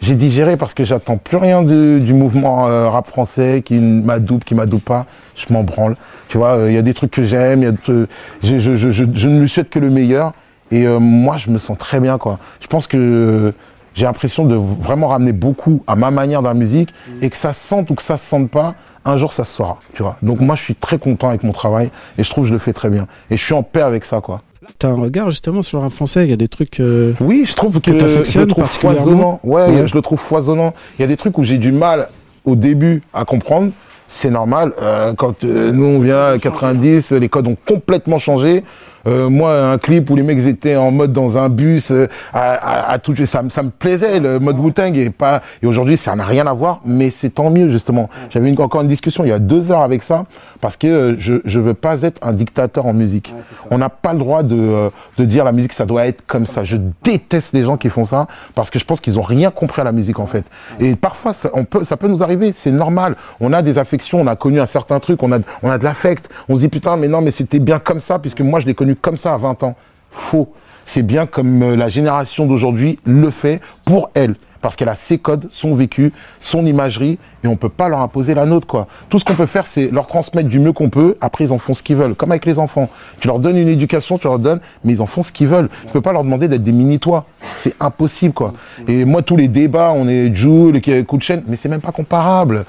j'ai 0.00 0.16
digéré 0.16 0.56
parce 0.56 0.74
que 0.74 0.82
j'attends 0.84 1.18
plus 1.18 1.36
rien 1.36 1.62
du, 1.62 2.00
du 2.00 2.14
mouvement 2.14 2.66
euh, 2.68 2.88
rap 2.88 3.06
français 3.06 3.62
qui 3.64 3.78
m'adoube, 3.78 4.42
qui 4.44 4.54
m'adoube 4.54 4.80
pas. 4.80 5.06
Je 5.36 5.52
m'en 5.52 5.62
branle. 5.62 5.96
Tu 6.28 6.38
vois, 6.38 6.56
euh, 6.56 6.70
il 6.70 6.74
y 6.74 6.78
a 6.78 6.82
des 6.82 6.94
trucs 6.94 7.10
que 7.10 7.22
j'aime, 7.24 7.60
il 7.62 7.64
y 7.66 7.68
a 7.68 7.72
de- 7.72 8.08
je, 8.42 8.58
je, 8.58 8.76
je, 8.76 8.90
je, 8.90 9.04
je 9.12 9.28
ne 9.28 9.40
lui 9.40 9.48
souhaite 9.48 9.70
que 9.70 9.78
le 9.78 9.90
meilleur. 9.90 10.32
Et 10.72 10.86
moi, 10.86 11.36
je 11.36 11.50
me 11.50 11.58
sens 11.58 11.76
très 11.76 11.98
bien, 11.98 12.16
quoi. 12.16 12.38
Je 12.60 12.68
pense 12.68 12.86
que 12.86 13.52
j'ai 13.94 14.04
l'impression 14.04 14.44
de 14.44 14.54
vraiment 14.54 15.08
ramener 15.08 15.32
beaucoup 15.32 15.82
à 15.86 15.96
ma 15.96 16.10
manière 16.10 16.42
dans 16.42 16.50
la 16.50 16.54
musique 16.54 16.92
et 17.22 17.30
que 17.30 17.36
ça 17.36 17.52
se 17.52 17.66
sente 17.66 17.90
ou 17.90 17.94
que 17.94 18.02
ça 18.02 18.16
se 18.16 18.26
sente 18.26 18.50
pas, 18.50 18.74
un 19.04 19.16
jour 19.16 19.32
ça 19.32 19.44
se 19.44 19.54
saura, 19.56 19.78
tu 19.94 20.02
vois. 20.02 20.16
Donc 20.22 20.40
moi, 20.40 20.54
je 20.56 20.62
suis 20.62 20.74
très 20.74 20.98
content 20.98 21.28
avec 21.30 21.42
mon 21.42 21.52
travail 21.52 21.90
et 22.18 22.22
je 22.22 22.30
trouve 22.30 22.44
que 22.44 22.48
je 22.48 22.52
le 22.52 22.58
fais 22.58 22.72
très 22.72 22.90
bien. 22.90 23.06
Et 23.30 23.36
je 23.36 23.42
suis 23.44 23.54
en 23.54 23.62
paix 23.62 23.80
avec 23.82 24.04
ça, 24.04 24.20
quoi. 24.20 24.42
T'as 24.78 24.88
un 24.88 24.94
regard 24.94 25.30
justement 25.30 25.62
sur 25.62 25.78
le 25.78 25.84
rap 25.84 25.92
français, 25.92 26.24
il 26.24 26.30
y 26.30 26.32
a 26.34 26.36
des 26.36 26.46
trucs. 26.48 26.80
euh, 26.80 27.12
Oui, 27.20 27.44
je 27.48 27.54
trouve 27.54 27.80
que 27.80 27.90
Que 27.90 27.98
je 28.24 28.38
le 28.38 28.46
trouve 28.46 28.64
particulièrement 28.64 29.00
foisonnant. 29.02 29.40
Ouais, 29.42 29.66
Ouais. 29.80 29.88
je 29.88 29.94
le 29.94 30.02
trouve 30.02 30.18
foisonnant. 30.20 30.74
Il 30.98 31.02
y 31.02 31.04
a 31.04 31.08
des 31.08 31.16
trucs 31.16 31.36
où 31.38 31.44
j'ai 31.44 31.58
du 31.58 31.72
mal 31.72 32.08
au 32.44 32.56
début 32.56 33.02
à 33.14 33.24
comprendre. 33.24 33.72
C'est 34.06 34.30
normal. 34.30 34.72
Euh, 34.82 35.14
quand 35.14 35.44
euh, 35.44 35.72
nous 35.72 35.84
on 35.86 36.00
vient 36.00 36.32
à 36.34 36.38
90, 36.38 37.12
les 37.12 37.28
codes 37.28 37.46
ont 37.48 37.56
complètement 37.66 38.18
changé. 38.18 38.64
Euh, 39.06 39.28
moi, 39.28 39.70
un 39.72 39.78
clip 39.78 40.10
où 40.10 40.16
les 40.16 40.22
mecs 40.22 40.38
étaient 40.46 40.76
en 40.76 40.90
mode 40.90 41.12
dans 41.12 41.38
un 41.38 41.48
bus, 41.48 41.90
euh, 41.90 42.08
à, 42.32 42.52
à, 42.52 42.92
à 42.92 42.98
tout, 42.98 43.14
ça, 43.24 43.42
me- 43.42 43.48
ça 43.48 43.62
me 43.62 43.70
plaisait 43.70 44.20
le 44.20 44.38
mode 44.38 44.58
Wu-Tang 44.58 44.96
et 44.96 45.10
pas. 45.10 45.42
Et 45.62 45.66
aujourd'hui, 45.66 45.96
ça 45.96 46.14
n'a 46.16 46.24
rien 46.24 46.46
à 46.46 46.52
voir, 46.52 46.80
mais 46.84 47.10
c'est 47.10 47.30
tant 47.30 47.50
mieux 47.50 47.70
justement. 47.70 48.10
J'avais 48.30 48.48
une- 48.48 48.60
encore 48.60 48.82
une 48.82 48.88
discussion 48.88 49.24
il 49.24 49.28
y 49.28 49.32
a 49.32 49.38
deux 49.38 49.70
heures 49.72 49.80
avec 49.82 50.02
ça 50.02 50.24
parce 50.60 50.76
que 50.76 50.86
euh, 50.86 51.16
je 51.18 51.34
je 51.44 51.58
veux 51.60 51.72
pas 51.74 52.02
être 52.02 52.18
un 52.22 52.32
dictateur 52.32 52.86
en 52.86 52.92
musique. 52.92 53.34
On 53.70 53.78
n'a 53.78 53.88
pas 53.88 54.12
le 54.12 54.18
droit 54.18 54.42
de 54.42 54.56
euh, 54.56 54.90
de 55.16 55.24
dire 55.24 55.44
la 55.44 55.52
musique 55.52 55.72
ça 55.72 55.86
doit 55.86 56.06
être 56.06 56.22
comme 56.26 56.44
ça. 56.46 56.64
Je 56.64 56.76
déteste 57.02 57.52
les 57.54 57.62
gens 57.62 57.76
qui 57.78 57.88
font 57.88 58.04
ça 58.04 58.26
parce 58.54 58.68
que 58.70 58.78
je 58.78 58.84
pense 58.84 59.00
qu'ils 59.00 59.18
ont 59.18 59.22
rien 59.22 59.50
compris 59.50 59.80
à 59.80 59.84
la 59.84 59.92
musique 59.92 60.18
en 60.18 60.26
fait. 60.26 60.44
Et 60.78 60.96
parfois 60.96 61.32
ça, 61.32 61.50
on 61.54 61.64
peut 61.64 61.84
ça 61.84 61.96
peut 61.96 62.08
nous 62.08 62.22
arriver, 62.22 62.52
c'est 62.52 62.72
normal. 62.72 63.16
On 63.40 63.52
a 63.52 63.62
des 63.62 63.78
affections, 63.78 64.20
on 64.20 64.26
a 64.26 64.36
connu 64.36 64.60
un 64.60 64.66
certain 64.66 65.00
truc, 65.00 65.22
on 65.22 65.32
a 65.32 65.38
on 65.62 65.70
a 65.70 65.78
de 65.78 65.84
l'affect. 65.84 66.28
On 66.48 66.56
se 66.56 66.60
dit 66.60 66.68
putain 66.68 66.96
mais 66.96 67.08
non 67.08 67.22
mais 67.22 67.30
c'était 67.30 67.58
bien 67.60 67.78
comme 67.78 68.00
ça 68.00 68.18
puisque 68.18 68.42
moi 68.42 68.60
je 68.60 68.66
l'ai 68.66 68.74
connu 68.74 68.89
comme 68.94 69.16
ça 69.16 69.34
à 69.34 69.38
20 69.38 69.62
ans. 69.62 69.76
Faux. 70.10 70.52
C'est 70.84 71.02
bien 71.02 71.26
comme 71.26 71.62
euh, 71.62 71.76
la 71.76 71.88
génération 71.88 72.46
d'aujourd'hui 72.46 72.98
le 73.04 73.30
fait 73.30 73.60
pour 73.84 74.10
elle 74.14 74.34
parce 74.60 74.76
qu'elle 74.76 74.88
a 74.88 74.94
ses 74.94 75.18
codes, 75.18 75.46
son 75.50 75.74
vécu, 75.74 76.12
son 76.38 76.66
imagerie, 76.66 77.18
et 77.42 77.46
on 77.46 77.56
peut 77.56 77.68
pas 77.68 77.88
leur 77.88 78.00
imposer 78.00 78.34
la 78.34 78.44
nôtre, 78.44 78.66
quoi. 78.66 78.88
Tout 79.08 79.18
ce 79.18 79.24
qu'on 79.24 79.34
peut 79.34 79.46
faire, 79.46 79.66
c'est 79.66 79.88
leur 79.90 80.06
transmettre 80.06 80.48
du 80.48 80.58
mieux 80.58 80.72
qu'on 80.72 80.90
peut, 80.90 81.16
après 81.20 81.44
ils 81.44 81.52
en 81.52 81.58
font 81.58 81.72
ce 81.72 81.82
qu'ils 81.82 81.96
veulent, 81.96 82.14
comme 82.14 82.30
avec 82.30 82.44
les 82.44 82.58
enfants. 82.58 82.90
Tu 83.20 83.28
leur 83.28 83.38
donnes 83.38 83.56
une 83.56 83.68
éducation, 83.68 84.18
tu 84.18 84.26
leur 84.26 84.38
donnes, 84.38 84.60
mais 84.84 84.92
ils 84.92 85.02
en 85.02 85.06
font 85.06 85.22
ce 85.22 85.32
qu'ils 85.32 85.48
veulent. 85.48 85.70
Tu 85.86 85.92
peux 85.92 86.02
pas 86.02 86.12
leur 86.12 86.24
demander 86.24 86.46
d'être 86.48 86.62
des 86.62 86.72
mini-toi. 86.72 87.24
C'est 87.54 87.74
impossible, 87.80 88.34
quoi. 88.34 88.52
Et 88.86 89.04
moi, 89.04 89.22
tous 89.22 89.36
les 89.36 89.48
débats, 89.48 89.92
on 89.96 90.06
est 90.08 90.34
Jules, 90.34 90.80
qui 90.82 91.04
coup 91.04 91.16
de 91.16 91.22
chaîne, 91.22 91.42
mais 91.46 91.56
c'est 91.56 91.68
même 91.68 91.80
pas 91.80 91.92
comparable. 91.92 92.64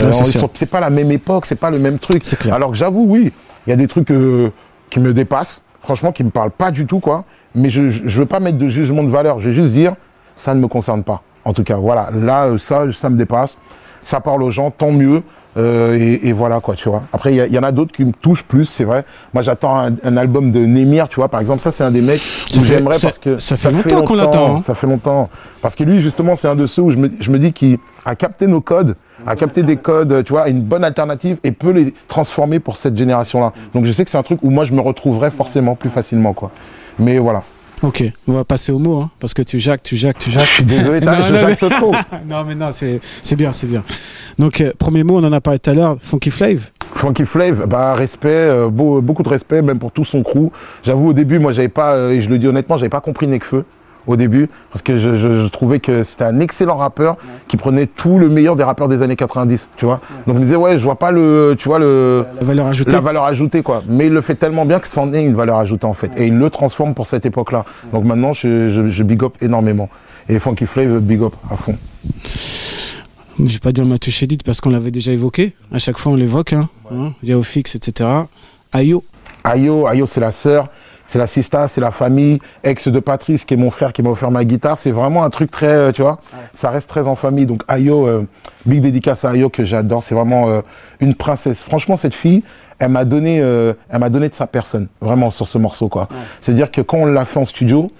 Ouais, 0.00 0.06
Euh, 0.08 0.12
c'est 0.54 0.70
pas 0.70 0.80
la 0.80 0.90
même 0.90 1.10
époque, 1.10 1.46
c'est 1.46 1.60
pas 1.60 1.70
le 1.70 1.78
même 1.78 1.98
truc. 1.98 2.22
Clair. 2.24 2.54
Alors 2.54 2.70
que 2.70 2.76
j'avoue, 2.76 3.06
oui, 3.08 3.32
il 3.66 3.70
y 3.70 3.72
a 3.72 3.76
des 3.76 3.86
trucs 3.86 4.10
euh, 4.10 4.50
qui 4.90 5.00
me 5.00 5.14
dépassent, 5.14 5.62
franchement, 5.86 6.10
qui 6.10 6.24
me 6.24 6.30
parlent 6.30 6.50
pas 6.50 6.72
du 6.72 6.84
tout, 6.84 6.98
quoi. 6.98 7.24
Mais 7.54 7.70
je, 7.70 7.90
je 7.90 8.08
je 8.08 8.18
veux 8.18 8.26
pas 8.26 8.40
mettre 8.40 8.58
de 8.58 8.68
jugement 8.68 9.04
de 9.04 9.08
valeur. 9.08 9.38
Je 9.38 9.48
vais 9.48 9.54
juste 9.54 9.72
dire, 9.72 9.94
ça 10.34 10.52
ne 10.52 10.60
me 10.60 10.66
concerne 10.66 11.04
pas. 11.04 11.22
En 11.44 11.52
tout 11.52 11.62
cas, 11.62 11.76
voilà. 11.76 12.10
Là, 12.12 12.46
euh, 12.46 12.58
ça, 12.58 12.86
ça 12.92 13.08
me 13.08 13.16
dépasse. 13.16 13.56
Ça 14.02 14.18
parle 14.20 14.42
aux 14.42 14.50
gens, 14.50 14.72
tant 14.72 14.90
mieux. 14.90 15.22
Euh, 15.56 15.96
et, 15.96 16.28
et 16.28 16.32
voilà, 16.32 16.58
quoi, 16.60 16.74
tu 16.74 16.88
vois. 16.88 17.04
Après, 17.12 17.32
il 17.34 17.54
y, 17.54 17.58
en 17.58 17.62
a 17.62 17.70
d'autres 17.72 17.92
qui 17.92 18.04
me 18.04 18.12
touchent 18.12 18.42
plus, 18.42 18.64
c'est 18.64 18.82
vrai. 18.84 19.04
Moi, 19.32 19.42
j'attends 19.42 19.78
un, 19.78 19.92
un 20.02 20.16
album 20.16 20.50
de 20.50 20.58
Némir, 20.58 21.08
tu 21.08 21.16
vois. 21.16 21.28
Par 21.28 21.40
exemple, 21.40 21.60
ça, 21.62 21.70
c'est 21.70 21.84
un 21.84 21.92
des 21.92 22.02
mecs 22.02 22.20
où 22.56 22.62
j'aimerais 22.62 22.96
parce 23.00 23.18
que 23.18 23.38
ça 23.38 23.56
fait 23.56 23.70
longtemps 23.70 24.02
qu'on 24.02 24.16
l'attend, 24.16 24.56
hein. 24.56 24.58
Ça 24.58 24.74
fait 24.74 24.88
longtemps. 24.88 25.30
Parce 25.62 25.76
que 25.76 25.84
lui, 25.84 26.00
justement, 26.00 26.34
c'est 26.34 26.48
un 26.48 26.56
de 26.56 26.66
ceux 26.66 26.82
où 26.82 26.90
je 26.90 26.96
me, 26.96 27.10
je 27.20 27.30
me 27.30 27.38
dis 27.38 27.52
qu'il 27.52 27.78
a 28.04 28.16
capté 28.16 28.48
nos 28.48 28.60
codes, 28.60 28.96
a 29.26 29.36
capté 29.36 29.62
des 29.62 29.76
codes, 29.76 30.22
tu 30.24 30.32
vois, 30.32 30.48
une 30.48 30.62
bonne 30.62 30.84
alternative 30.84 31.38
et 31.44 31.52
peut 31.52 31.70
les 31.70 31.94
transformer 32.08 32.58
pour 32.60 32.76
cette 32.76 32.96
génération-là. 32.96 33.52
Donc 33.74 33.84
je 33.84 33.92
sais 33.92 34.04
que 34.04 34.10
c'est 34.10 34.18
un 34.18 34.22
truc 34.22 34.40
où 34.42 34.50
moi 34.50 34.64
je 34.64 34.72
me 34.72 34.80
retrouverais 34.80 35.30
forcément 35.30 35.74
plus 35.74 35.90
facilement, 35.90 36.32
quoi. 36.32 36.50
Mais 36.98 37.18
voilà. 37.18 37.42
Ok, 37.82 38.02
on 38.26 38.32
va 38.32 38.44
passer 38.44 38.72
au 38.72 38.78
mot, 38.78 39.00
hein, 39.00 39.10
parce 39.20 39.34
que 39.34 39.42
tu 39.42 39.58
jacques, 39.58 39.82
tu 39.82 39.96
jacques, 39.96 40.18
tu 40.18 40.30
Je 40.30 40.38
jacques. 40.38 40.46
suis 40.48 40.64
désolé, 40.64 40.98
Non, 41.02 41.12
je 41.26 41.32
non, 41.34 41.40
jacte 41.40 41.68
trop. 41.68 41.92
non, 42.28 42.42
mais 42.46 42.54
non, 42.54 42.68
c'est 42.70 43.00
c'est 43.22 43.36
bien, 43.36 43.52
c'est 43.52 43.66
bien. 43.66 43.84
Donc, 44.38 44.62
euh, 44.62 44.72
premier 44.78 45.02
mot, 45.04 45.18
on 45.18 45.24
en 45.24 45.32
a 45.32 45.42
parlé 45.42 45.58
tout 45.58 45.68
à 45.70 45.74
l'heure, 45.74 45.96
Funky 46.00 46.30
Flave. 46.30 46.70
Funky 46.94 47.26
Flav, 47.26 47.66
bah 47.66 47.92
respect, 47.94 48.28
euh, 48.30 48.68
beau- 48.70 49.02
beaucoup 49.02 49.22
de 49.22 49.28
respect, 49.28 49.60
même 49.60 49.78
pour 49.78 49.92
tout 49.92 50.06
son 50.06 50.22
crew. 50.22 50.50
J'avoue 50.84 51.08
au 51.08 51.12
début, 51.12 51.38
moi 51.38 51.52
j'avais 51.52 51.68
pas, 51.68 51.92
euh, 51.96 52.12
et 52.12 52.22
je 52.22 52.30
le 52.30 52.38
dis 52.38 52.46
honnêtement, 52.48 52.78
j'avais 52.78 52.88
pas 52.88 53.02
compris 53.02 53.26
Necfeu. 53.26 53.66
Au 54.06 54.16
début, 54.16 54.48
parce 54.72 54.82
que 54.82 54.98
je, 54.98 55.16
je- 55.16 55.42
je 55.42 55.46
trouvais 55.48 55.80
que 55.80 56.02
c'était 56.04 56.24
un 56.24 56.40
excellent 56.40 56.76
rappeur 56.76 57.16
qui 57.48 57.56
prenait 57.56 57.86
tout 57.86 58.18
le 58.18 58.28
meilleur 58.28 58.56
des 58.56 58.62
rappeurs 58.64 58.88
des 58.88 59.02
années 59.02 59.16
90, 59.16 59.68
tu 59.76 59.84
vois. 59.84 60.00
Donc 60.26 60.36
je 60.36 60.40
me 60.40 60.44
disais, 60.44 60.56
ouais, 60.56 60.78
je 60.78 60.84
vois 60.84 60.96
pas 60.96 61.10
le, 61.10 61.54
tu 61.58 61.68
vois, 61.68 61.78
le, 61.78 62.24
La 62.40 62.46
valeur 62.46 62.66
ajoutée. 62.66 62.92
la 62.92 63.00
valeur 63.00 63.24
ajoutée, 63.24 63.62
quoi. 63.62 63.82
Mais 63.88 64.06
il 64.06 64.12
le 64.12 64.20
fait 64.20 64.34
tellement 64.36 64.64
bien 64.64 64.78
que 64.78 64.88
c'en 64.88 65.12
est 65.12 65.24
une 65.24 65.34
valeur 65.34 65.56
ajoutée, 65.58 65.86
en 65.86 65.94
fait. 65.94 66.10
Et 66.16 66.26
il 66.28 66.38
le 66.38 66.50
transforme 66.50 66.94
pour 66.94 67.06
cette 67.06 67.26
époque-là. 67.26 67.64
Donc 67.92 68.04
maintenant, 68.04 68.32
je, 68.32 68.70
je, 68.70 68.90
je 68.90 69.02
big 69.02 69.22
up 69.24 69.34
énormément. 69.40 69.88
Et 70.28 70.38
Funky 70.38 70.66
Flav, 70.66 71.00
big 71.00 71.22
up 71.22 71.32
à 71.50 71.56
fond. 71.56 71.74
Je 73.38 73.44
vais 73.52 73.58
pas 73.58 73.72
dire 73.72 73.84
Mathieu 73.84 74.10
Chédid 74.12 74.42
parce 74.42 74.60
qu'on 74.60 74.70
l'avait 74.70 74.90
déjà 74.90 75.12
évoqué. 75.12 75.54
À 75.72 75.78
chaque 75.78 75.98
fois, 75.98 76.12
on 76.12 76.16
l'évoque. 76.16 76.52
Hein. 76.54 76.68
Hein, 76.90 77.10
Yao 77.22 77.42
Fix, 77.42 77.74
etc. 77.74 78.08
Ayo. 78.72 79.04
Ayo, 79.44 79.86
Ayo, 79.86 80.06
c'est 80.06 80.20
la 80.20 80.32
sœur, 80.32 80.68
c'est 81.06 81.18
la 81.18 81.26
sista, 81.26 81.68
c'est 81.68 81.80
la 81.80 81.90
famille, 81.90 82.40
ex 82.64 82.88
de 82.88 83.00
Patrice, 83.00 83.44
qui 83.44 83.54
est 83.54 83.56
mon 83.56 83.70
frère, 83.70 83.92
qui 83.92 84.02
m'a 84.02 84.10
offert 84.10 84.30
ma 84.30 84.44
guitare. 84.44 84.78
C'est 84.78 84.90
vraiment 84.90 85.24
un 85.24 85.30
truc 85.30 85.50
très, 85.50 85.66
euh, 85.66 85.92
tu 85.92 86.02
vois, 86.02 86.18
ça 86.54 86.70
reste 86.70 86.88
très 86.88 87.06
en 87.06 87.14
famille. 87.14 87.46
Donc 87.46 87.62
Ayo, 87.68 88.06
euh, 88.06 88.26
big 88.64 88.80
dédicace 88.80 89.24
à 89.24 89.30
Ayo 89.30 89.48
que 89.48 89.64
j'adore. 89.64 90.02
C'est 90.02 90.14
vraiment 90.14 90.48
euh, 90.48 90.60
une 91.00 91.14
princesse. 91.14 91.62
Franchement, 91.62 91.96
cette 91.96 92.14
fille, 92.14 92.42
elle 92.78 92.90
m'a 92.90 93.04
donné, 93.04 93.36
elle 93.36 93.98
m'a 93.98 94.10
donné 94.10 94.28
de 94.28 94.34
sa 94.34 94.46
personne, 94.46 94.88
vraiment 95.00 95.30
sur 95.30 95.48
ce 95.48 95.56
morceau, 95.56 95.88
quoi. 95.88 96.08
C'est-à-dire 96.42 96.70
que 96.70 96.82
quand 96.82 96.98
on 96.98 97.06
l'a 97.06 97.24
fait 97.24 97.40
en 97.40 97.46
studio, 97.46 97.90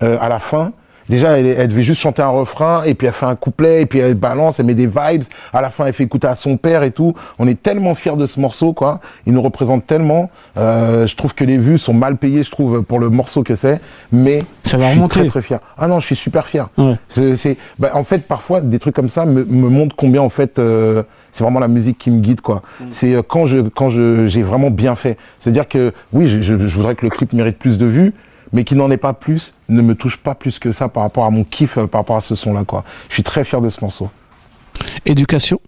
à 0.00 0.28
la 0.28 0.40
fin. 0.40 0.72
Déjà, 1.08 1.38
elle, 1.38 1.46
elle 1.46 1.68
devait 1.68 1.82
juste 1.84 2.00
chanter 2.00 2.22
un 2.22 2.28
refrain, 2.28 2.82
et 2.84 2.94
puis 2.94 3.06
elle 3.06 3.12
fait 3.12 3.26
un 3.26 3.36
couplet, 3.36 3.82
et 3.82 3.86
puis 3.86 4.00
elle 4.00 4.14
balance, 4.14 4.58
elle 4.58 4.66
met 4.66 4.74
des 4.74 4.86
vibes. 4.86 5.22
À 5.52 5.60
la 5.60 5.70
fin, 5.70 5.86
elle 5.86 5.92
fait 5.92 6.04
écouter 6.04 6.26
à 6.26 6.34
son 6.34 6.56
père 6.56 6.82
et 6.82 6.90
tout. 6.90 7.14
On 7.38 7.46
est 7.46 7.60
tellement 7.62 7.94
fiers 7.94 8.16
de 8.16 8.26
ce 8.26 8.40
morceau, 8.40 8.72
quoi. 8.72 9.00
Il 9.26 9.32
nous 9.32 9.42
représente 9.42 9.86
tellement. 9.86 10.30
Euh, 10.56 11.06
je 11.06 11.14
trouve 11.16 11.34
que 11.34 11.44
les 11.44 11.58
vues 11.58 11.78
sont 11.78 11.94
mal 11.94 12.16
payées, 12.16 12.42
je 12.42 12.50
trouve, 12.50 12.82
pour 12.82 12.98
le 12.98 13.08
morceau 13.10 13.42
que 13.42 13.54
c'est. 13.54 13.80
Mais 14.12 14.42
Ça 14.62 14.76
va 14.78 14.84
je 14.86 14.88
suis 14.90 14.96
remonter. 14.98 15.20
très 15.20 15.28
très 15.28 15.42
fier. 15.42 15.60
Ah 15.78 15.86
non, 15.88 16.00
je 16.00 16.06
suis 16.06 16.16
super 16.16 16.46
fier. 16.46 16.68
Ouais. 16.76 16.94
C'est, 17.08 17.36
c'est- 17.36 17.56
bah, 17.78 17.90
en 17.94 18.04
fait, 18.04 18.26
parfois, 18.26 18.60
des 18.60 18.78
trucs 18.78 18.94
comme 18.96 19.08
ça 19.08 19.24
me, 19.26 19.44
me 19.44 19.68
montrent 19.68 19.96
combien, 19.96 20.22
en 20.22 20.28
fait, 20.30 20.58
euh, 20.58 21.02
c'est 21.32 21.44
vraiment 21.44 21.60
la 21.60 21.68
musique 21.68 21.98
qui 21.98 22.10
me 22.10 22.18
guide, 22.20 22.40
quoi. 22.40 22.62
C'est 22.90 23.14
euh, 23.14 23.22
quand 23.26 23.46
je, 23.46 23.58
quand 23.58 23.90
je, 23.90 24.26
j'ai 24.26 24.42
vraiment 24.42 24.70
bien 24.70 24.96
fait. 24.96 25.18
C'est-à-dire 25.38 25.68
que, 25.68 25.92
oui, 26.12 26.26
je, 26.26 26.40
je, 26.40 26.58
je 26.58 26.74
voudrais 26.74 26.94
que 26.94 27.04
le 27.04 27.10
clip 27.10 27.32
mérite 27.32 27.58
plus 27.58 27.76
de 27.78 27.86
vues, 27.86 28.14
mais 28.52 28.64
qu'il 28.64 28.76
n'en 28.76 28.90
ait 28.90 28.96
pas 28.96 29.12
plus, 29.12 29.54
ne 29.68 29.82
me 29.82 29.94
touche 29.94 30.16
pas 30.16 30.34
plus 30.34 30.58
que 30.58 30.72
ça 30.72 30.88
par 30.88 31.02
rapport 31.02 31.24
à 31.24 31.30
mon 31.30 31.44
kiff, 31.44 31.78
euh, 31.78 31.86
par 31.86 32.00
rapport 32.00 32.16
à 32.16 32.20
ce 32.20 32.34
son-là, 32.34 32.64
quoi. 32.64 32.84
Je 33.08 33.14
suis 33.14 33.22
très 33.22 33.44
fier 33.44 33.60
de 33.60 33.68
ce 33.68 33.80
morceau. 33.80 34.10
Éducation? 35.04 35.60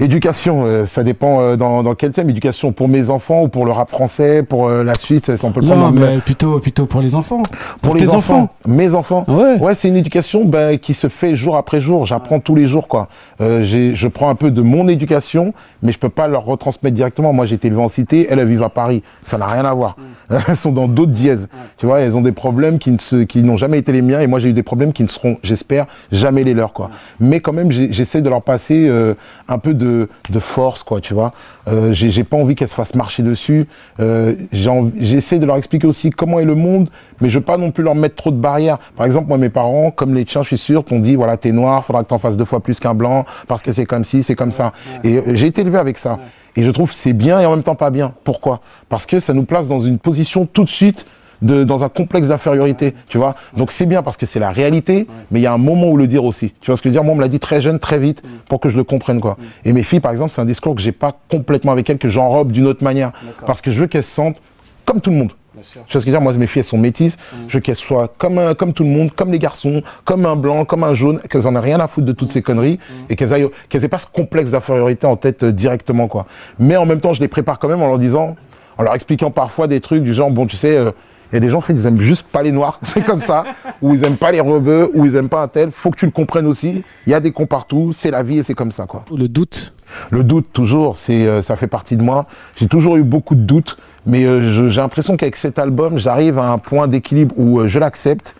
Éducation, 0.00 0.64
euh, 0.66 0.86
ça 0.86 1.04
dépend 1.04 1.40
euh, 1.40 1.56
dans, 1.56 1.84
dans 1.84 1.94
quel 1.94 2.10
thème. 2.10 2.28
Éducation 2.28 2.72
pour 2.72 2.88
mes 2.88 3.10
enfants 3.10 3.42
ou 3.42 3.48
pour 3.48 3.64
le 3.64 3.70
rap 3.70 3.90
français, 3.90 4.42
pour 4.42 4.66
euh, 4.66 4.82
la 4.82 4.94
suite, 4.94 5.36
ça, 5.36 5.46
on 5.46 5.52
peut 5.52 5.60
le 5.60 5.68
prendre 5.68 5.92
Non, 5.92 5.92
mais 5.92 6.18
plutôt, 6.18 6.58
plutôt 6.58 6.86
pour 6.86 7.00
les 7.00 7.14
enfants. 7.14 7.42
pour 7.80 7.94
les 7.94 8.12
enfants, 8.12 8.48
mes 8.66 8.94
enfants. 8.94 9.22
Ouais. 9.28 9.56
Ouais, 9.60 9.74
c'est 9.76 9.88
une 9.88 9.96
éducation 9.96 10.44
ben, 10.44 10.78
qui 10.78 10.94
se 10.94 11.08
fait 11.08 11.36
jour 11.36 11.56
après 11.56 11.80
jour. 11.80 12.06
J'apprends 12.06 12.40
tous 12.40 12.56
les 12.56 12.66
jours, 12.66 12.88
quoi. 12.88 13.08
Euh, 13.40 13.64
je 13.64 14.08
prends 14.08 14.28
un 14.28 14.34
peu 14.34 14.50
de 14.50 14.62
mon 14.62 14.88
éducation, 14.88 15.54
mais 15.82 15.92
je 15.92 15.98
peux 15.98 16.08
pas 16.08 16.28
leur 16.28 16.44
retransmettre 16.44 16.94
directement. 16.94 17.32
Moi, 17.32 17.46
j'ai 17.46 17.56
été 17.56 17.68
élevé 17.68 17.82
en 17.82 17.88
cité, 17.88 18.26
elles, 18.30 18.38
elles 18.38 18.48
vivent 18.48 18.62
à 18.62 18.68
Paris. 18.68 19.02
Ça 19.22 19.38
n'a 19.38 19.46
rien 19.46 19.64
à 19.64 19.74
voir. 19.74 19.96
Elles 20.48 20.56
sont 20.56 20.72
dans 20.72 20.88
d'autres 20.88 21.12
dièses. 21.12 21.48
Tu 21.76 21.84
vois, 21.86 22.00
elles 22.00 22.16
ont 22.16 22.22
des 22.22 22.32
problèmes 22.32 22.78
qui 22.78 22.90
ne 22.90 22.98
se, 22.98 23.16
qui 23.24 23.42
n'ont 23.42 23.56
jamais 23.56 23.78
été 23.78 23.92
les 23.92 24.00
miens, 24.00 24.20
et 24.20 24.26
moi, 24.26 24.38
j'ai 24.38 24.48
eu 24.48 24.52
des 24.54 24.62
problèmes 24.62 24.92
qui 24.92 25.02
ne 25.02 25.08
seront, 25.08 25.36
j'espère, 25.42 25.86
jamais 26.12 26.44
les 26.44 26.54
leurs, 26.54 26.72
quoi. 26.72 26.90
Mais 27.20 27.40
quand 27.40 27.52
même, 27.52 27.70
j'essaie 27.70 28.22
de 28.22 28.30
leur 28.30 28.42
passer 28.42 28.88
euh, 28.88 29.14
un 29.48 29.58
peu 29.58 29.74
de, 29.74 30.08
de 30.30 30.38
force, 30.38 30.82
quoi. 30.82 31.00
Tu 31.02 31.12
vois, 31.12 31.32
euh, 31.68 31.92
j'ai 31.92 32.24
pas 32.24 32.36
envie 32.36 32.54
qu'elles 32.54 32.68
se 32.68 32.74
fassent 32.74 32.94
marcher 32.94 33.22
dessus. 33.22 33.66
Euh, 34.00 34.34
j'essaie 34.52 35.38
de 35.38 35.46
leur 35.46 35.56
expliquer 35.56 35.86
aussi 35.86 36.10
comment 36.10 36.38
est 36.40 36.44
le 36.44 36.54
monde, 36.54 36.90
mais 37.20 37.30
je 37.30 37.38
veux 37.38 37.44
pas 37.44 37.56
non 37.56 37.70
plus 37.70 37.82
leur 37.82 37.94
mettre 37.94 38.16
trop 38.16 38.30
de 38.30 38.36
barrières. 38.36 38.78
Par 38.96 39.06
exemple, 39.06 39.28
moi, 39.28 39.38
mes 39.38 39.48
parents, 39.48 39.90
comme 39.90 40.14
les 40.14 40.24
tiens, 40.24 40.42
je 40.42 40.48
suis 40.48 40.58
sûr, 40.58 40.84
t'ont 40.84 41.00
dit, 41.00 41.14
voilà, 41.16 41.36
t'es 41.36 41.52
noir, 41.52 41.84
faudra 41.84 42.02
que 42.02 42.08
t'en 42.08 42.18
fasses 42.18 42.36
deux 42.36 42.44
fois 42.44 42.60
plus 42.60 42.80
qu'un 42.80 42.94
blanc, 42.94 43.24
parce 43.48 43.62
que 43.62 43.72
c'est 43.72 43.86
comme 43.86 44.04
ci, 44.04 44.22
c'est 44.22 44.34
comme 44.34 44.52
ça. 44.52 44.72
Et 45.02 45.18
euh, 45.18 45.22
j'ai 45.34 45.46
été 45.46 45.62
élevé 45.62 45.78
avec 45.78 45.98
ça. 45.98 46.18
Et 46.56 46.62
je 46.62 46.70
trouve 46.70 46.90
que 46.90 46.96
c'est 46.96 47.12
bien 47.12 47.40
et 47.40 47.46
en 47.46 47.50
même 47.50 47.64
temps 47.64 47.74
pas 47.74 47.90
bien. 47.90 48.14
Pourquoi? 48.22 48.60
Parce 48.88 49.06
que 49.06 49.18
ça 49.18 49.32
nous 49.32 49.44
place 49.44 49.66
dans 49.66 49.80
une 49.80 49.98
position 49.98 50.46
tout 50.46 50.64
de 50.64 50.68
suite 50.68 51.06
de, 51.44 51.62
dans 51.62 51.84
un 51.84 51.88
complexe 51.88 52.26
d'infériorité, 52.28 52.94
tu 53.08 53.18
vois. 53.18 53.36
Donc 53.56 53.70
c'est 53.70 53.86
bien 53.86 54.02
parce 54.02 54.16
que 54.16 54.26
c'est 54.26 54.40
la 54.40 54.50
réalité, 54.50 55.06
mais 55.30 55.38
il 55.38 55.42
y 55.42 55.46
a 55.46 55.52
un 55.52 55.58
moment 55.58 55.88
où 55.88 55.96
le 55.96 56.06
dire 56.08 56.24
aussi. 56.24 56.52
Tu 56.60 56.66
vois 56.70 56.76
ce 56.76 56.82
que 56.82 56.88
je 56.88 56.94
veux 56.94 56.94
dire? 57.00 57.04
Moi, 57.04 57.12
on 57.12 57.16
me 57.16 57.22
l'a 57.22 57.28
dit 57.28 57.38
très 57.40 57.60
jeune, 57.60 57.78
très 57.78 57.98
vite, 57.98 58.22
pour 58.48 58.58
que 58.60 58.68
je 58.68 58.76
le 58.76 58.82
comprenne, 58.84 59.20
quoi. 59.20 59.36
Et 59.64 59.72
mes 59.72 59.82
filles, 59.84 60.00
par 60.00 60.10
exemple, 60.10 60.32
c'est 60.32 60.40
un 60.40 60.44
discours 60.46 60.74
que 60.74 60.80
j'ai 60.82 60.92
pas 60.92 61.16
complètement 61.28 61.70
avec 61.72 61.88
elles, 61.88 61.98
que 61.98 62.08
j'enrobe 62.08 62.50
d'une 62.50 62.66
autre 62.66 62.82
manière, 62.82 63.12
parce 63.46 63.60
que 63.60 63.70
je 63.70 63.78
veux 63.80 63.86
qu'elles 63.86 64.02
se 64.04 64.10
sentent 64.10 64.36
comme 64.84 65.00
tout 65.00 65.10
le 65.10 65.16
monde. 65.16 65.32
Tu 65.52 65.58
vois 65.60 65.86
ce 65.88 65.92
que 65.92 66.00
je 66.00 66.06
veux 66.06 66.10
dire? 66.12 66.20
Moi, 66.20 66.32
mes 66.32 66.46
filles, 66.48 66.60
elles 66.60 66.64
sont 66.66 66.78
métisses. 66.78 67.16
Je 67.48 67.54
veux 67.58 67.60
qu'elles 67.60 67.76
soient 67.76 68.08
comme, 68.18 68.38
un- 68.38 68.54
comme 68.54 68.72
tout 68.72 68.82
le 68.82 68.88
monde, 68.90 69.12
comme 69.12 69.30
les 69.30 69.38
garçons, 69.38 69.82
comme 70.04 70.26
un 70.26 70.34
blanc, 70.34 70.64
comme 70.64 70.82
un 70.82 70.94
jaune, 70.94 71.20
qu'elles 71.30 71.46
en 71.46 71.54
aient 71.54 71.60
rien 71.60 71.78
à 71.78 71.86
foutre 71.86 72.06
de 72.06 72.12
toutes 72.12 72.32
ces 72.32 72.42
conneries 72.42 72.78
et 73.08 73.14
qu'elles 73.16 73.32
aillent, 73.32 73.48
qu'elles 73.68 73.84
aient 73.84 73.88
pas 73.88 73.98
ce 74.00 74.06
complexe 74.08 74.50
d'infériorité 74.50 75.06
en 75.06 75.16
tête 75.16 75.44
euh, 75.44 75.52
directement, 75.52 76.08
quoi. 76.08 76.26
Mais 76.58 76.76
en 76.76 76.86
même 76.86 77.00
temps, 77.00 77.12
je 77.12 77.20
les 77.20 77.28
prépare 77.28 77.58
quand 77.60 77.68
même 77.68 77.82
en 77.82 77.86
leur 77.88 77.98
disant, 77.98 78.34
en 78.78 78.82
leur 78.82 78.94
expliquant 78.96 79.30
parfois 79.30 79.68
des 79.68 79.80
trucs 79.80 80.02
du 80.02 80.12
genre, 80.12 80.30
bon, 80.30 80.46
tu 80.46 80.56
sais, 80.56 80.76
euh, 80.76 80.90
il 81.32 81.36
y 81.36 81.38
a 81.38 81.40
des 81.40 81.50
gens, 81.50 81.58
en 81.58 81.62
fait, 81.62 81.72
ils 81.72 81.86
aiment 81.86 82.00
juste 82.00 82.26
pas 82.28 82.42
les 82.42 82.52
noirs, 82.52 82.78
c'est 82.82 83.04
comme 83.04 83.20
ça, 83.20 83.44
ou 83.82 83.94
ils 83.94 84.04
aiment 84.04 84.16
pas 84.16 84.30
les 84.32 84.40
rebeux, 84.40 84.90
ou 84.94 85.04
ils 85.06 85.16
aiment 85.16 85.28
pas 85.28 85.42
un 85.42 85.48
tel. 85.48 85.70
Faut 85.72 85.90
que 85.90 85.96
tu 85.98 86.06
le 86.06 86.12
comprennes 86.12 86.46
aussi. 86.46 86.82
Il 87.06 87.10
y 87.10 87.14
a 87.14 87.20
des 87.20 87.32
cons 87.32 87.46
partout, 87.46 87.92
c'est 87.92 88.10
la 88.10 88.22
vie 88.22 88.38
et 88.38 88.42
c'est 88.42 88.54
comme 88.54 88.72
ça, 88.72 88.86
quoi. 88.86 89.04
Le 89.16 89.28
doute. 89.28 89.74
Le 90.10 90.24
doute, 90.24 90.46
toujours, 90.52 90.96
c'est, 90.96 91.26
euh, 91.26 91.42
ça 91.42 91.56
fait 91.56 91.66
partie 91.66 91.96
de 91.96 92.02
moi. 92.02 92.26
J'ai 92.56 92.66
toujours 92.66 92.96
eu 92.96 93.02
beaucoup 93.02 93.34
de 93.34 93.42
doutes, 93.42 93.76
mais 94.06 94.24
euh, 94.24 94.70
j'ai 94.70 94.80
l'impression 94.80 95.16
qu'avec 95.16 95.36
cet 95.36 95.58
album, 95.58 95.98
j'arrive 95.98 96.38
à 96.38 96.50
un 96.50 96.58
point 96.58 96.88
d'équilibre 96.88 97.34
où 97.38 97.60
euh, 97.60 97.68
je 97.68 97.78
l'accepte 97.78 98.36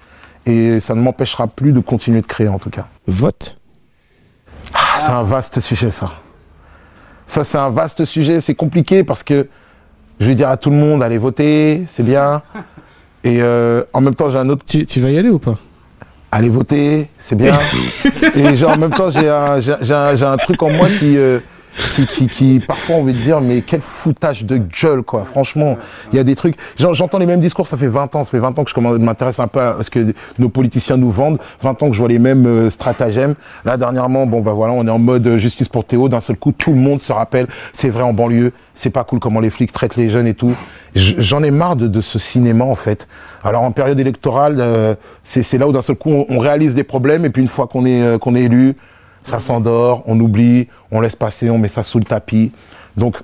et 0.46 0.80
ça 0.80 0.94
ne 0.94 1.00
m'empêchera 1.00 1.46
plus 1.46 1.72
de 1.72 1.80
continuer 1.80 2.20
de 2.20 2.26
créer, 2.26 2.48
en 2.48 2.58
tout 2.58 2.70
cas. 2.70 2.86
Vote. 3.06 3.58
Ah, 4.74 4.98
c'est 4.98 5.12
un 5.12 5.22
vaste 5.22 5.60
sujet, 5.60 5.90
ça. 5.90 6.10
Ça, 7.26 7.44
c'est 7.44 7.58
un 7.58 7.70
vaste 7.70 8.04
sujet. 8.04 8.40
C'est 8.40 8.54
compliqué 8.54 9.04
parce 9.04 9.22
que 9.22 9.48
je 10.20 10.26
vais 10.26 10.34
dire 10.34 10.48
à 10.48 10.56
tout 10.56 10.70
le 10.70 10.76
monde, 10.76 11.02
allez 11.02 11.18
voter, 11.18 11.84
c'est 11.88 12.02
bien. 12.02 12.42
Et 13.24 13.40
euh, 13.40 13.82
en 13.92 14.02
même 14.02 14.14
temps, 14.14 14.28
j'ai 14.30 14.38
un 14.38 14.48
autre 14.50 14.64
Tu, 14.66 14.84
tu 14.84 15.00
vas 15.00 15.10
y 15.10 15.18
aller 15.18 15.30
ou 15.30 15.38
pas? 15.38 15.56
Allez 16.30 16.50
voter, 16.50 17.08
c'est 17.18 17.36
bien. 17.36 17.56
et 18.34 18.56
genre, 18.56 18.72
en 18.72 18.78
même 18.78 18.90
temps, 18.90 19.10
j'ai 19.10 19.28
un, 19.28 19.60
j'ai, 19.60 19.94
un, 19.94 20.16
j'ai 20.16 20.24
un 20.24 20.36
truc 20.36 20.62
en 20.62 20.70
moi 20.70 20.88
qui, 20.88 21.16
euh, 21.16 21.38
qui, 21.76 22.06
qui, 22.06 22.26
qui, 22.26 22.60
parfois, 22.66 22.96
on 22.96 23.02
veut 23.04 23.12
dire, 23.12 23.40
mais 23.40 23.60
quel 23.62 23.80
foutage 23.80 24.44
de 24.44 24.58
gueule, 24.58 25.02
quoi. 25.02 25.24
Franchement, 25.24 25.76
il 26.12 26.16
y 26.16 26.18
a 26.18 26.24
des 26.24 26.34
trucs. 26.36 26.54
J'en- 26.78 26.94
J'entends 26.94 27.18
les 27.18 27.26
mêmes 27.26 27.40
discours, 27.40 27.66
ça 27.66 27.76
fait 27.76 27.86
20 27.88 28.14
ans, 28.14 28.24
ça 28.24 28.30
fait 28.30 28.38
20 28.38 28.58
ans 28.58 28.64
que 28.64 28.70
je 28.74 28.80
m'intéresse 28.98 29.38
un 29.40 29.48
peu 29.48 29.60
à 29.60 29.76
ce 29.82 29.90
que 29.90 30.14
nos 30.38 30.48
politiciens 30.48 30.96
nous 30.96 31.10
vendent. 31.10 31.38
20 31.62 31.82
ans 31.82 31.88
que 31.88 31.94
je 31.94 31.98
vois 31.98 32.08
les 32.08 32.18
mêmes 32.18 32.46
euh, 32.46 32.70
stratagèmes. 32.70 33.34
Là, 33.64 33.76
dernièrement, 33.76 34.26
bon, 34.26 34.40
bah 34.40 34.52
voilà, 34.52 34.72
on 34.72 34.86
est 34.86 34.90
en 34.90 34.98
mode 34.98 35.26
euh, 35.26 35.38
justice 35.38 35.68
pour 35.68 35.84
Théo. 35.84 36.08
D'un 36.08 36.20
seul 36.20 36.36
coup, 36.36 36.52
tout 36.52 36.70
le 36.72 36.78
monde 36.78 37.00
se 37.00 37.12
rappelle, 37.12 37.46
c'est 37.72 37.90
vrai 37.90 38.02
en 38.02 38.12
banlieue, 38.12 38.52
c'est 38.74 38.90
pas 38.90 39.04
cool 39.04 39.18
comment 39.20 39.40
les 39.40 39.50
flics 39.50 39.72
traitent 39.72 39.96
les 39.96 40.08
jeunes 40.10 40.26
et 40.26 40.34
tout. 40.34 40.54
J'en 40.94 41.42
ai 41.42 41.50
marre 41.50 41.74
de, 41.76 41.88
de 41.88 42.00
ce 42.00 42.18
cinéma, 42.18 42.64
en 42.64 42.76
fait. 42.76 43.08
Alors, 43.42 43.62
en 43.62 43.72
période 43.72 43.98
électorale, 43.98 44.56
euh, 44.60 44.94
c'est 45.24 45.58
là 45.58 45.66
où 45.66 45.72
d'un 45.72 45.82
seul 45.82 45.96
coup, 45.96 46.10
on, 46.10 46.26
on 46.28 46.38
réalise 46.38 46.74
des 46.74 46.84
problèmes, 46.84 47.24
et 47.24 47.30
puis 47.30 47.42
une 47.42 47.48
fois 47.48 47.66
qu'on 47.66 47.84
est, 47.84 48.02
euh, 48.02 48.18
qu'on 48.18 48.34
est 48.36 48.42
élu, 48.42 48.76
ça 49.24 49.40
s'endort, 49.40 50.04
on 50.06 50.20
oublie, 50.20 50.68
on 50.92 51.00
laisse 51.00 51.16
passer, 51.16 51.50
on 51.50 51.58
met 51.58 51.66
ça 51.68 51.82
sous 51.82 51.98
le 51.98 52.04
tapis. 52.04 52.52
Donc, 52.96 53.16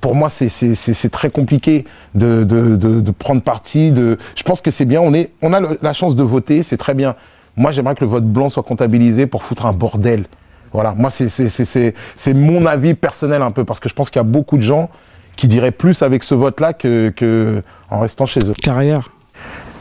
pour 0.00 0.14
moi, 0.14 0.28
c'est- 0.28 1.08
très 1.10 1.30
compliqué 1.30 1.86
de, 2.14 2.44
de, 2.44 2.76
de, 2.76 3.00
de 3.00 3.10
prendre 3.10 3.40
parti. 3.42 3.90
De... 3.90 4.18
Je 4.36 4.42
pense 4.44 4.60
que 4.60 4.70
c'est 4.70 4.84
bien, 4.84 5.00
on, 5.00 5.12
est, 5.14 5.32
on 5.42 5.52
a 5.52 5.60
le- 5.60 5.78
la 5.82 5.94
chance 5.94 6.14
de 6.14 6.22
voter, 6.22 6.62
c'est 6.62 6.76
très 6.76 6.94
bien. 6.94 7.16
Moi, 7.56 7.72
j'aimerais 7.72 7.94
que 7.94 8.04
le 8.04 8.10
vote 8.10 8.24
blanc 8.26 8.48
soit 8.48 8.62
comptabilisé 8.62 9.26
pour 9.26 9.42
foutre 9.42 9.64
un 9.66 9.72
bordel. 9.72 10.26
Voilà, 10.72 10.92
moi, 10.96 11.08
c'est 11.08 12.34
mon 12.34 12.66
avis 12.66 12.94
personnel 12.94 13.42
un 13.42 13.50
peu, 13.50 13.64
parce 13.64 13.80
que 13.80 13.88
je 13.88 13.94
pense 13.94 14.10
qu'il 14.10 14.18
y 14.18 14.20
a 14.20 14.24
beaucoup 14.24 14.56
de 14.56 14.62
gens 14.62 14.90
qui 15.36 15.48
diraient 15.48 15.70
plus 15.70 16.02
avec 16.02 16.22
ce 16.22 16.34
vote-là 16.34 16.72
que, 16.74 17.10
que 17.16 17.62
en 17.90 18.00
restant 18.00 18.26
chez 18.26 18.40
eux. 18.40 18.52
Carrière. 18.60 19.08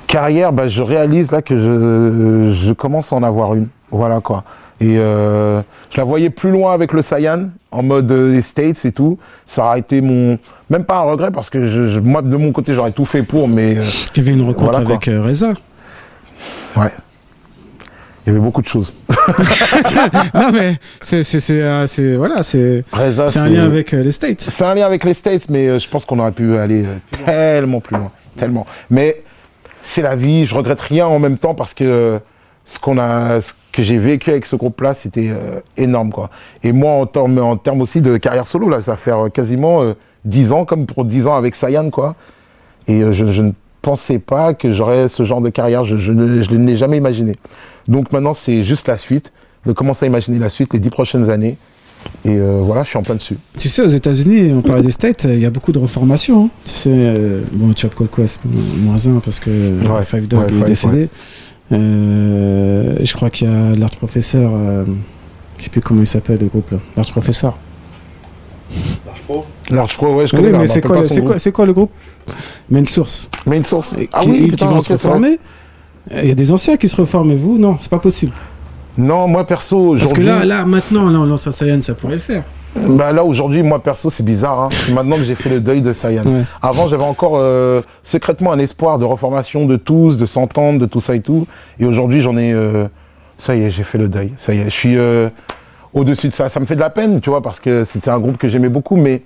Carrière, 0.07 0.53
bah, 0.53 0.67
je 0.69 0.81
réalise 0.83 1.31
là 1.31 1.41
que 1.41 1.57
je, 1.57 2.53
je 2.65 2.73
commence 2.73 3.11
à 3.11 3.15
en 3.15 3.23
avoir 3.23 3.55
une. 3.55 3.67
Voilà 3.89 4.21
quoi. 4.21 4.43
Et 4.83 4.97
euh, 4.97 5.61
je 5.91 5.97
la 5.97 6.03
voyais 6.03 6.29
plus 6.29 6.51
loin 6.51 6.73
avec 6.73 6.91
le 6.91 7.01
Saiyan, 7.01 7.49
en 7.71 7.83
mode 7.83 8.11
euh, 8.11 8.41
States 8.41 8.83
et 8.85 8.91
tout. 8.91 9.17
Ça 9.47 9.63
aurait 9.65 9.79
été 9.79 10.01
mon... 10.01 10.37
Même 10.69 10.83
pas 10.83 10.97
un 10.97 11.03
regret, 11.03 11.31
parce 11.31 11.49
que 11.49 11.65
je, 11.67 11.87
je- 11.89 11.99
moi, 11.99 12.21
de 12.21 12.35
mon 12.35 12.51
côté, 12.51 12.73
j'aurais 12.73 12.91
tout 12.91 13.05
fait 13.05 13.23
pour, 13.23 13.47
mais... 13.47 13.77
euh, 13.77 13.83
Il 14.15 14.23
y 14.23 14.27
avait 14.27 14.35
une 14.37 14.45
rencontre 14.45 14.71
Voilà, 14.79 14.87
avec 14.89 15.07
euh, 15.07 15.21
Reza. 15.23 15.53
ouais. 16.75 16.91
Il 18.25 18.29
y 18.29 18.29
avait 18.31 18.39
beaucoup 18.39 18.61
de 18.61 18.67
choses. 18.67 18.93
non 20.33 20.51
mais 20.53 20.75
c'est 21.01 21.23
c'est 21.23 22.15
voilà 22.15 22.41
c'est 22.41 22.85
c'est 23.27 23.37
un 23.39 23.49
lien 23.49 23.65
avec 23.65 23.91
les 23.91 24.11
States. 24.13 24.39
C'est 24.39 24.63
un 24.63 24.73
lien 24.75 24.85
avec 24.85 25.03
les 25.03 25.13
States, 25.13 25.49
mais 25.49 25.77
je 25.77 25.89
pense 25.89 26.05
qu'on 26.05 26.19
aurait 26.19 26.31
pu 26.31 26.55
aller 26.55 26.85
tellement 27.25 27.81
plus 27.81 27.97
loin. 27.97 28.11
Tellement. 28.37 28.65
Mais 28.89 29.21
c'est 29.83 30.01
la 30.01 30.15
vie, 30.15 30.45
je 30.45 30.55
regrette 30.55 30.79
rien 30.79 31.05
en 31.05 31.19
même 31.19 31.37
temps 31.37 31.53
parce 31.53 31.73
que 31.73 32.19
ce 32.63 32.79
qu'on 32.79 32.97
a, 32.97 33.41
ce 33.41 33.51
que 33.73 33.83
j'ai 33.83 33.97
vécu 33.97 34.29
avec 34.29 34.45
ce 34.45 34.55
groupe-là, 34.55 34.93
c'était 34.93 35.29
euh, 35.29 35.59
énorme, 35.75 36.11
quoi. 36.11 36.29
Et 36.63 36.71
moi, 36.71 36.91
en 36.93 37.05
termes, 37.05 37.37
en 37.39 37.57
termes 37.57 37.81
aussi 37.81 37.99
de 38.01 38.15
carrière 38.17 38.47
solo, 38.47 38.69
là, 38.69 38.79
ça 38.79 38.95
faire 38.95 39.25
euh, 39.25 39.29
quasiment 39.29 39.81
euh, 39.83 39.93
10 40.23 40.53
ans, 40.53 40.63
comme 40.63 40.85
pour 40.85 41.03
10 41.03 41.27
ans 41.27 41.35
avec 41.35 41.55
Sayan, 41.55 41.89
quoi. 41.89 42.15
Et 42.87 43.01
euh, 43.01 43.11
je, 43.11 43.31
je 43.31 43.41
ne 43.41 43.51
pensais 43.81 44.19
pas 44.19 44.53
que 44.53 44.71
j'aurais 44.71 45.09
ce 45.09 45.23
genre 45.25 45.41
de 45.41 45.49
carrière. 45.49 45.83
Je, 45.83 45.97
je 45.97 46.13
ne 46.13 46.41
je 46.41 46.51
ne 46.55 46.65
l'ai 46.65 46.77
jamais 46.77 46.97
imaginé. 46.97 47.35
Donc 47.89 48.11
maintenant, 48.13 48.33
c'est 48.33 48.63
juste 48.63 48.87
la 48.87 48.97
suite. 48.97 49.31
De 49.65 49.71
commencer 49.71 50.05
à 50.05 50.07
imaginer 50.07 50.39
la 50.39 50.49
suite, 50.49 50.73
les 50.73 50.79
dix 50.79 50.89
prochaines 50.89 51.29
années. 51.29 51.57
Et 52.25 52.35
euh, 52.37 52.59
voilà, 52.61 52.83
je 52.83 52.89
suis 52.89 52.97
en 52.97 53.01
plein 53.01 53.15
dessus. 53.15 53.37
Tu 53.57 53.69
sais, 53.69 53.81
aux 53.81 53.87
États-Unis, 53.87 54.51
on 54.53 54.61
parlait 54.61 54.81
des 54.81 54.91
States, 54.91 55.23
il 55.23 55.39
y 55.39 55.45
a 55.45 55.49
beaucoup 55.49 55.71
de 55.71 55.79
reformations. 55.79 56.45
hein. 56.45 56.49
Tu 56.65 56.71
sais, 56.73 56.89
euh, 56.93 57.41
bon, 57.53 57.73
Chop 57.73 57.95
Quest, 58.13 58.41
moins 58.83 59.07
un 59.07 59.19
parce 59.19 59.39
que 59.39 59.49
Ouais, 59.49 60.03
Five 60.03 60.27
Dog 60.27 60.51
ouais, 60.51 60.57
est 60.59 60.63
décédé. 60.65 61.07
Euh, 61.73 62.95
je 63.03 63.13
crois 63.13 63.29
qu'il 63.29 63.47
y 63.47 63.51
a 63.51 63.75
l'Art 63.75 63.91
Professeur, 63.97 64.51
euh, 64.53 64.85
je 65.57 65.63
sais 65.63 65.69
plus 65.69 65.81
comment 65.81 66.01
il 66.01 66.07
s'appelle 66.07 66.37
le 66.39 66.47
groupe 66.47 66.71
là. 66.71 66.77
L'Art 66.95 67.09
Professeur. 67.11 67.57
Large 69.69 69.95
Pro, 69.95 70.15
ouais, 70.15 70.27
je 70.27 70.35
Oui, 70.35 70.41
connais. 70.41 70.51
mais 70.53 70.57
mais 70.59 70.67
c'est 70.67 70.81
quoi, 70.81 71.07
c'est 71.07 71.23
quoi, 71.23 71.39
c'est 71.39 71.51
quoi 71.51 71.65
le 71.65 71.73
groupe? 71.73 71.91
Main 72.69 72.85
Source. 72.85 73.29
Main 73.45 73.63
Source. 73.63 73.95
Qui, 73.95 74.09
Ah 74.11 74.21
oui, 74.25 74.43
qui 74.45 74.49
putain, 74.51 74.67
vont 74.67 74.77
ok, 74.77 74.83
se 74.83 74.93
reformer. 74.93 75.39
Il 76.11 76.25
y 76.27 76.31
a 76.31 76.35
des 76.35 76.51
anciens 76.51 76.75
qui 76.75 76.87
se 76.89 76.97
reforment, 76.97 77.31
et 77.31 77.35
vous, 77.35 77.57
non, 77.57 77.77
c'est 77.79 77.89
pas 77.89 77.99
possible. 77.99 78.33
Non, 78.97 79.27
moi 79.27 79.45
perso, 79.47 79.95
Parce 79.97 80.13
que 80.13 80.21
là, 80.21 80.45
là, 80.45 80.65
maintenant, 80.65 81.09
là, 81.09 81.19
on 81.19 81.25
lance 81.25 81.47
un 81.47 81.51
Saiyan, 81.51 81.81
ça 81.81 81.95
pourrait 81.95 82.13
le 82.13 82.19
faire. 82.19 82.43
Bah 82.75 83.11
là 83.11 83.23
aujourd'hui, 83.23 83.61
moi 83.61 83.81
perso, 83.81 84.09
c'est 84.09 84.23
bizarre. 84.25 84.59
Hein. 84.63 84.69
C'est 84.71 84.93
maintenant 84.93 85.15
que 85.15 85.23
j'ai 85.23 85.35
fait 85.35 85.49
le 85.49 85.59
deuil 85.61 85.81
de 85.81 85.93
Saiyan. 85.93 86.23
Ouais. 86.23 86.43
Avant, 86.61 86.89
j'avais 86.89 87.03
encore 87.03 87.33
euh, 87.35 87.81
secrètement 88.01 88.51
un 88.51 88.59
espoir 88.59 88.97
de 88.97 89.05
reformation 89.05 89.65
de 89.65 89.75
tous, 89.75 90.17
de 90.17 90.25
s'entendre, 90.25 90.79
de 90.79 90.85
tout 90.85 90.99
ça 90.99 91.15
et 91.15 91.21
tout. 91.21 91.47
Et 91.79 91.85
aujourd'hui, 91.85 92.21
j'en 92.21 92.35
ai. 92.37 92.51
euh, 92.51 92.85
ça 93.37 93.55
y 93.55 93.63
est, 93.63 93.69
j'ai 93.69 93.83
fait 93.83 93.97
le 93.97 94.07
deuil. 94.07 94.33
Ça 94.37 94.53
y 94.53 94.59
est, 94.59 94.65
je 94.65 94.69
suis 94.69 94.97
euh, 94.97 95.29
au-dessus 95.93 96.27
de 96.29 96.33
ça. 96.33 96.49
Ça 96.49 96.59
me 96.59 96.65
fait 96.65 96.75
de 96.75 96.79
la 96.81 96.89
peine, 96.89 97.19
tu 97.21 97.29
vois, 97.29 97.41
parce 97.41 97.59
que 97.59 97.83
c'était 97.83 98.09
un 98.09 98.19
groupe 98.19 98.37
que 98.37 98.47
j'aimais 98.47 98.69
beaucoup. 98.69 98.95
Mais 98.95 99.21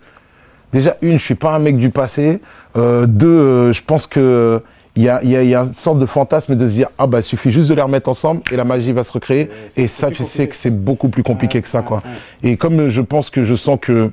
déjà, 0.74 0.98
une, 1.02 1.18
je 1.20 1.24
suis 1.24 1.36
pas 1.36 1.54
un 1.56 1.60
mec 1.60 1.78
du 1.78 1.90
passé. 1.90 2.40
Deux, 2.76 3.74
je 3.74 3.82
pense 3.82 4.08
que 4.08 4.62
il 4.98 5.04
y 5.04 5.10
a, 5.10 5.22
il 5.24 5.30
y, 5.30 5.36
a, 5.36 5.44
il 5.44 5.50
y 5.50 5.56
a 5.56 5.62
une 5.62 5.76
sorte 5.76 6.00
de 6.00 6.08
fantasme 6.08 6.56
de 6.56 6.68
se 6.68 6.74
dire 6.74 6.90
ah 6.98 7.06
bah 7.06 7.20
il 7.20 7.24
suffit 7.24 7.52
juste 7.52 7.70
de 7.70 7.76
les 7.76 7.84
remettre 7.84 8.10
ensemble 8.10 8.42
et 8.52 8.56
la 8.56 8.66
magie 8.66 8.92
va 8.92 9.04
se 9.04 9.12
recréer. 9.14 9.50
et 9.78 9.88
ça, 9.88 10.10
tu 10.10 10.24
sais 10.24 10.48
que 10.48 10.56
c'est 10.56 10.72
beaucoup 10.72 11.10
plus 11.10 11.22
compliqué 11.24 11.62
que 11.62 11.68
ça, 11.70 11.84
quoi. 11.84 12.02
Et 12.42 12.58
comme 12.58 12.90
je 12.90 13.02
pense 13.02 13.30
que 13.30 13.46
je 13.46 13.56
sens 13.56 13.78
que 13.80 14.12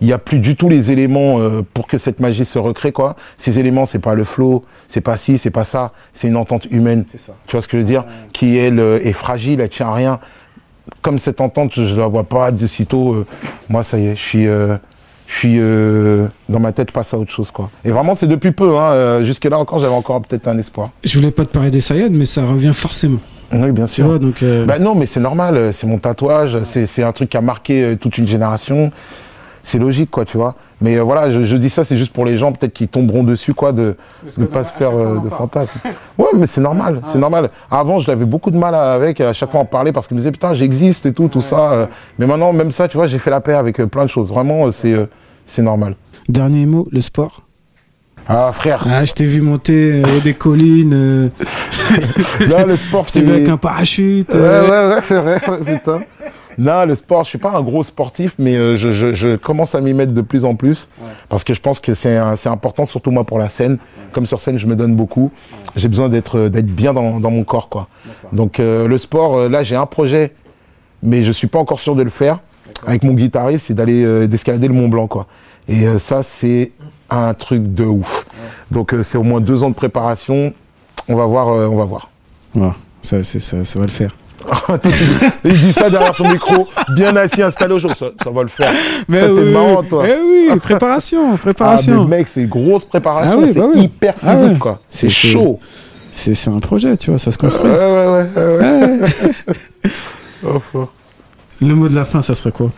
il 0.00 0.06
n'y 0.06 0.12
a 0.12 0.18
plus 0.18 0.40
du 0.40 0.56
tout 0.56 0.68
les 0.68 0.90
éléments 0.90 1.38
euh, 1.40 1.62
pour 1.72 1.86
que 1.86 1.96
cette 1.96 2.20
magie 2.20 2.44
se 2.44 2.58
recrée 2.58 2.92
quoi. 2.92 3.16
Ces 3.38 3.58
éléments 3.58 3.86
c'est 3.86 4.00
pas 4.00 4.14
le 4.14 4.24
flow, 4.24 4.64
c'est 4.88 5.00
pas 5.00 5.16
ci, 5.16 5.38
c'est 5.38 5.50
pas 5.50 5.64
ça, 5.64 5.92
c'est 6.12 6.28
une 6.28 6.36
entente 6.36 6.66
humaine. 6.70 7.04
Ça. 7.14 7.32
Tu 7.46 7.52
vois 7.52 7.62
ce 7.62 7.68
que 7.68 7.78
je 7.78 7.82
veux 7.82 7.88
dire? 7.88 8.04
Qui 8.32 8.58
elle 8.58 8.80
euh, 8.80 9.00
est 9.02 9.12
fragile, 9.14 9.60
elle 9.60 9.70
tient 9.70 9.88
à 9.88 9.94
rien. 9.94 10.20
Comme 11.00 11.18
cette 11.18 11.40
entente, 11.40 11.72
je 11.76 11.94
la 11.96 12.08
vois 12.08 12.24
pas 12.24 12.50
de 12.50 12.66
sitôt. 12.66 13.14
euh, 13.14 13.26
moi 13.70 13.82
ça 13.82 13.98
y 13.98 14.08
est, 14.08 14.16
je 14.16 14.20
suis 14.20 14.46
euh, 14.46 14.76
je 15.26 15.34
suis 15.38 15.56
euh, 15.58 16.26
dans 16.48 16.60
ma 16.60 16.72
tête 16.72 16.92
passe 16.92 17.14
à 17.14 17.18
autre 17.18 17.30
chose 17.32 17.50
quoi. 17.50 17.70
Et 17.84 17.90
vraiment 17.90 18.14
c'est 18.14 18.26
depuis 18.26 18.52
peu 18.52 18.76
hein, 18.76 18.92
euh, 18.92 19.24
jusque 19.24 19.44
là 19.44 19.58
encore 19.58 19.78
j'avais 19.78 19.94
encore 19.94 20.20
peut-être 20.22 20.48
un 20.48 20.58
espoir. 20.58 20.90
Je 21.02 21.18
voulais 21.18 21.30
pas 21.30 21.44
te 21.44 21.50
parler 21.50 21.70
des 21.70 21.80
Saiyans, 21.80 22.08
mais 22.10 22.24
ça 22.26 22.44
revient 22.44 22.72
forcément. 22.74 23.18
Oui, 23.52 23.70
bien 23.72 23.86
sûr. 23.86 24.06
vois, 24.06 24.18
donc. 24.18 24.42
euh, 24.42 24.64
Bah 24.64 24.78
non, 24.78 24.94
mais 24.94 25.06
c'est 25.06 25.20
normal, 25.20 25.72
c'est 25.72 25.86
mon 25.86 25.98
tatouage, 25.98 26.62
c'est 26.64 27.02
un 27.02 27.12
truc 27.12 27.30
qui 27.30 27.36
a 27.36 27.40
marqué 27.40 27.96
toute 28.00 28.18
une 28.18 28.26
génération. 28.26 28.90
C'est 29.62 29.78
logique, 29.78 30.10
quoi, 30.10 30.24
tu 30.24 30.36
vois. 30.36 30.56
Mais 30.84 30.96
euh, 30.98 31.02
voilà, 31.02 31.30
je, 31.32 31.44
je 31.44 31.56
dis 31.56 31.70
ça, 31.70 31.82
c'est 31.82 31.96
juste 31.96 32.12
pour 32.12 32.26
les 32.26 32.36
gens 32.36 32.52
peut-être 32.52 32.74
qui 32.74 32.88
tomberont 32.88 33.24
dessus, 33.24 33.54
quoi, 33.54 33.72
de 33.72 33.96
ne 34.36 34.44
pas 34.44 34.64
se 34.64 34.72
faire 34.72 34.90
euh, 34.94 35.18
de 35.18 35.30
fantasmes. 35.30 35.80
Ouais, 36.18 36.26
mais 36.36 36.46
c'est 36.46 36.60
normal, 36.60 37.00
c'est 37.06 37.18
normal. 37.18 37.48
Avant, 37.70 38.00
je 38.00 38.06
l'avais 38.06 38.26
beaucoup 38.26 38.50
de 38.50 38.58
mal 38.58 38.74
avec, 38.74 39.20
à 39.20 39.32
chaque 39.32 39.50
fois 39.50 39.60
en 39.60 39.64
parler, 39.64 39.92
parce 39.92 40.06
qu'il 40.06 40.14
me 40.14 40.20
disait, 40.20 40.30
putain, 40.30 40.52
j'existe 40.52 41.06
et 41.06 41.12
tout, 41.14 41.28
tout 41.28 41.40
ça. 41.40 41.72
euh. 41.72 41.86
Mais 42.18 42.26
maintenant, 42.26 42.52
même 42.52 42.70
ça, 42.70 42.86
tu 42.86 42.98
vois, 42.98 43.06
j'ai 43.06 43.18
fait 43.18 43.30
la 43.30 43.40
paix 43.40 43.54
avec 43.54 43.80
euh, 43.80 43.86
plein 43.86 44.04
de 44.04 44.10
choses. 44.10 44.28
Vraiment, 44.28 44.70
c'est 44.70 44.92
euh, 44.92 45.06
c'est 45.46 45.62
normal. 45.62 45.96
Dernier 46.28 46.66
mot, 46.66 46.86
le 46.92 47.00
sport? 47.00 47.40
Ah, 48.28 48.50
frère, 48.52 48.84
Ah, 48.90 49.04
je 49.04 49.12
t'ai 49.12 49.24
vu 49.24 49.40
monter 49.42 50.02
euh, 50.04 50.20
des 50.22 50.34
collines. 50.34 50.94
euh, 50.94 51.28
là, 52.48 52.64
le 52.64 52.76
sport, 52.84 53.04
je 53.08 53.12
t'ai 53.14 53.20
vu 53.22 53.32
avec 53.32 53.48
un 53.48 53.56
parachute. 53.56 54.30
Ouais, 54.32 54.40
euh, 54.40 54.88
ouais, 54.90 54.94
ouais, 54.94 55.00
c'est 55.06 55.20
vrai, 55.20 55.40
putain. 55.66 56.00
Non, 56.58 56.84
le 56.86 56.94
sport, 56.94 57.24
je 57.24 57.28
suis 57.30 57.38
pas 57.38 57.50
un 57.52 57.62
gros 57.62 57.82
sportif, 57.82 58.34
mais 58.38 58.56
euh, 58.56 58.76
je, 58.76 58.90
je, 58.92 59.12
je 59.14 59.36
commence 59.36 59.74
à 59.74 59.80
m'y 59.80 59.92
mettre 59.94 60.12
de 60.12 60.20
plus 60.20 60.44
en 60.44 60.54
plus. 60.54 60.88
Parce 61.28 61.44
que 61.44 61.54
je 61.54 61.60
pense 61.60 61.80
que 61.80 61.94
c'est 61.94 62.16
important, 62.46 62.84
surtout 62.86 63.10
moi 63.10 63.24
pour 63.24 63.38
la 63.38 63.48
scène. 63.48 63.78
Comme 64.12 64.26
sur 64.26 64.38
scène, 64.40 64.58
je 64.58 64.66
me 64.66 64.76
donne 64.76 64.94
beaucoup. 64.94 65.30
J'ai 65.76 65.88
besoin 65.88 66.08
d'être 66.08 66.38
euh, 66.38 66.48
d'être 66.48 66.66
bien 66.72 66.92
dans, 66.92 67.18
dans 67.18 67.30
mon 67.32 67.42
corps, 67.44 67.68
quoi. 67.68 67.88
Donc 68.32 68.60
euh, 68.60 68.86
le 68.86 68.96
sport, 68.98 69.48
là, 69.48 69.64
j'ai 69.64 69.74
un 69.76 69.86
projet, 69.86 70.32
mais 71.02 71.24
je 71.24 71.32
suis 71.32 71.48
pas 71.48 71.58
encore 71.58 71.80
sûr 71.80 71.94
de 71.96 72.02
le 72.02 72.10
faire. 72.10 72.38
Avec 72.86 73.02
mon 73.02 73.14
guitariste, 73.14 73.66
c'est 73.66 73.74
d'aller 73.74 74.04
euh, 74.04 74.26
d'escalader 74.26 74.68
le 74.68 74.74
Mont 74.74 74.88
Blanc, 74.88 75.06
quoi. 75.08 75.26
Et 75.68 75.86
euh, 75.88 75.98
ça, 75.98 76.22
c'est 76.22 76.70
un 77.10 77.34
truc 77.34 77.74
de 77.74 77.84
ouf. 77.84 78.26
Donc 78.70 78.94
euh, 78.94 79.02
c'est 79.02 79.18
au 79.18 79.22
moins 79.22 79.40
deux 79.40 79.64
ans 79.64 79.70
de 79.70 79.74
préparation. 79.74 80.52
On 81.08 81.16
va 81.16 81.26
voir, 81.26 81.48
euh, 81.48 81.66
on 81.66 81.76
va 81.76 81.84
voir. 81.84 82.10
Ouais, 82.54 82.70
ça, 83.02 83.22
c'est- 83.22 83.40
ça, 83.40 83.64
ça 83.64 83.78
va 83.78 83.84
le 83.86 83.90
faire. 83.90 84.14
Il 85.44 85.52
dit 85.52 85.72
ça 85.72 85.88
derrière 85.90 86.14
son 86.14 86.24
micro, 86.28 86.66
bien 86.94 87.14
assis, 87.16 87.42
installé 87.42 87.74
au 87.74 87.78
chaud. 87.80 87.88
Ça, 87.98 88.06
ça 88.22 88.30
va 88.30 88.42
le 88.42 88.48
faire. 88.48 88.72
Mais 89.08 89.20
Toi, 89.20 89.28
t'es 89.28 89.34
oui, 89.42 89.52
marrant, 89.52 89.82
toi. 89.82 90.04
Eh 90.08 90.50
oui, 90.52 90.58
préparation, 90.58 91.32
Ah, 91.34 91.38
préparation. 91.38 92.04
mais 92.04 92.18
mec, 92.18 92.28
c'est 92.32 92.46
grosse 92.48 92.84
préparation, 92.84 93.32
Ah 93.38 93.40
oui, 93.42 93.50
c'est 93.52 93.58
bah 93.60 93.66
oui. 93.74 93.82
hyper 93.84 94.14
physique, 94.14 94.28
Ah 94.30 94.44
ouais. 94.52 94.58
quoi. 94.58 94.80
C'est- 94.88 95.10
chaud. 95.10 95.58
c'est 96.10 96.34
c'est 96.34 96.50
un 96.50 96.58
projet, 96.60 96.96
tu 96.96 97.10
vois, 97.10 97.18
ça 97.18 97.30
se 97.32 97.38
construit. 97.38 97.70
ouais, 97.70 97.76
ouais. 97.78 98.26
ouais, 98.36 98.56
ouais. 98.56 98.58
Ouais. 98.58 99.52
Oh, 100.46 100.60
oh. 100.74 100.88
Le 101.62 101.74
mot 101.74 101.88
de 101.88 101.94
la 101.94 102.04
fin, 102.04 102.20
ça 102.20 102.34
serait 102.34 102.52
quoi? 102.52 102.70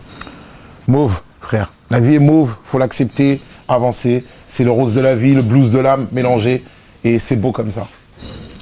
Mauve, 0.87 1.15
frère. 1.41 1.71
La 1.89 1.99
vie 1.99 2.15
est 2.15 2.19
mauve, 2.19 2.51
faut 2.65 2.77
l'accepter, 2.77 3.41
avancer. 3.67 4.23
C'est 4.47 4.63
le 4.63 4.71
rose 4.71 4.93
de 4.93 5.01
la 5.01 5.15
vie, 5.15 5.33
le 5.33 5.41
blues 5.41 5.69
de 5.71 5.79
l'âme 5.79 6.07
mélangé. 6.13 6.63
Et 7.03 7.19
c'est 7.19 7.35
beau 7.35 7.51
comme 7.51 7.71
ça. 7.71 7.85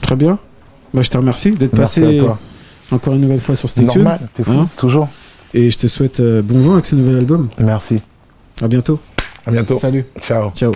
Très 0.02 0.16
bien. 0.16 0.40
Bah, 0.92 1.04
je 1.04 1.10
te 1.12 1.18
remercie 1.18 1.52
d'être 1.52 1.78
Merci 1.78 2.02
passé 2.02 2.18
à 2.18 2.22
toi. 2.24 2.40
Encore 2.92 3.14
une 3.14 3.22
nouvelle 3.22 3.40
fois 3.40 3.56
sur 3.56 3.70
Stay. 3.70 3.84
Normal, 3.84 4.20
t'es 4.34 4.44
fou. 4.44 4.52
Hein 4.52 4.70
Toujours. 4.78 5.10
Et 5.54 5.70
je 5.70 5.78
te 5.78 5.88
souhaite 5.88 6.20
euh, 6.20 6.42
bon 6.42 6.60
vent 6.60 6.74
avec 6.74 6.86
ce 6.86 6.96
nouvel 6.96 7.18
album. 7.18 7.50
Merci. 7.58 8.02
À 8.62 8.68
bientôt. 8.68 9.00
À 9.46 9.52
bientôt. 9.52 9.76
Salut. 9.76 10.06
Ciao. 10.22 10.50
Ciao. 10.52 10.72